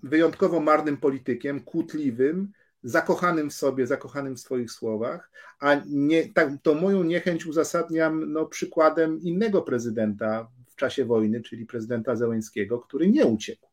wyjątkowo 0.03 0.61
marnym 0.61 0.97
politykiem, 0.97 1.61
kłótliwym, 1.61 2.53
zakochanym 2.83 3.51
w 3.51 3.55
sobie, 3.55 3.87
zakochanym 3.87 4.37
w 4.37 4.41
swoich 4.41 4.71
słowach, 4.71 5.31
a 5.61 5.77
nie, 5.87 6.33
tak, 6.33 6.49
to 6.63 6.75
moją 6.75 7.03
niechęć 7.03 7.47
uzasadniam 7.47 8.33
no, 8.33 8.47
przykładem 8.47 9.21
innego 9.21 9.63
prezydenta 9.63 10.49
w 10.67 10.77
czasie 10.77 11.05
wojny, 11.05 11.43
czyli 11.43 11.67
prezydenta 11.67 12.17
Zełęńskiego, 12.17 12.79
który 12.79 13.09
nie 13.09 13.27
uciekł. 13.27 13.67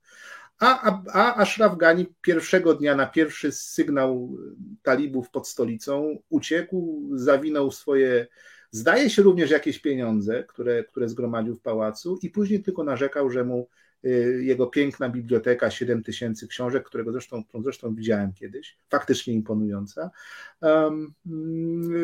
A, 0.62 1.02
a, 1.13 1.36
Ashraf 1.36 1.78
Ghani 1.78 2.06
pierwszego 2.21 2.74
dnia 2.74 2.95
na 2.95 3.08
pierwszy 3.08 3.52
sygnał 3.52 4.38
talibów 4.84 5.30
pod 5.30 5.47
stolicą 5.47 6.17
uciekł, 6.30 7.10
zawinął 7.13 7.71
swoje, 7.71 8.28
zdaje 8.71 9.10
się 9.10 9.21
również 9.21 9.52
jakieś 9.52 9.80
pieniądze, 9.80 10.43
które, 10.43 10.84
które 10.84 11.10
zgromadził 11.10 11.56
w 11.56 11.62
pałacu 11.62 12.19
i 12.21 12.30
później 12.30 12.63
tylko 12.63 12.84
narzekał, 12.84 13.30
że 13.30 13.43
mu 13.43 13.67
y, 14.06 14.41
jego 14.43 14.67
piękna 14.67 15.10
biblioteka, 15.10 15.71
7 15.71 16.04
tysięcy 16.04 16.47
książek, 16.47 16.84
którego 16.84 17.12
zresztą, 17.12 17.43
którą 17.43 17.63
zresztą 17.63 17.95
widziałem 17.95 18.34
kiedyś, 18.34 18.78
faktycznie 18.89 19.34
imponująca, 19.34 20.12
um, 20.62 21.13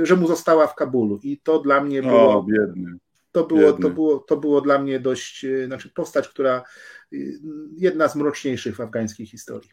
że 0.04 0.16
mu 0.16 0.28
została 0.28 0.68
w 0.68 0.76
Kabulu. 0.76 1.20
I 1.24 1.38
to 1.38 1.60
dla 1.60 1.82
mnie 1.82 2.02
było. 2.02 2.38
O, 2.38 2.44
biedny. 2.44 2.98
To 3.32 3.44
było, 3.44 3.74
to, 3.74 3.90
było, 3.90 4.20
to 4.20 4.38
było 4.38 4.62
dla 4.62 4.80
mnie 4.80 5.00
dość, 5.00 5.44
y, 5.46 5.66
znaczy 5.66 5.90
postać, 5.90 6.28
która 6.28 6.64
y, 7.14 7.40
jedna 7.78 8.08
z 8.08 8.16
mroczniejszych 8.16 8.76
w 8.76 8.82
afgańskiej 8.82 9.26
historii. 9.26 9.70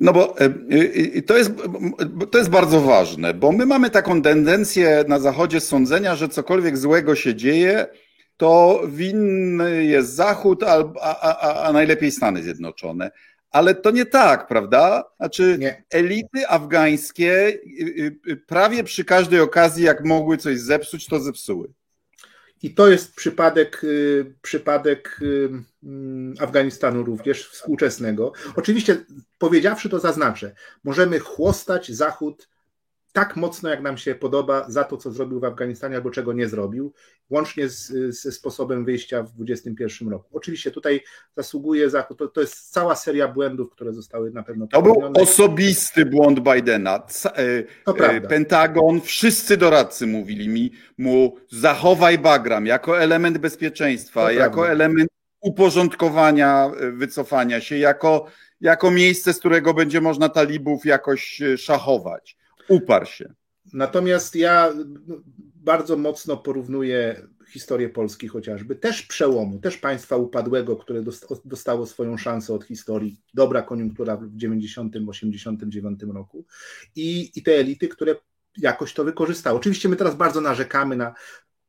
No 0.00 0.12
bo 0.12 0.40
y, 0.40 1.22
to 1.22 1.38
jest, 1.38 1.50
to 2.30 2.38
jest 2.38 2.50
bardzo 2.50 2.80
ważne, 2.80 3.34
bo 3.34 3.52
my 3.52 3.66
mamy 3.66 3.90
taką 3.90 4.22
tendencję 4.22 5.04
na 5.08 5.18
Zachodzie 5.18 5.60
sądzenia, 5.60 6.16
że 6.16 6.28
cokolwiek 6.28 6.78
złego 6.78 7.14
się 7.14 7.34
dzieje, 7.34 7.86
to 8.36 8.82
winny 8.88 9.84
jest 9.84 10.14
Zachód, 10.14 10.62
a, 10.62 10.92
a, 11.00 11.62
a 11.62 11.72
najlepiej 11.72 12.10
Stany 12.10 12.42
Zjednoczone. 12.42 13.10
Ale 13.50 13.74
to 13.74 13.90
nie 13.90 14.06
tak, 14.06 14.46
prawda? 14.48 15.04
Znaczy, 15.16 15.56
nie. 15.58 15.84
elity 15.90 16.48
afgańskie 16.48 17.58
prawie 18.46 18.84
przy 18.84 19.04
każdej 19.04 19.40
okazji, 19.40 19.84
jak 19.84 20.04
mogły 20.04 20.36
coś 20.36 20.58
zepsuć, 20.58 21.06
to 21.06 21.20
zepsuły. 21.20 21.72
I 22.62 22.74
to 22.74 22.88
jest 22.88 23.14
przypadek, 23.14 23.84
y, 23.84 24.34
przypadek 24.42 25.18
y, 25.22 25.50
mm, 25.82 26.34
Afganistanu 26.40 27.02
również 27.02 27.48
współczesnego. 27.48 28.32
Oczywiście, 28.56 29.04
powiedziawszy 29.38 29.88
to, 29.88 29.98
zaznaczę, 29.98 30.54
możemy 30.84 31.18
chłostać 31.18 31.92
Zachód 31.92 32.48
tak 33.12 33.36
mocno, 33.36 33.68
jak 33.68 33.82
nam 33.82 33.98
się 33.98 34.14
podoba, 34.14 34.64
za 34.68 34.84
to, 34.84 34.96
co 34.96 35.10
zrobił 35.10 35.40
w 35.40 35.44
Afganistanie 35.44 35.96
albo 35.96 36.10
czego 36.10 36.32
nie 36.32 36.48
zrobił, 36.48 36.92
łącznie 37.30 37.68
z, 37.68 37.92
ze 38.20 38.32
sposobem 38.32 38.84
wyjścia 38.84 39.22
w 39.22 39.32
2021 39.32 40.08
roku. 40.08 40.28
Oczywiście 40.32 40.70
tutaj 40.70 41.00
zasługuje 41.36 41.90
Zachód, 41.90 42.18
to, 42.18 42.28
to 42.28 42.40
jest 42.40 42.70
cała 42.70 42.94
seria 42.94 43.28
błędów, 43.28 43.70
które 43.70 43.92
zostały 43.92 44.30
na 44.30 44.42
pewno 44.42 44.66
To 44.66 44.82
był 44.82 45.12
osobisty 45.14 46.06
błąd 46.06 46.40
Bidena. 46.40 47.02
E, 47.86 48.20
Pentagon, 48.20 49.00
wszyscy 49.00 49.56
doradcy 49.56 50.06
mówili 50.06 50.48
mi 50.48 50.72
mu 50.98 51.36
zachowaj 51.50 52.18
Bagram 52.18 52.66
jako 52.66 53.00
element 53.00 53.38
bezpieczeństwa, 53.38 54.24
to 54.24 54.30
jako 54.30 54.54
prawda. 54.54 54.72
element 54.72 55.10
uporządkowania 55.40 56.70
e, 56.80 56.90
wycofania 56.90 57.60
się, 57.60 57.78
jako, 57.78 58.26
jako 58.60 58.90
miejsce, 58.90 59.32
z 59.32 59.38
którego 59.38 59.74
będzie 59.74 60.00
można 60.00 60.28
talibów 60.28 60.86
jakoś 60.86 61.42
e, 61.42 61.58
szachować. 61.58 62.41
Uparł 62.68 63.06
się. 63.06 63.34
Natomiast 63.72 64.36
ja 64.36 64.72
bardzo 65.54 65.96
mocno 65.96 66.36
porównuję 66.36 67.28
historię 67.48 67.88
Polski 67.88 68.28
chociażby, 68.28 68.76
też 68.76 69.02
przełomu, 69.02 69.58
też 69.58 69.78
państwa 69.78 70.16
upadłego, 70.16 70.76
które 70.76 71.02
dostało 71.44 71.86
swoją 71.86 72.16
szansę 72.16 72.54
od 72.54 72.64
historii, 72.64 73.20
dobra 73.34 73.62
koniunktura 73.62 74.16
w 74.16 74.36
90-89 74.36 76.12
roku 76.14 76.46
i, 76.96 77.30
i 77.34 77.42
te 77.42 77.52
elity, 77.52 77.88
które 77.88 78.16
jakoś 78.58 78.94
to 78.94 79.04
wykorzystały. 79.04 79.58
Oczywiście 79.58 79.88
my 79.88 79.96
teraz 79.96 80.16
bardzo 80.16 80.40
narzekamy 80.40 80.96
na 80.96 81.14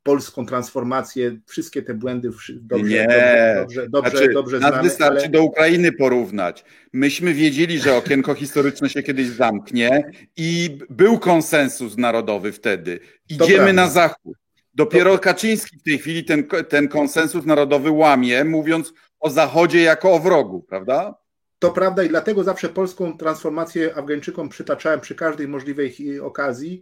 polską 0.04 0.46
transformację, 0.46 1.36
wszystkie 1.46 1.82
te 1.82 1.94
błędy 1.94 2.30
dobrze, 2.60 2.84
nie. 2.84 3.56
dobrze, 3.60 3.88
dobrze, 3.88 4.10
znaczy, 4.10 4.32
dobrze 4.32 4.58
znamy. 4.58 4.82
wystarczy 4.82 5.24
ale... 5.24 5.28
do 5.28 5.42
Ukrainy 5.42 5.92
porównać. 5.92 6.64
Myśmy 6.92 7.34
wiedzieli, 7.34 7.78
że 7.78 7.96
okienko 7.96 8.34
historyczne 8.34 8.88
się 8.88 9.02
kiedyś 9.02 9.26
zamknie 9.26 10.10
i 10.36 10.78
był 10.90 11.18
konsensus 11.18 11.96
narodowy 11.96 12.52
wtedy. 12.52 13.00
Idziemy 13.28 13.72
na 13.72 13.88
zachód. 13.88 14.36
Dopiero 14.74 15.12
to... 15.12 15.18
Kaczyński 15.18 15.78
w 15.78 15.82
tej 15.82 15.98
chwili 15.98 16.24
ten, 16.24 16.46
ten 16.68 16.88
konsensus 16.88 17.44
narodowy 17.44 17.90
łamie, 17.90 18.44
mówiąc 18.44 18.92
o 19.20 19.30
Zachodzie 19.30 19.82
jako 19.82 20.12
o 20.12 20.18
wrogu, 20.18 20.62
prawda? 20.62 21.14
To 21.58 21.70
prawda 21.70 22.02
i 22.02 22.08
dlatego 22.08 22.44
zawsze 22.44 22.68
polską 22.68 23.18
transformację 23.18 23.96
Afgańczykom 23.96 24.48
przytaczałem 24.48 25.00
przy 25.00 25.14
każdej 25.14 25.48
możliwej 25.48 26.20
okazji, 26.20 26.80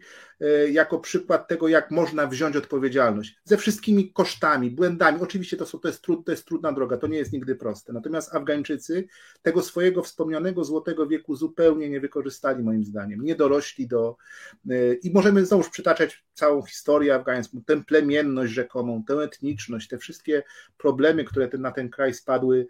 jako 0.71 0.99
przykład 0.99 1.49
tego, 1.49 1.69
jak 1.69 1.91
można 1.91 2.27
wziąć 2.27 2.57
odpowiedzialność 2.57 3.37
ze 3.45 3.57
wszystkimi 3.57 4.13
kosztami, 4.13 4.71
błędami. 4.71 5.21
Oczywiście 5.21 5.57
to, 5.57 5.67
są, 5.67 5.79
to, 5.79 5.89
jest, 5.89 6.03
trud, 6.03 6.27
to 6.27 6.33
jest 6.33 6.45
trudna 6.45 6.73
droga, 6.73 6.97
to 6.97 7.07
nie 7.07 7.19
jest 7.19 7.33
nigdy 7.33 7.57
proste. 7.57 7.93
Natomiast 7.93 8.35
Afgańczycy 8.35 9.09
tego 9.43 9.63
swojego 9.63 10.03
wspomnianego 10.03 10.65
złotego 10.65 11.07
wieku 11.07 11.37
zupełnie 11.37 11.91
nie 11.91 12.01
wykorzystali, 12.01 12.65
moim 12.65 12.85
zdaniem. 12.85 13.23
Nie 13.25 13.35
dorośli 13.35 13.89
do. 13.89 14.17
E, 14.71 14.95
I 14.95 15.13
możemy 15.13 15.47
znowuż 15.47 15.69
przytaczać 15.69 16.25
całą 16.35 16.63
historię 16.63 17.15
afgańską, 17.15 17.63
tę 17.67 17.85
plemienność 17.85 18.53
rzekomą, 18.53 19.05
tę 19.05 19.15
etniczność, 19.15 19.89
te 19.89 19.99
wszystkie 19.99 20.43
problemy, 20.79 21.25
które 21.25 21.49
na 21.59 21.73
ten 21.73 21.91
kraj 21.91 22.15
spadły, 22.15 22.67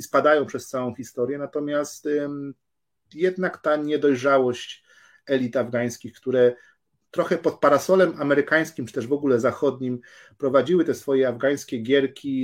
spadają 0.00 0.46
przez 0.46 0.68
całą 0.68 0.94
historię. 0.94 1.38
Natomiast 1.38 2.08
jednak 3.14 3.58
ta 3.58 3.76
niedojrzałość 3.76 4.84
elit 5.26 5.56
afgańskich, 5.56 6.12
które 6.12 6.54
trochę 7.10 7.38
pod 7.38 7.60
parasolem 7.60 8.12
amerykańskim, 8.18 8.86
czy 8.86 8.92
też 8.92 9.06
w 9.06 9.12
ogóle 9.12 9.40
zachodnim, 9.40 10.00
prowadziły 10.38 10.84
te 10.84 10.94
swoje 10.94 11.28
afgańskie 11.28 11.78
gierki, 11.78 12.42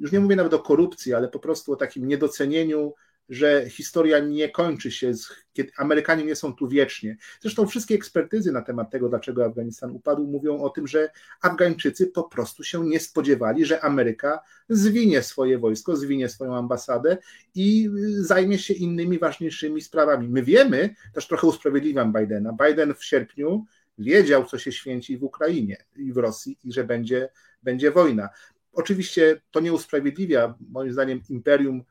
już 0.00 0.12
nie 0.12 0.20
mówię 0.20 0.36
nawet 0.36 0.54
o 0.54 0.58
korupcji, 0.58 1.14
ale 1.14 1.28
po 1.28 1.38
prostu 1.38 1.72
o 1.72 1.76
takim 1.76 2.08
niedocenieniu 2.08 2.94
że 3.28 3.64
historia 3.70 4.18
nie 4.18 4.48
kończy 4.48 4.90
się, 4.90 5.14
z, 5.14 5.28
kiedy 5.52 5.72
Amerykanie 5.76 6.24
nie 6.24 6.36
są 6.36 6.54
tu 6.54 6.68
wiecznie. 6.68 7.16
Zresztą 7.40 7.66
wszystkie 7.66 7.94
ekspertyzy 7.94 8.52
na 8.52 8.62
temat 8.62 8.90
tego, 8.90 9.08
dlaczego 9.08 9.44
Afganistan 9.44 9.90
upadł, 9.90 10.26
mówią 10.26 10.60
o 10.60 10.70
tym, 10.70 10.86
że 10.86 11.10
Afgańczycy 11.42 12.06
po 12.06 12.24
prostu 12.24 12.64
się 12.64 12.84
nie 12.84 13.00
spodziewali, 13.00 13.64
że 13.64 13.84
Ameryka 13.84 14.40
zwinie 14.68 15.22
swoje 15.22 15.58
wojsko, 15.58 15.96
zwinie 15.96 16.28
swoją 16.28 16.56
ambasadę 16.56 17.18
i 17.54 17.90
zajmie 18.20 18.58
się 18.58 18.74
innymi 18.74 19.18
ważniejszymi 19.18 19.80
sprawami. 19.80 20.28
My 20.28 20.42
wiemy, 20.42 20.94
też 21.14 21.26
trochę 21.28 21.46
usprawiedliwiam 21.46 22.12
Bidena, 22.12 22.56
Biden 22.66 22.94
w 22.94 23.04
sierpniu 23.04 23.64
wiedział, 23.98 24.44
co 24.46 24.58
się 24.58 24.72
święci 24.72 25.18
w 25.18 25.24
Ukrainie 25.24 25.84
i 25.96 26.12
w 26.12 26.16
Rosji 26.16 26.58
i 26.64 26.72
że 26.72 26.84
będzie, 26.84 27.28
będzie 27.62 27.90
wojna. 27.90 28.28
Oczywiście 28.72 29.40
to 29.50 29.60
nie 29.60 29.72
usprawiedliwia, 29.72 30.54
moim 30.70 30.92
zdaniem, 30.92 31.20
imperium 31.28 31.84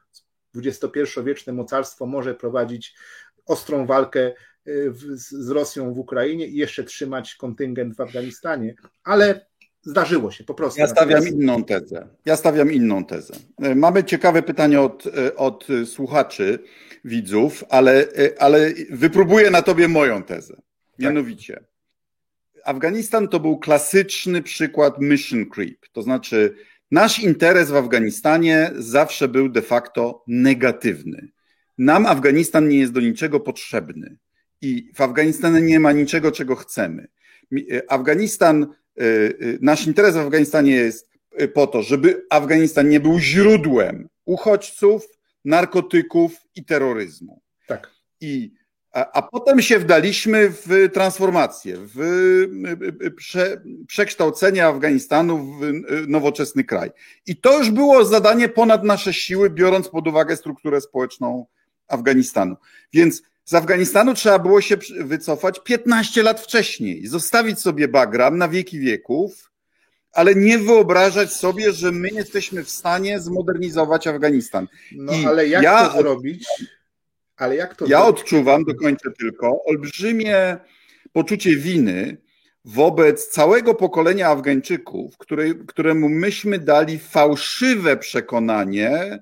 XXI-wieczne 0.55 1.53
mocarstwo 1.53 2.05
może 2.05 2.35
prowadzić 2.35 2.95
ostrą 3.45 3.85
walkę 3.85 4.33
z, 4.65 5.29
z 5.29 5.49
Rosją 5.49 5.93
w 5.93 5.99
Ukrainie 5.99 6.47
i 6.47 6.55
jeszcze 6.55 6.83
trzymać 6.83 7.35
kontyngent 7.35 7.95
w 7.95 8.01
Afganistanie, 8.01 8.75
ale 9.03 9.45
zdarzyło 9.81 10.31
się 10.31 10.43
po 10.43 10.53
prostu. 10.53 10.79
Ja 10.79 10.87
stawiam 10.87 11.27
inną 11.27 11.63
tezę. 11.63 12.07
Ja 12.25 12.35
stawiam 12.35 12.71
inną 12.71 13.05
tezę. 13.05 13.33
Mamy 13.75 14.03
ciekawe 14.03 14.43
pytanie 14.43 14.81
od, 14.81 15.03
od 15.35 15.67
słuchaczy, 15.85 16.59
widzów, 17.05 17.63
ale, 17.69 18.07
ale 18.39 18.73
wypróbuję 18.89 19.51
na 19.51 19.61
tobie 19.61 19.87
moją 19.87 20.23
tezę. 20.23 20.55
Tak. 20.55 20.63
Mianowicie. 20.99 21.63
Afganistan 22.65 23.27
to 23.27 23.39
był 23.39 23.57
klasyczny 23.57 24.41
przykład 24.41 24.99
mission 24.99 25.45
creep, 25.49 25.77
to 25.91 26.01
znaczy 26.01 26.55
nasz 26.93 27.19
interes 27.19 27.71
w 27.71 27.75
Afganistanie 27.75 28.71
zawsze 28.75 29.27
był 29.27 29.49
de 29.49 29.61
facto 29.61 30.23
negatywny. 30.27 31.31
Nam 31.77 32.05
Afganistan 32.05 32.67
nie 32.67 32.79
jest 32.79 32.91
do 32.91 33.01
niczego 33.01 33.39
potrzebny 33.39 34.17
i 34.61 34.91
w 34.95 35.01
Afganistanie 35.01 35.61
nie 35.61 35.79
ma 35.79 35.91
niczego, 35.91 36.31
czego 36.31 36.55
chcemy. 36.55 37.07
E, 37.51 37.91
Afganistan, 37.91 38.63
e, 38.63 39.03
e, 39.03 39.33
nasz 39.61 39.87
interes 39.87 40.15
w 40.15 40.17
Afganistanie 40.17 40.71
jest 40.71 41.09
po 41.53 41.67
to, 41.67 41.81
żeby 41.81 42.25
Afganistan 42.29 42.89
nie 42.89 42.99
był 42.99 43.19
źródłem 43.19 44.09
uchodźców, 44.25 45.07
narkotyków 45.45 46.31
i 46.55 46.65
terroryzmu. 46.65 47.41
Tak. 47.67 47.91
I 48.21 48.53
a, 48.93 49.11
a 49.11 49.21
potem 49.21 49.61
się 49.61 49.79
wdaliśmy 49.79 50.49
w 50.49 50.89
transformację, 50.93 51.75
w 51.79 51.99
prze, 53.17 53.61
przekształcenie 53.87 54.65
Afganistanu 54.65 55.37
w 55.37 55.73
nowoczesny 56.07 56.63
kraj. 56.63 56.91
I 57.25 57.35
to 57.35 57.57
już 57.57 57.71
było 57.71 58.05
zadanie 58.05 58.49
ponad 58.49 58.83
nasze 58.83 59.13
siły, 59.13 59.49
biorąc 59.49 59.89
pod 59.89 60.07
uwagę 60.07 60.35
strukturę 60.35 60.81
społeczną 60.81 61.45
Afganistanu. 61.87 62.55
Więc 62.93 63.21
z 63.45 63.53
Afganistanu 63.53 64.13
trzeba 64.13 64.39
było 64.39 64.61
się 64.61 64.77
wycofać 64.99 65.59
15 65.63 66.23
lat 66.23 66.41
wcześniej, 66.41 67.07
zostawić 67.07 67.59
sobie 67.59 67.87
Bagram 67.87 68.37
na 68.37 68.47
wieki 68.47 68.79
wieków, 68.79 69.51
ale 70.11 70.35
nie 70.35 70.59
wyobrażać 70.59 71.33
sobie, 71.33 71.71
że 71.71 71.91
my 71.91 72.09
jesteśmy 72.09 72.63
w 72.63 72.69
stanie 72.69 73.19
zmodernizować 73.19 74.07
Afganistan. 74.07 74.67
No 74.91 75.13
I 75.13 75.25
ale 75.25 75.47
jak 75.47 75.63
ja... 75.63 75.89
to 75.89 75.97
zrobić? 75.97 76.47
Ale 77.37 77.55
jak 77.55 77.75
to. 77.75 77.85
Ja 77.87 78.05
odczuwam, 78.05 78.63
dokończę 78.63 79.11
tylko, 79.19 79.63
olbrzymie 79.65 80.57
poczucie 81.13 81.55
winy 81.55 82.17
wobec 82.65 83.29
całego 83.29 83.75
pokolenia 83.75 84.27
Afgańczyków, 84.27 85.17
które, 85.17 85.53
któremu 85.53 86.09
myśmy 86.09 86.59
dali 86.59 86.99
fałszywe 86.99 87.97
przekonanie, 87.97 89.19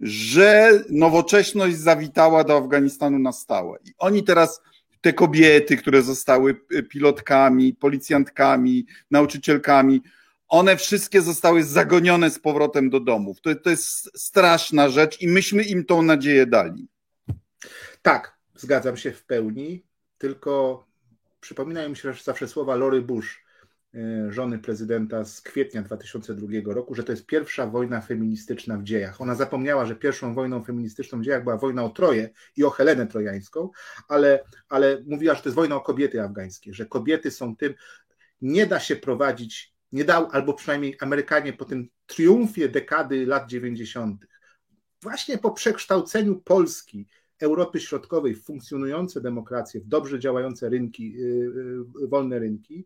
że 0.00 0.82
nowocześność 0.90 1.76
zawitała 1.76 2.44
do 2.44 2.56
Afganistanu 2.56 3.18
na 3.18 3.32
stałe. 3.32 3.78
I 3.84 3.92
oni 3.98 4.24
teraz, 4.24 4.60
te 5.00 5.12
kobiety, 5.12 5.76
które 5.76 6.02
zostały 6.02 6.60
pilotkami, 6.90 7.74
policjantkami, 7.74 8.86
nauczycielkami, 9.10 10.02
one 10.48 10.76
wszystkie 10.76 11.22
zostały 11.22 11.64
zagonione 11.64 12.30
z 12.30 12.38
powrotem 12.38 12.90
do 12.90 13.00
domów. 13.00 13.40
To, 13.40 13.54
to 13.54 13.70
jest 13.70 14.18
straszna 14.18 14.88
rzecz 14.88 15.20
i 15.20 15.28
myśmy 15.28 15.62
im 15.62 15.84
tą 15.84 16.02
nadzieję 16.02 16.46
dali. 16.46 16.88
Tak, 18.02 18.38
zgadzam 18.54 18.96
się 18.96 19.12
w 19.12 19.24
pełni, 19.24 19.86
tylko 20.18 20.84
przypominają 21.40 21.88
mi 21.88 21.96
się 21.96 22.12
zawsze 22.24 22.48
słowa 22.48 22.76
Lory 22.76 23.02
Bush, 23.02 23.44
e, 23.94 24.32
żony 24.32 24.58
prezydenta 24.58 25.24
z 25.24 25.40
kwietnia 25.40 25.82
2002 25.82 26.72
roku, 26.74 26.94
że 26.94 27.04
to 27.04 27.12
jest 27.12 27.26
pierwsza 27.26 27.66
wojna 27.66 28.00
feministyczna 28.00 28.76
w 28.76 28.82
dziejach. 28.82 29.20
Ona 29.20 29.34
zapomniała, 29.34 29.86
że 29.86 29.96
pierwszą 29.96 30.34
wojną 30.34 30.64
feministyczną 30.64 31.20
w 31.20 31.24
dziejach 31.24 31.42
była 31.42 31.56
wojna 31.56 31.84
o 31.84 31.90
Troję 31.90 32.30
i 32.56 32.64
o 32.64 32.70
Helenę 32.70 33.06
Trojańską, 33.06 33.70
ale, 34.08 34.44
ale 34.68 35.02
mówiła, 35.06 35.34
że 35.34 35.42
to 35.42 35.48
jest 35.48 35.56
wojna 35.56 35.76
o 35.76 35.80
kobiety 35.80 36.22
afgańskie, 36.22 36.74
że 36.74 36.86
kobiety 36.86 37.30
są 37.30 37.56
tym, 37.56 37.74
nie 38.40 38.66
da 38.66 38.80
się 38.80 38.96
prowadzić, 38.96 39.74
nie 39.92 40.04
dał, 40.04 40.28
albo 40.30 40.54
przynajmniej 40.54 40.96
Amerykanie 41.00 41.52
po 41.52 41.64
tym 41.64 41.88
triumfie 42.06 42.68
dekady 42.68 43.26
lat 43.26 43.50
90., 43.50 44.26
właśnie 45.02 45.38
po 45.38 45.50
przekształceniu 45.50 46.40
Polski 46.40 47.08
Europy 47.40 47.80
Środkowej 47.80 48.34
w 48.34 48.44
funkcjonujące 48.44 49.20
demokracje, 49.20 49.80
w 49.80 49.86
dobrze 49.86 50.18
działające 50.18 50.68
rynki, 50.68 51.14
y, 51.16 51.24
y, 52.02 52.08
wolne 52.08 52.38
rynki, 52.38 52.84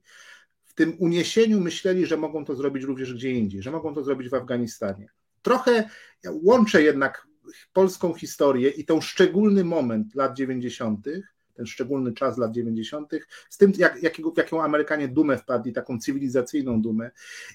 w 0.65 0.75
tym 0.75 0.97
uniesieniu 0.99 1.61
myśleli, 1.61 2.07
że 2.07 2.17
mogą 2.17 2.45
to 2.45 2.55
zrobić 2.55 2.85
również 2.85 3.15
gdzie 3.15 3.31
indziej, 3.31 3.63
że 3.63 3.71
mogą 3.71 3.95
to 3.95 4.03
zrobić 4.05 4.29
w 4.29 4.35
Afganistanie. 4.35 5.09
Trochę 5.43 5.89
łączę 6.27 6.83
jednak 6.83 7.27
polską 7.73 8.15
historię 8.15 8.71
i 8.71 8.85
ten 8.85 9.01
szczególny 9.01 9.65
moment 9.65 10.15
lat 10.15 10.37
90., 10.37 11.07
ten 11.55 11.67
szczególny 11.67 12.13
czas 12.13 12.39
lat 12.39 12.53
90., 12.53 13.13
z 13.51 13.59
tym, 13.59 13.73
jak, 13.79 14.03
jakiego, 14.03 14.33
jaką 14.37 14.63
Amerykanie 14.63 15.09
dumę 15.09 15.39
wpadli, 15.39 15.73
taką 15.73 15.99
cywilizacyjną 15.99 16.83
dumę. 16.83 17.11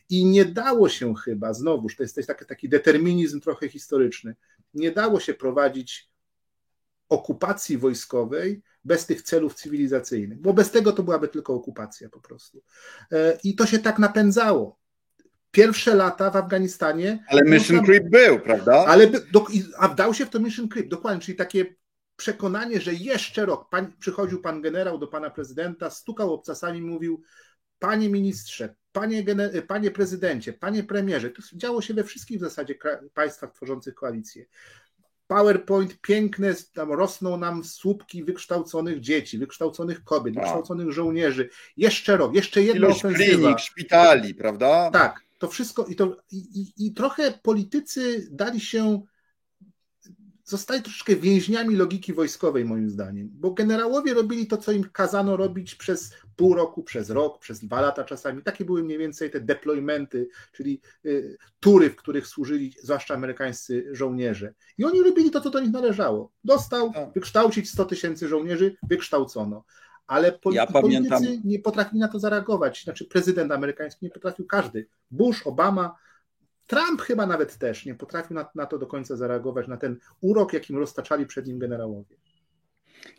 I 0.09 0.25
nie 0.25 0.45
dało 0.45 0.89
się 0.89 1.15
chyba, 1.15 1.53
znowuż, 1.53 1.95
to 1.95 2.03
jest, 2.03 2.15
to 2.15 2.19
jest 2.19 2.27
taki, 2.27 2.45
taki 2.45 2.69
determinizm 2.69 3.41
trochę 3.41 3.69
historyczny, 3.69 4.35
nie 4.73 4.91
dało 4.91 5.19
się 5.19 5.33
prowadzić 5.33 6.09
okupacji 7.09 7.77
wojskowej 7.77 8.61
bez 8.83 9.05
tych 9.05 9.21
celów 9.21 9.53
cywilizacyjnych, 9.53 10.41
bo 10.41 10.53
bez 10.53 10.71
tego 10.71 10.91
to 10.91 11.03
byłaby 11.03 11.27
tylko 11.27 11.53
okupacja 11.53 12.09
po 12.09 12.19
prostu. 12.19 12.63
E, 13.11 13.37
I 13.43 13.55
to 13.55 13.65
się 13.65 13.79
tak 13.79 13.99
napędzało. 13.99 14.79
Pierwsze 15.51 15.95
lata 15.95 16.31
w 16.31 16.35
Afganistanie. 16.35 17.23
Ale 17.27 17.43
mission 17.43 17.85
creep 17.85 18.09
był, 18.09 18.39
prawda? 18.39 18.85
Ale 18.87 19.07
do, 19.07 19.45
a 19.77 19.87
wdał 19.87 20.13
się 20.13 20.25
w 20.25 20.29
to 20.29 20.39
mission 20.39 20.67
creep, 20.67 20.87
dokładnie, 20.87 21.21
czyli 21.21 21.37
takie 21.37 21.75
przekonanie, 22.15 22.81
że 22.81 22.93
jeszcze 22.93 23.45
rok 23.45 23.69
pan, 23.69 23.93
przychodził 23.99 24.41
pan 24.41 24.61
generał 24.61 24.97
do 24.97 25.07
pana 25.07 25.29
prezydenta, 25.29 25.89
stukał 25.89 26.33
obcasami, 26.33 26.81
mówił: 26.81 27.21
Panie 27.79 28.09
ministrze, 28.09 28.75
panie, 28.91 29.23
panie 29.67 29.91
prezydencie, 29.91 30.53
panie 30.53 30.83
premierze, 30.83 31.29
to 31.29 31.41
działo 31.53 31.81
się 31.81 31.93
we 31.93 32.03
wszystkich 32.03 32.37
w 32.37 32.41
zasadzie 32.41 32.75
państwach 33.13 33.53
tworzących 33.53 33.95
koalicję. 33.95 34.45
PowerPoint 35.27 36.01
piękne, 36.01 36.55
tam 36.73 36.91
rosną 36.91 37.37
nam 37.37 37.63
słupki 37.63 38.23
wykształconych 38.23 38.99
dzieci, 38.99 39.37
wykształconych 39.37 40.03
kobiet, 40.03 40.35
tak. 40.35 40.43
wykształconych 40.43 40.91
żołnierzy. 40.91 41.49
Jeszcze 41.77 42.17
rok, 42.17 42.35
jeszcze 42.35 42.61
jedna 42.61 42.87
Ilość 42.87 43.05
ofensywa. 43.05 43.37
klinik, 43.37 43.59
szpitali, 43.59 44.35
prawda? 44.35 44.91
Tak, 44.91 45.21
to 45.37 45.47
wszystko 45.47 45.85
i, 45.85 45.95
to, 45.95 46.17
i, 46.31 46.37
i, 46.37 46.87
i 46.87 46.93
trochę 46.93 47.31
politycy 47.31 48.27
dali 48.31 48.59
się 48.61 49.01
zostali 50.47 50.81
troszeczkę 50.81 51.15
więźniami 51.15 51.75
logiki 51.75 52.13
wojskowej, 52.13 52.65
moim 52.65 52.89
zdaniem, 52.89 53.29
bo 53.33 53.51
generałowie 53.51 54.13
robili 54.13 54.47
to, 54.47 54.57
co 54.57 54.71
im 54.71 54.83
kazano 54.83 55.37
robić 55.37 55.75
przez 55.75 56.13
pół 56.35 56.53
roku, 56.55 56.83
przez 56.83 57.09
rok, 57.09 57.39
przez 57.39 57.59
dwa 57.59 57.81
lata 57.81 58.03
czasami. 58.03 58.43
Takie 58.43 58.65
były 58.65 58.83
mniej 58.83 58.97
więcej 58.97 59.31
te 59.31 59.39
deploymenty, 59.39 60.27
czyli 60.51 60.81
y, 61.05 61.37
tury, 61.59 61.89
w 61.89 61.95
których 61.95 62.27
służyli 62.27 62.73
zwłaszcza 62.83 63.13
amerykańscy 63.13 63.89
żołnierze. 63.91 64.53
I 64.77 64.85
oni 64.85 65.03
robili 65.03 65.31
to, 65.31 65.41
co 65.41 65.49
do 65.49 65.59
nich 65.59 65.71
należało. 65.71 66.31
Dostał 66.43 66.91
wykształcić 67.13 67.69
100 67.69 67.85
tysięcy 67.85 68.27
żołnierzy, 68.27 68.75
wykształcono. 68.89 69.63
Ale 70.07 70.31
poli- 70.31 70.55
ja 70.55 70.67
politycy 70.67 71.09
pamiętam. 71.09 71.41
nie 71.43 71.59
potrafili 71.59 71.99
na 71.99 72.07
to 72.07 72.19
zareagować. 72.19 72.83
Znaczy, 72.83 73.05
prezydent 73.05 73.51
amerykański 73.51 74.05
nie 74.05 74.11
potrafił 74.11 74.45
każdy. 74.45 74.87
Bush, 75.11 75.47
Obama, 75.47 75.95
Trump 76.67 77.01
chyba 77.01 77.25
nawet 77.25 77.57
też 77.57 77.85
nie 77.85 77.95
potrafił 77.95 78.35
na, 78.35 78.49
na, 78.55 78.65
to 78.65 78.77
do 78.77 78.87
końca 78.87 79.15
zareagować, 79.15 79.67
na 79.67 79.77
ten 79.77 79.97
urok, 80.21 80.53
jakim 80.53 80.77
roztaczali 80.77 81.25
przed 81.25 81.47
nim 81.47 81.59
generałowie. 81.59 82.15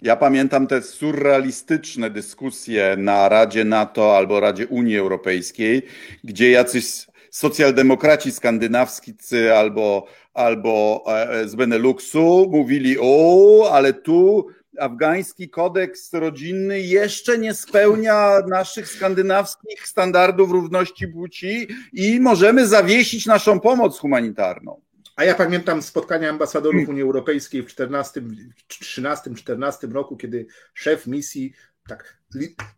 Ja 0.02 0.16
pamiętam 0.16 0.66
te 0.66 0.82
surrealistyczne 0.82 2.10
dyskusje 2.10 2.96
na 2.98 3.28
Radzie 3.28 3.64
NATO 3.64 4.16
albo 4.16 4.40
Radzie 4.40 4.66
Unii 4.66 4.98
Europejskiej, 4.98 5.82
gdzie 6.24 6.50
jacyś 6.50 7.06
socjaldemokraci 7.30 8.32
skandynawscy 8.32 9.54
albo, 9.54 10.06
albo 10.34 11.04
e, 11.06 11.48
z 11.48 11.54
Beneluxu 11.54 12.48
mówili: 12.50 12.96
O, 13.00 13.70
ale 13.72 13.92
tu 13.92 14.46
afgański 14.80 15.50
kodeks 15.50 16.12
rodzinny 16.12 16.80
jeszcze 16.80 17.38
nie 17.38 17.54
spełnia 17.54 18.38
naszych 18.48 18.88
skandynawskich 18.88 19.88
standardów 19.88 20.50
równości 20.50 21.08
płci 21.08 21.68
i 21.92 22.20
możemy 22.20 22.66
zawiesić 22.66 23.26
naszą 23.26 23.60
pomoc 23.60 23.98
humanitarną. 23.98 24.80
A 25.16 25.24
ja 25.24 25.34
pamiętam 25.34 25.82
spotkania 25.82 26.30
ambasadorów 26.30 26.88
Unii 26.88 27.02
Europejskiej 27.02 27.62
w 27.62 27.66
14, 27.66 28.22
13, 28.68 29.34
14 29.34 29.86
roku, 29.86 30.16
kiedy 30.16 30.46
szef 30.74 31.06
misji 31.06 31.52
tak 31.88 32.18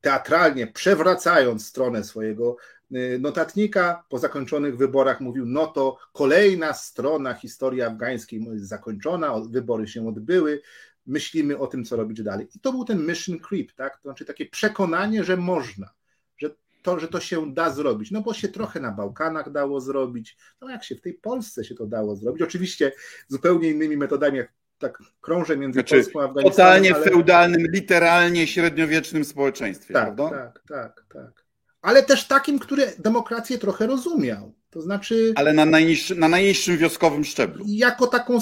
teatralnie 0.01 0.67
przewracając 0.67 1.67
stronę 1.67 2.05
swojego 2.05 2.57
y, 2.93 3.19
notatnika 3.21 4.05
po 4.09 4.19
zakończonych 4.19 4.77
wyborach 4.77 5.21
mówił, 5.21 5.47
no 5.47 5.67
to 5.67 5.99
kolejna 6.13 6.73
strona 6.73 7.35
historii 7.35 7.83
afgańskiej 7.83 8.45
jest 8.53 8.69
zakończona, 8.69 9.35
wybory 9.51 9.89
się 9.89 10.09
odbyły, 10.09 10.63
myślimy 11.07 11.59
o 11.59 11.67
tym, 11.67 11.85
co 11.85 11.97
robić 11.97 12.23
dalej. 12.23 12.49
I 12.55 12.61
to 12.61 12.73
był 12.73 12.85
ten 12.85 13.07
mission 13.07 13.39
creep, 13.39 13.73
tak? 13.73 13.97
To 13.97 14.03
znaczy 14.03 14.25
takie 14.25 14.47
przekonanie, 14.47 15.25
że 15.25 15.37
można, 15.37 15.91
że 16.39 16.51
to, 16.83 16.99
że 16.99 17.09
to 17.09 17.21
się 17.21 17.55
da 17.55 17.71
zrobić. 17.71 18.11
No 18.11 18.21
bo 18.21 18.35
się 18.35 18.49
trochę 18.49 18.81
na 18.81 18.93
Bałkanach 18.93 19.53
dało 19.53 19.81
zrobić, 19.81 20.37
no 20.61 20.71
jak 20.71 20.85
się 20.85 20.95
w 20.95 21.01
tej 21.01 21.15
Polsce 21.15 21.65
się 21.65 21.75
to 21.75 21.87
dało 21.87 22.17
zrobić. 22.17 22.43
Oczywiście 22.43 22.93
zupełnie 23.29 23.71
innymi 23.71 23.97
metodami, 23.97 24.39
jak 24.39 24.53
tak 24.79 24.99
krążę 25.21 25.57
między 25.57 25.81
znaczy, 25.81 25.95
Polską 25.95 26.21
a 26.21 26.25
Afganistanem. 26.25 26.53
Totalnie 26.53 26.95
ale... 26.95 27.05
feudalnym, 27.05 27.67
literalnie 27.71 28.47
średniowiecznym 28.47 29.25
społeczeństwie, 29.25 29.95
tak, 29.95 30.05
prawda? 30.05 30.31
Tak, 30.31 30.63
tak, 30.69 31.07
tak. 31.15 31.45
Ale 31.83 32.03
też 32.03 32.27
takim, 32.27 32.59
który 32.59 32.93
demokrację 32.99 33.59
trochę 33.59 33.87
rozumiał. 33.87 34.55
To 34.71 34.81
znaczy. 34.81 35.33
Ale 35.37 35.53
na, 35.53 35.65
najniższy, 35.67 36.15
na 36.15 36.29
najniższym 36.29 36.77
wioskowym 36.77 37.25
szczeblu. 37.25 37.65
Jako 37.69 38.07
taką 38.07 38.39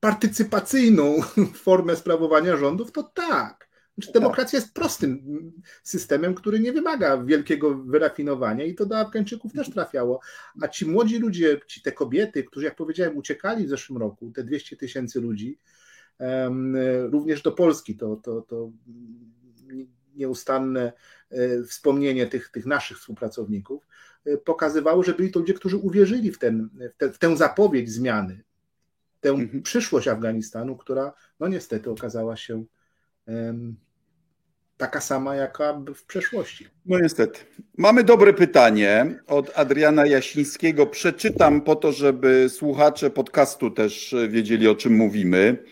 partycypacyjną 0.00 1.16
formę 1.64 1.96
sprawowania 1.96 2.56
rządów, 2.56 2.92
to 2.92 3.02
tak. 3.02 3.70
Znaczy, 3.98 4.12
demokracja 4.12 4.58
jest 4.58 4.74
prostym 4.74 5.22
systemem, 5.82 6.34
który 6.34 6.60
nie 6.60 6.72
wymaga 6.72 7.24
wielkiego 7.24 7.74
wyrafinowania 7.74 8.64
i 8.64 8.74
to 8.74 8.86
do 8.86 8.98
Afgańczyków 8.98 9.52
też 9.52 9.70
trafiało. 9.70 10.20
A 10.62 10.68
ci 10.68 10.86
młodzi 10.86 11.18
ludzie, 11.18 11.60
ci 11.66 11.82
te 11.82 11.92
kobiety, 11.92 12.44
którzy, 12.44 12.66
jak 12.66 12.76
powiedziałem, 12.76 13.16
uciekali 13.16 13.66
w 13.66 13.68
zeszłym 13.68 13.98
roku, 13.98 14.30
te 14.34 14.44
200 14.44 14.76
tysięcy 14.76 15.20
ludzi, 15.20 15.58
również 17.10 17.42
do 17.42 17.52
Polski, 17.52 17.96
to, 17.96 18.16
to, 18.16 18.42
to 18.42 18.70
nieustanne 20.14 20.92
e, 21.30 21.62
wspomnienie 21.62 22.26
tych, 22.26 22.48
tych 22.48 22.66
naszych 22.66 22.98
współpracowników 22.98 23.86
e, 24.24 24.36
pokazywało, 24.36 25.02
że 25.02 25.14
byli 25.14 25.30
to 25.30 25.40
ludzie, 25.40 25.54
którzy 25.54 25.76
uwierzyli 25.76 26.32
w, 26.32 26.38
ten, 26.38 26.68
w, 26.94 26.96
te, 26.96 27.12
w 27.12 27.18
tę 27.18 27.36
zapowiedź 27.36 27.90
zmiany, 27.90 28.42
tę 29.20 29.28
mhm. 29.28 29.62
przyszłość 29.62 30.08
Afganistanu, 30.08 30.76
która 30.76 31.12
no 31.40 31.48
niestety 31.48 31.90
okazała 31.90 32.36
się 32.36 32.64
um, 33.26 33.76
taka 34.76 35.00
sama, 35.00 35.36
jaka 35.36 35.82
w 35.94 36.04
przeszłości. 36.04 36.68
No 36.86 36.98
niestety. 37.00 37.40
Mamy 37.78 38.04
dobre 38.04 38.32
pytanie 38.32 39.20
od 39.26 39.58
Adriana 39.58 40.06
Jasińskiego. 40.06 40.86
Przeczytam 40.86 41.60
po 41.60 41.76
to, 41.76 41.92
żeby 41.92 42.48
słuchacze 42.48 43.10
podcastu 43.10 43.70
też 43.70 44.14
wiedzieli, 44.28 44.68
o 44.68 44.74
czym 44.74 44.96
mówimy. 44.96 45.64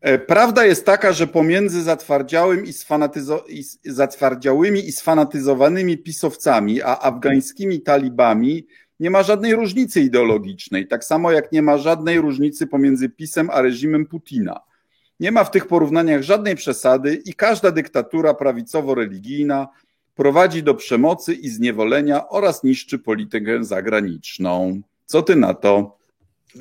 E, 0.00 0.18
prawda 0.18 0.64
jest 0.64 0.86
taka, 0.86 1.12
że 1.12 1.26
pomiędzy 1.26 1.82
zatwardziałym 1.82 2.64
i, 2.64 2.72
sfanatyzo- 2.72 3.42
i 3.48 3.64
zatwardziałymi 3.84 4.88
i 4.88 4.92
sfanatyzowanymi 4.92 5.98
pisowcami 5.98 6.82
a 6.82 6.98
afgańskimi 6.98 7.80
talibami 7.80 8.66
nie 9.00 9.10
ma 9.10 9.22
żadnej 9.22 9.54
różnicy 9.54 10.00
ideologicznej, 10.00 10.86
tak 10.86 11.04
samo 11.04 11.32
jak 11.32 11.52
nie 11.52 11.62
ma 11.62 11.78
żadnej 11.78 12.20
różnicy 12.20 12.66
pomiędzy 12.66 13.08
PiSem 13.08 13.50
a 13.50 13.62
reżimem 13.62 14.06
Putina. 14.06 14.60
Nie 15.20 15.32
ma 15.32 15.44
w 15.44 15.50
tych 15.50 15.66
porównaniach 15.66 16.22
żadnej 16.22 16.56
przesady 16.56 17.14
i 17.14 17.34
każda 17.34 17.70
dyktatura 17.70 18.34
prawicowo-religijna 18.34 19.68
prowadzi 20.14 20.62
do 20.62 20.74
przemocy 20.74 21.34
i 21.34 21.48
zniewolenia 21.48 22.28
oraz 22.28 22.64
niszczy 22.64 22.98
politykę 22.98 23.64
zagraniczną. 23.64 24.80
Co 25.06 25.22
ty 25.22 25.36
na 25.36 25.54
to? 25.54 25.98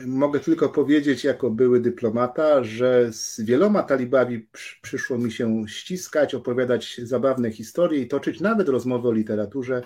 Mogę 0.05 0.39
tylko 0.39 0.69
powiedzieć, 0.69 1.23
jako 1.23 1.49
były 1.49 1.79
dyplomata, 1.79 2.63
że 2.63 3.13
z 3.13 3.41
wieloma 3.41 3.83
talibami 3.83 4.47
przyszło 4.81 5.17
mi 5.17 5.31
się 5.31 5.63
ściskać, 5.67 6.35
opowiadać 6.35 7.01
zabawne 7.03 7.51
historie 7.51 8.01
i 8.01 8.07
toczyć 8.07 8.39
nawet 8.39 8.69
rozmowy 8.69 9.07
o 9.07 9.11
literaturze, 9.11 9.83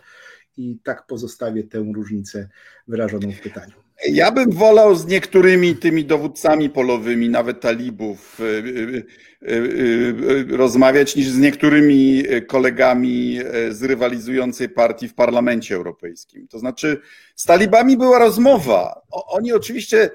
i 0.58 0.80
tak 0.84 1.08
pozostawię 1.08 1.64
tę 1.64 1.92
różnicę 1.96 2.50
wyrażoną 2.88 3.32
w 3.32 3.42
pytaniu. 3.42 3.74
Ja 4.10 4.32
bym 4.32 4.52
wolał 4.52 4.96
z 4.96 5.06
niektórymi 5.06 5.76
tymi 5.76 6.06
dowódcami 6.06 6.70
polowymi, 6.70 7.30
nawet 7.30 7.62
talibów, 7.62 8.40
y, 8.40 8.44
y, 8.44 9.48
y, 9.52 10.58
rozmawiać 10.58 11.16
niż 11.16 11.28
z 11.28 11.38
niektórymi 11.38 12.24
kolegami 12.48 13.40
z 13.70 13.84
rywalizującej 13.84 14.70
partii 14.70 15.08
w 15.08 15.14
Parlamencie 15.14 15.76
Europejskim. 15.76 16.48
To 16.48 16.60
znaczy, 16.60 17.02
z 17.36 17.44
talibami 17.46 17.98
była 17.98 18.20
rozmowa. 18.20 19.02
Oni 19.12 19.54
oczywiście 19.54 20.10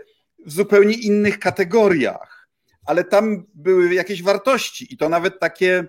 w 0.46 0.52
zupełnie 0.52 0.94
innych 0.94 1.38
kategoriach, 1.38 2.48
ale 2.86 3.04
tam 3.04 3.44
były 3.54 3.94
jakieś 3.94 4.22
wartości 4.22 4.94
i 4.94 4.96
to 4.96 5.08
nawet 5.08 5.40
takie 5.40 5.88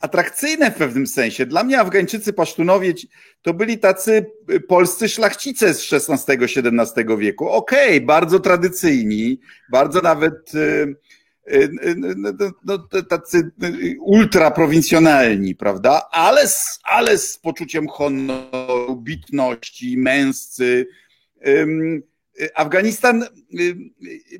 atrakcyjne 0.00 0.70
w 0.70 0.74
pewnym 0.74 1.06
sensie. 1.06 1.46
Dla 1.46 1.64
mnie 1.64 1.80
Afgańczycy 1.80 2.32
Pasztunowie 2.32 2.92
to 3.42 3.54
byli 3.54 3.78
tacy 3.78 4.26
polscy 4.68 5.08
szlachcice 5.08 5.74
z 5.74 5.92
XVI-XVII 5.92 7.16
wieku. 7.18 7.48
Okej, 7.48 7.96
okay, 7.96 8.06
bardzo 8.06 8.40
tradycyjni, 8.40 9.40
bardzo 9.70 10.00
nawet 10.00 10.54
y, 10.54 10.58
y, 11.52 11.70
y, 11.84 11.94
no, 11.96 12.32
no, 12.64 12.78
tacy 13.02 13.50
ultraprowincjonalni, 14.00 15.54
prawda? 15.54 16.02
Ale, 16.10 16.42
ale 16.84 17.18
z 17.18 17.38
poczuciem 17.38 17.88
honoru, 17.88 18.96
bitności, 18.96 19.98
męscy. 19.98 20.86
Afganistan 22.54 23.24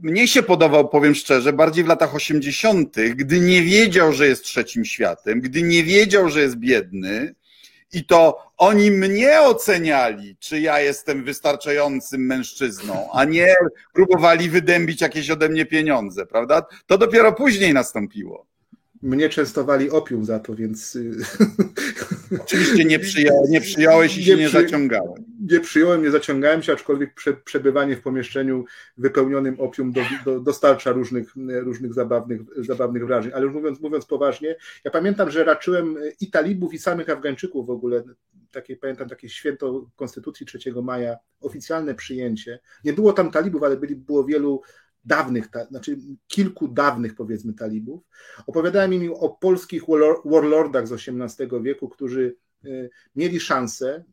mnie 0.02 0.28
się 0.28 0.42
podobał, 0.42 0.88
powiem 0.88 1.14
szczerze, 1.14 1.52
bardziej 1.52 1.84
w 1.84 1.88
latach 1.88 2.14
80., 2.14 2.96
gdy 3.14 3.40
nie 3.40 3.62
wiedział, 3.62 4.12
że 4.12 4.26
jest 4.26 4.44
trzecim 4.44 4.84
światem, 4.84 5.40
gdy 5.40 5.62
nie 5.62 5.84
wiedział, 5.84 6.28
że 6.28 6.40
jest 6.40 6.56
biedny, 6.56 7.34
i 7.92 8.04
to 8.04 8.38
oni 8.56 8.90
mnie 8.90 9.40
oceniali, 9.40 10.36
czy 10.36 10.60
ja 10.60 10.80
jestem 10.80 11.24
wystarczającym 11.24 12.26
mężczyzną, 12.26 13.08
a 13.12 13.24
nie 13.24 13.54
próbowali 13.92 14.50
wydębić 14.50 15.00
jakieś 15.00 15.30
ode 15.30 15.48
mnie 15.48 15.66
pieniądze, 15.66 16.26
prawda? 16.26 16.66
To 16.86 16.98
dopiero 16.98 17.32
później 17.32 17.74
nastąpiło. 17.74 18.46
Mnie 19.02 19.28
częstowali 19.28 19.90
opium 19.90 20.24
za 20.24 20.38
to, 20.38 20.54
więc. 20.54 20.96
Y, 20.96 21.16
Oczywiście 22.42 22.84
nie, 22.84 22.98
przyja 22.98 23.32
nie 23.48 23.60
przyjąłeś 23.60 24.18
i 24.18 24.24
się 24.24 24.36
nie, 24.36 24.46
przy... 24.48 24.62
zaciągałem. 24.62 25.24
Nie 25.50 25.60
przyjąłem, 25.60 26.02
nie 26.02 26.10
zaciągałem 26.10 26.62
się, 26.62 26.72
aczkolwiek 26.72 27.14
prze 27.14 27.32
przebywanie 27.32 27.96
w 27.96 28.02
pomieszczeniu 28.02 28.64
wypełnionym 28.98 29.60
opium 29.60 29.92
do, 29.92 30.00
do, 30.24 30.40
dostarcza 30.40 30.92
różnych, 30.92 31.32
różnych 31.36 31.94
zabawnych, 31.94 32.40
zabawnych 32.56 33.06
wrażeń. 33.06 33.32
Ale 33.34 33.44
już 33.44 33.54
mówiąc, 33.54 33.80
mówiąc 33.80 34.06
poważnie, 34.06 34.56
ja 34.84 34.90
pamiętam, 34.90 35.30
że 35.30 35.44
raczyłem 35.44 35.96
i 36.20 36.30
talibów, 36.30 36.74
i 36.74 36.78
samych 36.78 37.10
Afgańczyków 37.10 37.66
w 37.66 37.70
ogóle. 37.70 38.02
Takie, 38.52 38.76
pamiętam 38.76 39.08
takie 39.08 39.28
święto 39.28 39.90
Konstytucji 39.96 40.46
3 40.46 40.58
maja, 40.82 41.16
oficjalne 41.40 41.94
przyjęcie. 41.94 42.58
Nie 42.84 42.92
było 42.92 43.12
tam 43.12 43.30
talibów, 43.30 43.62
ale 43.62 43.76
byli, 43.76 43.96
było 43.96 44.24
wielu 44.24 44.62
dawnych, 45.04 45.48
znaczy 45.70 45.98
kilku 46.26 46.68
dawnych 46.68 47.14
powiedzmy 47.14 47.52
talibów. 47.54 48.02
Opowiadałem 48.46 48.94
im 48.94 49.12
o 49.12 49.28
polskich 49.28 49.82
warlordach 50.24 50.88
z 50.88 50.92
XVIII 50.92 51.62
wieku, 51.62 51.88
którzy 51.88 52.36
y, 52.64 52.90
mieli 53.16 53.40
szansę, 53.40 54.04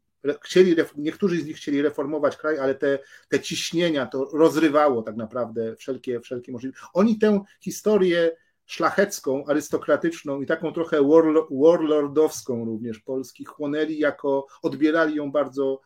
chcieli, 0.43 0.75
niektórzy 0.97 1.41
z 1.41 1.45
nich 1.45 1.57
chcieli 1.57 1.81
reformować 1.81 2.37
kraj, 2.37 2.59
ale 2.59 2.75
te, 2.75 2.99
te 3.29 3.39
ciśnienia 3.39 4.05
to 4.05 4.29
rozrywało 4.33 5.01
tak 5.01 5.15
naprawdę 5.15 5.75
wszelkie, 5.75 6.19
wszelkie 6.19 6.51
możliwości. 6.51 6.85
Oni 6.93 7.19
tę 7.19 7.41
historię 7.61 8.31
szlachecką, 8.65 9.45
arystokratyczną 9.45 10.41
i 10.41 10.45
taką 10.45 10.73
trochę 10.73 10.97
warlordowską 11.51 12.65
również 12.65 12.99
Polski 12.99 13.45
chłonęli 13.45 13.97
jako, 13.97 14.47
odbierali 14.61 15.15
ją 15.15 15.31
bardzo 15.31 15.81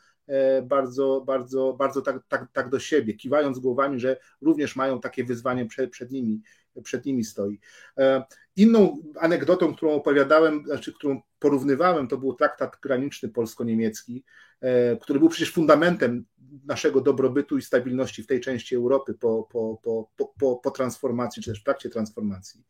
bardzo, 0.64 1.24
bardzo, 1.28 1.76
bardzo 1.80 2.02
tak, 2.02 2.20
tak, 2.28 2.48
tak 2.54 2.70
do 2.70 2.80
siebie, 2.80 3.14
kiwając 3.14 3.60
głowami, 3.60 4.00
że 4.00 4.18
również 4.42 4.76
mają 4.76 5.02
takie 5.02 5.24
wyzwanie 5.24 5.66
przed, 5.66 5.92
przed 5.92 6.12
nimi, 6.12 6.42
przed 6.84 7.06
nimi 7.06 7.24
stoi. 7.24 7.60
E, 7.98 8.24
inną 8.56 8.98
anegdotą, 9.20 9.76
którą 9.76 9.92
opowiadałem, 9.92 10.64
znaczy 10.66 10.94
którą 10.94 11.22
porównywałem, 11.40 12.08
to 12.08 12.18
był 12.18 12.34
traktat 12.34 12.78
graniczny 12.82 13.30
polsko-niemiecki, 13.30 14.24
e, 14.62 14.98
który 14.98 15.20
był 15.20 15.30
przecież 15.30 15.54
fundamentem 15.54 16.26
naszego 16.66 17.02
dobrobytu 17.02 17.58
i 17.58 17.62
stabilności 17.62 18.24
w 18.24 18.28
tej 18.28 18.42
części 18.42 18.76
Europy 18.76 19.14
po, 19.14 19.48
po, 19.52 19.80
po, 19.84 20.10
po, 20.40 20.56
po 20.56 20.72
transformacji, 20.72 21.44
czy 21.44 21.50
też 21.50 21.62
w 21.62 21.64
trakcie 21.64 21.90
transformacji. 21.90 22.64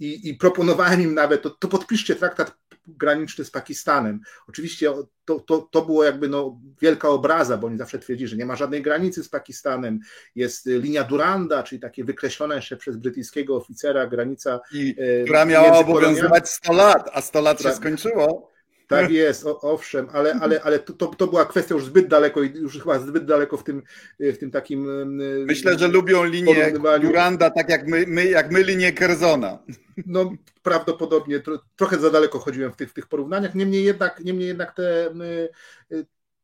I, 0.00 0.28
i 0.28 0.34
proponowałem 0.34 1.00
im 1.00 1.14
nawet, 1.14 1.42
to, 1.42 1.50
to 1.50 1.68
podpiszcie 1.68 2.16
traktat 2.16 2.54
graniczny 2.86 3.44
z 3.44 3.50
Pakistanem. 3.50 4.20
Oczywiście 4.48 4.92
to, 5.24 5.40
to, 5.40 5.68
to 5.70 5.82
było 5.82 6.04
jakby 6.04 6.28
no, 6.28 6.60
wielka 6.80 7.08
obraza, 7.08 7.56
bo 7.56 7.66
oni 7.66 7.78
zawsze 7.78 7.98
twierdzili, 7.98 8.28
że 8.28 8.36
nie 8.36 8.46
ma 8.46 8.56
żadnej 8.56 8.82
granicy 8.82 9.24
z 9.24 9.28
Pakistanem. 9.28 10.00
Jest 10.34 10.66
linia 10.66 11.04
Duranda, 11.04 11.62
czyli 11.62 11.80
takie 11.80 12.04
wykreślona 12.04 12.54
jeszcze 12.54 12.76
przez 12.76 12.96
brytyjskiego 12.96 13.56
oficera 13.56 14.06
granica. 14.06 14.60
I, 14.72 14.96
e, 14.98 15.24
która 15.24 15.44
miała 15.44 15.78
obowiązywać 15.78 16.50
100 16.50 16.72
lat, 16.72 17.10
a 17.12 17.20
100 17.20 17.40
lat 17.40 17.62
się 17.62 17.72
skończyło. 17.72 18.50
Tak 18.90 19.10
jest, 19.10 19.46
o, 19.46 19.60
owszem, 19.60 20.08
ale, 20.12 20.34
ale, 20.34 20.62
ale 20.62 20.78
to, 20.78 21.06
to 21.06 21.26
była 21.26 21.44
kwestia 21.44 21.74
już 21.74 21.84
zbyt 21.84 22.08
daleko 22.08 22.42
i 22.42 22.52
już 22.52 22.78
chyba 22.78 22.98
zbyt 22.98 23.24
daleko 23.24 23.56
w 23.56 23.64
tym, 23.64 23.82
w 24.20 24.38
tym 24.38 24.50
takim. 24.50 25.06
Myślę, 25.46 25.78
że 25.78 25.88
lubią 25.88 26.24
linię 26.24 26.72
Duranda 27.00 27.50
tak 27.50 27.68
jak 27.68 27.86
my, 27.86 28.04
my, 28.08 28.24
jak 28.24 28.52
my 28.52 28.62
linię 28.62 28.92
Kerzona. 28.92 29.58
No 30.06 30.32
prawdopodobnie 30.62 31.40
tro, 31.40 31.58
trochę 31.76 31.98
za 31.98 32.10
daleko 32.10 32.38
chodziłem 32.38 32.72
w 32.72 32.76
tych, 32.76 32.90
w 32.90 32.92
tych 32.92 33.06
porównaniach. 33.06 33.54
Niemniej 33.54 33.84
jednak, 33.84 34.20
niemniej 34.24 34.48
jednak 34.48 34.74
te, 34.74 35.14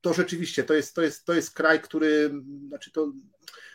to 0.00 0.14
rzeczywiście 0.14 0.64
to 0.64 0.74
jest, 0.74 0.94
to, 0.94 1.02
jest, 1.02 1.24
to 1.24 1.34
jest 1.34 1.54
kraj, 1.54 1.80
który 1.80 2.30
znaczy 2.68 2.92
to, 2.92 3.12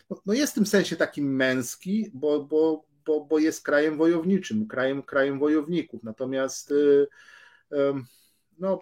no, 0.09 0.22
no 0.26 0.34
jest 0.34 0.51
w 0.51 0.55
tym 0.55 0.65
sensie 0.65 0.95
takim 0.95 1.36
męski, 1.36 2.11
bo, 2.13 2.43
bo, 2.43 2.86
bo, 3.05 3.26
bo 3.26 3.39
jest 3.39 3.63
krajem 3.63 3.97
wojowniczym, 3.97 4.67
krajem, 4.67 5.03
krajem 5.03 5.39
wojowników. 5.39 6.03
Natomiast 6.03 6.72
y, 6.72 7.07
no, 8.62 8.82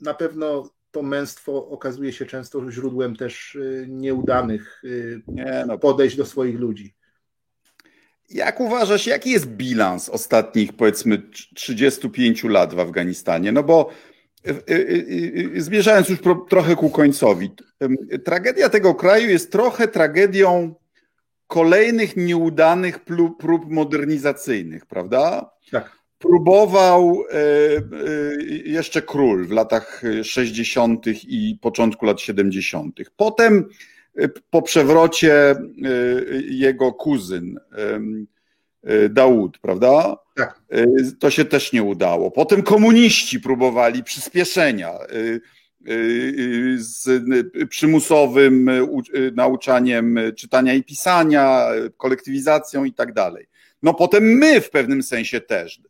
na 0.00 0.14
pewno 0.14 0.70
to 0.90 1.02
męstwo 1.02 1.68
okazuje 1.68 2.12
się 2.12 2.26
często 2.26 2.70
źródłem 2.70 3.16
też 3.16 3.54
y, 3.54 3.86
nieudanych 3.88 4.82
y, 4.84 5.22
Nie, 5.28 5.64
no. 5.66 5.78
podejść 5.78 6.16
do 6.16 6.26
swoich 6.26 6.58
ludzi. 6.58 6.94
jak 8.30 8.60
uważasz, 8.60 9.06
jaki 9.06 9.30
jest 9.30 9.46
bilans 9.46 10.08
ostatnich 10.08 10.72
powiedzmy 10.72 11.22
35 11.54 12.44
lat 12.44 12.74
w 12.74 12.78
Afganistanie? 12.78 13.52
No 13.52 13.62
bo 13.62 13.90
zmierzając 15.56 16.08
już 16.08 16.18
trochę 16.48 16.76
ku 16.76 16.90
końcowi, 16.90 17.50
tragedia 18.24 18.68
tego 18.68 18.94
kraju 18.94 19.30
jest 19.30 19.52
trochę 19.52 19.88
tragedią 19.88 20.74
kolejnych 21.46 22.16
nieudanych 22.16 22.98
prób 23.38 23.70
modernizacyjnych, 23.70 24.86
prawda? 24.86 25.50
Tak. 25.70 25.99
Próbował 26.20 27.24
e, 27.30 27.36
e, 27.36 27.82
jeszcze 28.64 29.02
król 29.02 29.46
w 29.46 29.50
latach 29.50 30.02
60. 30.22 31.06
i 31.06 31.58
początku 31.60 32.06
lat 32.06 32.20
70. 32.20 32.96
Potem 33.16 33.68
e, 34.16 34.28
po 34.50 34.62
przewrocie 34.62 35.54
jego 36.50 36.92
kuzyn 36.92 37.60
Dawud, 39.10 39.58
prawda? 39.58 40.16
Tak. 40.36 40.62
To 41.18 41.30
się 41.30 41.44
też 41.44 41.72
nie 41.72 41.82
udało. 41.82 42.30
Potem 42.30 42.62
komuniści 42.62 43.40
próbowali 43.40 44.04
przyspieszenia 44.04 44.92
z 46.76 47.08
przymusowym 47.68 48.70
nauczaniem 49.34 50.18
czytania 50.36 50.74
i 50.74 50.84
pisania, 50.84 51.66
kolektywizacją 51.96 52.84
i 52.84 52.92
tak 52.92 53.12
dalej. 53.12 53.46
No 53.82 53.94
potem 53.94 54.24
my 54.24 54.60
w 54.60 54.70
pewnym 54.70 55.02
sensie 55.02 55.40
też 55.40 55.80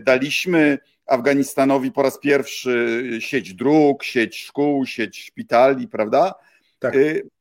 daliśmy 0.00 0.78
Afganistanowi 1.06 1.92
po 1.92 2.02
raz 2.02 2.18
pierwszy 2.18 3.02
sieć 3.20 3.54
dróg, 3.54 4.04
sieć 4.04 4.36
szkół, 4.36 4.86
sieć 4.86 5.18
szpitali, 5.24 5.88
prawda? 5.88 6.34
Tak. 6.78 6.94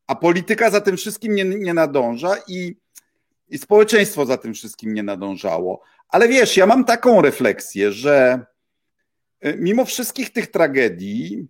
A 0.07 0.15
polityka 0.15 0.69
za 0.69 0.81
tym 0.81 0.97
wszystkim 0.97 1.35
nie, 1.35 1.45
nie 1.45 1.73
nadąża 1.73 2.35
i, 2.47 2.75
i 3.49 3.57
społeczeństwo 3.57 4.25
za 4.25 4.37
tym 4.37 4.53
wszystkim 4.53 4.93
nie 4.93 5.03
nadążało. 5.03 5.81
Ale 6.09 6.27
wiesz, 6.27 6.57
ja 6.57 6.65
mam 6.65 6.85
taką 6.85 7.21
refleksję, 7.21 7.91
że 7.91 8.45
mimo 9.57 9.85
wszystkich 9.85 10.29
tych 10.29 10.51
tragedii, 10.51 11.47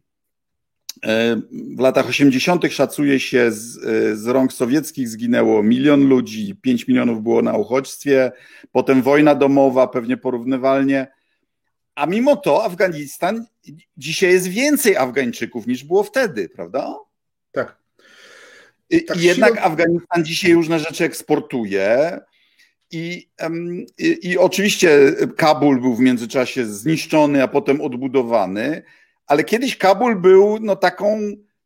w 1.76 1.80
latach 1.80 2.10
80. 2.10 2.66
szacuje 2.70 3.20
się, 3.20 3.52
z, 3.52 3.80
z 4.20 4.28
rąk 4.28 4.54
sowieckich 4.54 5.10
zginęło 5.10 5.64
milion 5.64 6.08
ludzi, 6.08 6.56
5 6.62 6.88
milionów 6.88 7.24
było 7.24 7.42
na 7.42 7.54
uchodźstwie, 7.54 8.32
potem 8.72 9.02
wojna 9.02 9.36
domowa, 9.36 9.88
pewnie 9.88 10.18
porównywalnie. 10.18 11.08
A 11.96 12.06
mimo 12.06 12.36
to 12.36 12.66
Afganistan 12.66 13.46
dzisiaj 13.98 14.32
jest 14.32 14.48
więcej 14.48 14.98
Afgańczyków 14.98 15.68
niż 15.68 15.84
było 15.84 16.04
wtedy, 16.04 16.50
prawda? 16.50 16.96
Tak. 17.52 17.78
I, 18.90 19.06
tak 19.06 19.22
jednak 19.22 19.54
siłą... 19.54 19.62
Afganistan 19.62 20.26
dzisiaj 20.26 20.54
różne 20.54 20.80
rzeczy 20.80 21.04
eksportuje. 21.04 22.20
I, 22.92 23.30
i, 23.98 24.30
I 24.30 24.38
oczywiście 24.38 25.00
Kabul 25.38 25.82
był 25.82 25.96
w 25.96 26.00
międzyczasie 26.00 26.66
zniszczony, 26.66 27.44
a 27.44 27.48
potem 27.48 27.82
odbudowany 27.82 28.84
ale 29.28 29.44
kiedyś 29.44 29.78
Kabul 29.78 30.22
był 30.22 30.58
no, 30.62 30.76
taką, 30.76 31.20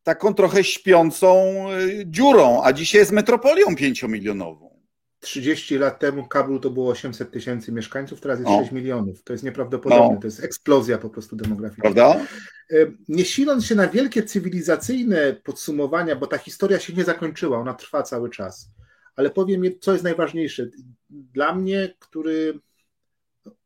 taką 0.03 0.34
trochę 0.34 0.64
śpiącą 0.64 1.55
y, 1.74 2.03
dziurą, 2.05 2.62
a 2.64 2.74
dzisiaj 2.74 2.99
jest 2.99 3.12
metropolią 3.12 3.76
pięciomilionową. 3.76 4.78
30 5.20 5.78
lat 5.78 5.99
temu 5.99 6.28
Kabul 6.28 6.60
to 6.60 6.70
było 6.70 6.91
800 6.91 7.32
tysięcy 7.32 7.72
mieszkańców, 7.72 8.22
teraz 8.22 8.39
jest 8.39 8.51
no. 8.51 8.60
6 8.60 8.72
milionów. 8.72 9.24
To 9.24 9.34
jest 9.34 9.43
nieprawdopodobne, 9.43 10.16
no. 10.16 10.22
to 10.22 10.28
jest 10.28 10.43
eksplozja 10.43 10.97
po 10.97 11.10
prostu 11.10 11.36
demograficzna. 11.36 11.82
Prawda? 11.82 12.26
Y, 12.72 12.97
nie 13.08 13.26
siląc 13.26 13.66
się 13.66 13.76
na 13.76 13.88
wielkie 13.88 14.24
cywilizacyjne 14.24 15.34
podsumowania, 15.43 16.16
bo 16.16 16.28
ta 16.28 16.38
historia 16.38 16.80
się 16.80 16.93
nie 16.93 17.03
zakończyła, 17.03 17.58
ona 17.58 17.74
trwa 17.74 18.03
cały 18.03 18.30
czas. 18.30 18.70
Ale 19.16 19.30
powiem, 19.30 19.64
co 19.82 19.91
jest 19.91 20.03
najważniejsze. 20.03 20.68
Dla 21.10 21.55
mnie, 21.55 21.95
który, 21.99 22.60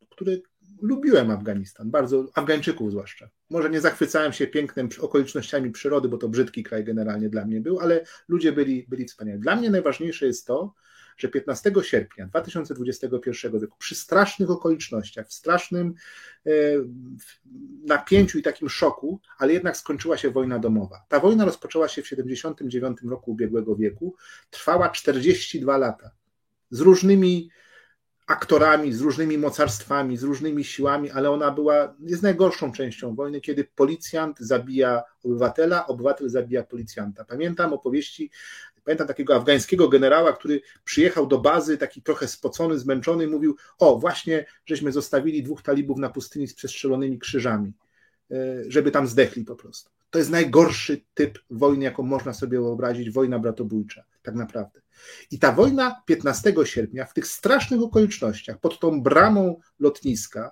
który 0.10 0.42
lubiłem 0.82 1.32
Afganistan, 1.32 1.92
bardzo, 1.92 2.26
Afgańczyków 2.36 2.92
zwłaszcza. 2.92 3.30
Może 3.50 3.70
nie 3.70 3.82
zachwycałem 3.82 4.34
się 4.34 4.48
pięknym 4.48 4.90
okolicznościami 5.00 5.72
przyrody, 5.72 6.10
bo 6.10 6.18
to 6.18 6.30
brzydki 6.30 6.64
kraj 6.64 6.84
generalnie 6.84 7.30
dla 7.30 7.46
mnie 7.46 7.62
był, 7.62 7.80
ale 7.80 8.06
ludzie 8.28 8.52
byli, 8.52 8.86
byli 8.90 9.06
wspaniali. 9.06 9.40
Dla 9.40 9.56
mnie 9.56 9.70
najważniejsze 9.70 10.26
jest 10.26 10.48
to, 10.48 10.74
że 11.18 11.28
15 11.28 11.72
sierpnia 11.82 12.28
2021 12.28 13.62
roku, 13.62 13.78
przy 13.78 13.96
strasznych 13.96 14.50
okolicznościach, 14.50 15.28
w 15.28 15.34
strasznym 15.34 15.94
e, 16.46 16.52
napięciu 17.86 18.40
i 18.40 18.42
takim 18.42 18.70
szoku, 18.70 19.20
ale 19.38 19.54
jednak 19.54 19.78
skończyła 19.78 20.18
się 20.18 20.32
wojna 20.32 20.60
domowa. 20.60 21.06
Ta 21.08 21.20
wojna 21.20 21.46
rozpoczęła 21.46 21.88
się 21.88 22.02
w 22.02 22.08
79 22.08 22.98
roku 23.10 23.32
ubiegłego 23.32 23.76
wieku, 23.76 24.16
trwała 24.50 24.90
42 24.90 25.78
lata. 25.78 26.12
Z 26.70 26.80
różnymi 26.80 27.50
aktorami, 28.32 28.94
z 28.94 29.02
różnymi 29.02 29.38
mocarstwami, 29.38 30.18
z 30.18 30.24
różnymi 30.24 30.64
siłami, 30.64 31.10
ale 31.10 31.32
ona 31.32 31.52
była, 31.52 31.96
jest 32.00 32.24
najgorszą 32.24 32.72
częścią 32.72 33.16
wojny, 33.16 33.42
kiedy 33.42 33.64
policjant 33.76 34.40
zabija 34.40 35.04
obywatela, 35.24 35.88
obywatel 35.88 36.30
zabija 36.30 36.64
policjanta. 36.64 37.26
Pamiętam 37.26 37.74
opowieści, 37.74 38.32
pamiętam 38.84 39.08
takiego 39.08 39.36
afgańskiego 39.36 39.90
generała, 39.90 40.34
który 40.34 40.62
przyjechał 40.84 41.28
do 41.28 41.40
bazy, 41.40 41.78
taki 41.78 42.02
trochę 42.02 42.28
spocony, 42.28 42.80
zmęczony, 42.80 43.28
mówił: 43.28 43.56
O, 43.80 44.00
właśnie 44.00 44.46
żeśmy 44.66 44.92
zostawili 44.92 45.44
dwóch 45.44 45.62
talibów 45.62 45.98
na 45.98 46.10
pustyni 46.10 46.48
z 46.48 46.54
przestrzelonymi 46.54 47.20
krzyżami, 47.20 47.74
e, 48.32 48.36
żeby 48.68 48.92
tam 48.92 49.08
zdechli 49.08 49.46
po 49.46 49.56
prostu. 49.56 49.90
To 50.10 50.20
jest 50.20 50.32
najgorszy 50.32 51.02
typ 51.14 51.40
wojny, 51.50 51.84
jaką 51.84 52.04
można 52.04 52.34
sobie 52.34 52.60
wyobrazić, 52.60 53.10
wojna 53.12 53.40
bratobójcza, 53.40 54.04
tak 54.22 54.36
naprawdę. 54.36 54.82
I 55.32 55.40
ta 55.40 55.52
wojna 55.52 56.02
15 56.06 56.54
sierpnia, 56.64 57.06
w 57.06 57.14
tych 57.14 57.28
strasznych 57.28 57.82
okolicznościach, 57.82 58.60
pod 58.60 58.80
tą 58.80 59.02
bramą 59.02 59.60
lotniska, 59.80 60.52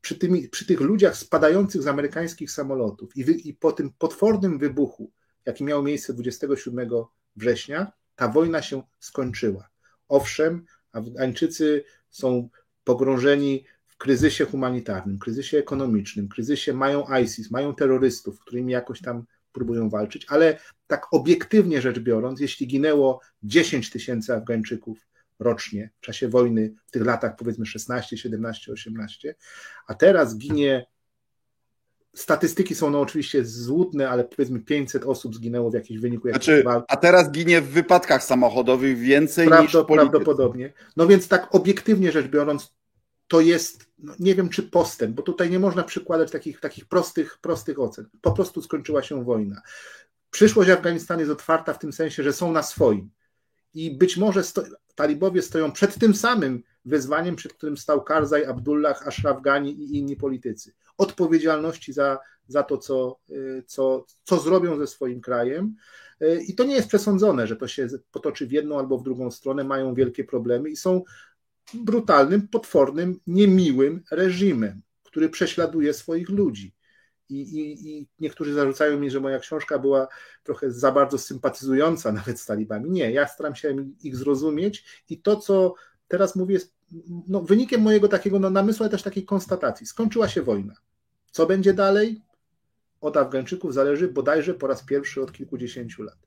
przy, 0.00 0.14
tymi, 0.14 0.48
przy 0.48 0.66
tych 0.66 0.80
ludziach 0.80 1.16
spadających 1.16 1.82
z 1.82 1.86
amerykańskich 1.86 2.50
samolotów 2.50 3.16
i, 3.16 3.24
wy, 3.24 3.32
i 3.32 3.54
po 3.54 3.72
tym 3.72 3.92
potwornym 3.98 4.58
wybuchu, 4.58 5.12
jaki 5.46 5.64
miał 5.64 5.82
miejsce 5.82 6.14
27 6.14 6.90
września, 7.36 7.92
ta 8.16 8.28
wojna 8.28 8.62
się 8.62 8.82
skończyła. 9.00 9.68
Owszem, 10.08 10.64
Afgańczycy 10.92 11.84
są 12.10 12.48
pogrążeni 12.84 13.64
w 13.86 13.96
kryzysie 13.96 14.44
humanitarnym, 14.44 15.18
kryzysie 15.18 15.58
ekonomicznym, 15.58 16.28
kryzysie 16.28 16.72
mają 16.72 17.04
ISIS, 17.22 17.50
mają 17.50 17.74
terrorystów, 17.74 18.40
którymi 18.40 18.72
jakoś 18.72 19.00
tam 19.00 19.24
próbują 19.56 19.88
walczyć, 19.90 20.26
ale 20.28 20.58
tak 20.86 21.06
obiektywnie 21.12 21.82
rzecz 21.82 21.98
biorąc, 21.98 22.40
jeśli 22.40 22.66
ginęło 22.66 23.20
10 23.42 23.90
tysięcy 23.90 24.34
Afgańczyków 24.34 25.06
rocznie 25.38 25.90
w 25.96 26.00
czasie 26.00 26.28
wojny, 26.28 26.74
w 26.86 26.90
tych 26.90 27.06
latach 27.06 27.36
powiedzmy 27.36 27.66
16, 27.66 28.16
17, 28.16 28.72
18, 28.72 29.34
a 29.86 29.94
teraz 29.94 30.38
ginie 30.38 30.86
Statystyki 32.16 32.74
są 32.74 32.90
no 32.90 33.00
oczywiście 33.00 33.44
złudne, 33.44 34.10
ale 34.10 34.24
powiedzmy 34.24 34.60
500 34.60 35.04
osób 35.04 35.34
zginęło 35.34 35.70
w 35.70 35.74
jakimś 35.74 36.00
wyniku 36.00 36.28
znaczy, 36.28 36.64
A 36.88 36.96
teraz 36.96 37.30
ginie 37.30 37.60
w 37.60 37.68
wypadkach 37.68 38.24
samochodowych 38.24 38.98
więcej 38.98 39.46
Prawdo, 39.48 39.62
niż 39.62 39.72
w 39.72 39.84
Prawdopodobnie. 39.84 40.72
No 40.96 41.06
więc 41.06 41.28
tak 41.28 41.54
obiektywnie 41.54 42.12
rzecz 42.12 42.26
biorąc, 42.26 42.74
to 43.28 43.40
jest, 43.40 43.85
no 43.98 44.14
nie 44.18 44.34
wiem 44.34 44.48
czy 44.48 44.62
postęp, 44.62 45.16
bo 45.16 45.22
tutaj 45.22 45.50
nie 45.50 45.58
można 45.58 45.82
przykładać 45.82 46.30
takich, 46.30 46.60
takich 46.60 46.84
prostych, 46.84 47.38
prostych 47.38 47.80
ocen. 47.80 48.08
Po 48.20 48.32
prostu 48.32 48.62
skończyła 48.62 49.02
się 49.02 49.24
wojna. 49.24 49.62
Przyszłość 50.30 50.70
Afganistanu 50.70 51.20
jest 51.20 51.32
otwarta 51.32 51.72
w 51.72 51.78
tym 51.78 51.92
sensie, 51.92 52.22
że 52.22 52.32
są 52.32 52.52
na 52.52 52.62
swoim. 52.62 53.10
I 53.74 53.90
być 53.90 54.16
może 54.16 54.42
sto, 54.42 54.62
talibowie 54.94 55.42
stoją 55.42 55.72
przed 55.72 55.98
tym 55.98 56.14
samym 56.14 56.62
wyzwaniem, 56.84 57.36
przed 57.36 57.52
którym 57.52 57.76
stał 57.76 58.04
Karzaj, 58.04 58.44
Abdullah, 58.44 59.08
Ashraf 59.08 59.42
Ghani 59.42 59.72
i 59.72 59.96
inni 59.98 60.16
politycy. 60.16 60.72
Odpowiedzialności 60.98 61.92
za, 61.92 62.18
za 62.48 62.62
to, 62.62 62.78
co, 62.78 63.18
co, 63.66 64.06
co 64.24 64.38
zrobią 64.38 64.78
ze 64.78 64.86
swoim 64.86 65.20
krajem. 65.20 65.74
I 66.46 66.54
to 66.54 66.64
nie 66.64 66.74
jest 66.74 66.88
przesądzone, 66.88 67.46
że 67.46 67.56
to 67.56 67.68
się 67.68 67.88
potoczy 68.10 68.46
w 68.46 68.52
jedną 68.52 68.78
albo 68.78 68.98
w 68.98 69.02
drugą 69.02 69.30
stronę, 69.30 69.64
mają 69.64 69.94
wielkie 69.94 70.24
problemy 70.24 70.70
i 70.70 70.76
są 70.76 71.02
brutalnym, 71.74 72.48
potwornym, 72.48 73.20
niemiłym 73.26 74.02
reżimem, 74.10 74.82
który 75.02 75.28
prześladuje 75.28 75.94
swoich 75.94 76.28
ludzi. 76.28 76.74
I, 77.28 77.40
i, 77.40 77.88
I, 77.90 78.08
niektórzy 78.20 78.54
zarzucają 78.54 78.98
mi, 78.98 79.10
że 79.10 79.20
moja 79.20 79.38
książka 79.38 79.78
była 79.78 80.08
trochę 80.44 80.70
za 80.70 80.92
bardzo 80.92 81.18
sympatyzująca 81.18 82.12
nawet 82.12 82.40
z 82.40 82.46
talibami. 82.46 82.90
Nie, 82.90 83.10
ja 83.10 83.28
staram 83.28 83.54
się 83.54 83.76
ich 84.02 84.16
zrozumieć 84.16 85.02
i 85.08 85.20
to, 85.20 85.36
co 85.36 85.74
teraz 86.08 86.36
mówię, 86.36 86.54
jest 86.54 86.74
no, 87.28 87.40
wynikiem 87.40 87.80
mojego 87.80 88.08
takiego 88.08 88.38
no, 88.38 88.50
namysłu, 88.50 88.82
ale 88.82 88.90
też 88.90 89.02
takiej 89.02 89.24
konstatacji. 89.24 89.86
Skończyła 89.86 90.28
się 90.28 90.42
wojna. 90.42 90.74
Co 91.30 91.46
będzie 91.46 91.74
dalej? 91.74 92.22
Od 93.00 93.16
Afgańczyków 93.16 93.74
zależy 93.74 94.08
bodajże 94.08 94.54
po 94.54 94.66
raz 94.66 94.84
pierwszy 94.84 95.22
od 95.22 95.32
kilkudziesięciu 95.32 96.02
lat. 96.02 96.25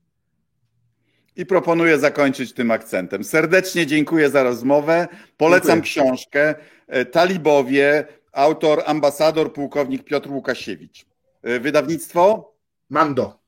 I 1.40 1.46
proponuję 1.46 2.00
zakończyć 2.00 2.54
tym 2.54 2.72
akcentem. 2.72 3.24
Serdecznie 3.24 3.86
dziękuję 3.86 4.30
za 4.30 4.44
rozmowę. 4.44 5.08
Polecam 5.38 5.70
dziękuję. 5.70 5.82
książkę 5.82 6.56
e, 6.88 7.06
Talibowie, 7.06 8.08
autor 8.32 8.84
ambasador 8.86 9.54
pułkownik 9.54 10.04
Piotr 10.04 10.32
Łukasiewicz. 10.32 11.06
E, 11.44 11.60
wydawnictwo? 11.60 12.54
Mando. 12.90 13.40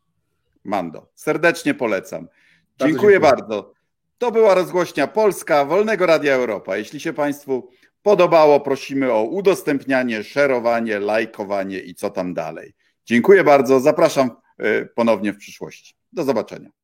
Mando. 0.64 1.08
Serdecznie 1.16 1.74
polecam. 1.74 2.28
Dziękuję 2.80 3.20
bardzo. 3.20 3.74
To 4.18 4.32
była 4.32 4.54
rozgłośnia 4.54 5.08
Polska 5.08 5.66
Wolnego 5.66 6.06
Radia 6.06 6.34
Europa. 6.34 6.78
Jeśli 6.78 7.00
się 7.00 7.14
Państwu 7.14 7.70
podobało, 8.02 8.60
prosimy 8.60 9.12
o 9.12 9.24
udostępnianie, 9.24 10.24
szerowanie, 10.24 11.00
lajkowanie 11.00 11.80
i 11.80 11.96
co 11.96 12.10
tam 12.10 12.34
dalej. 12.34 12.74
Dziękuję 13.06 13.44
bardzo. 13.44 13.80
Zapraszam 13.80 14.32
e, 14.58 14.86
ponownie 14.86 15.34
w 15.34 15.38
przyszłości. 15.38 15.96
Do 16.14 16.24
zobaczenia. 16.24 16.80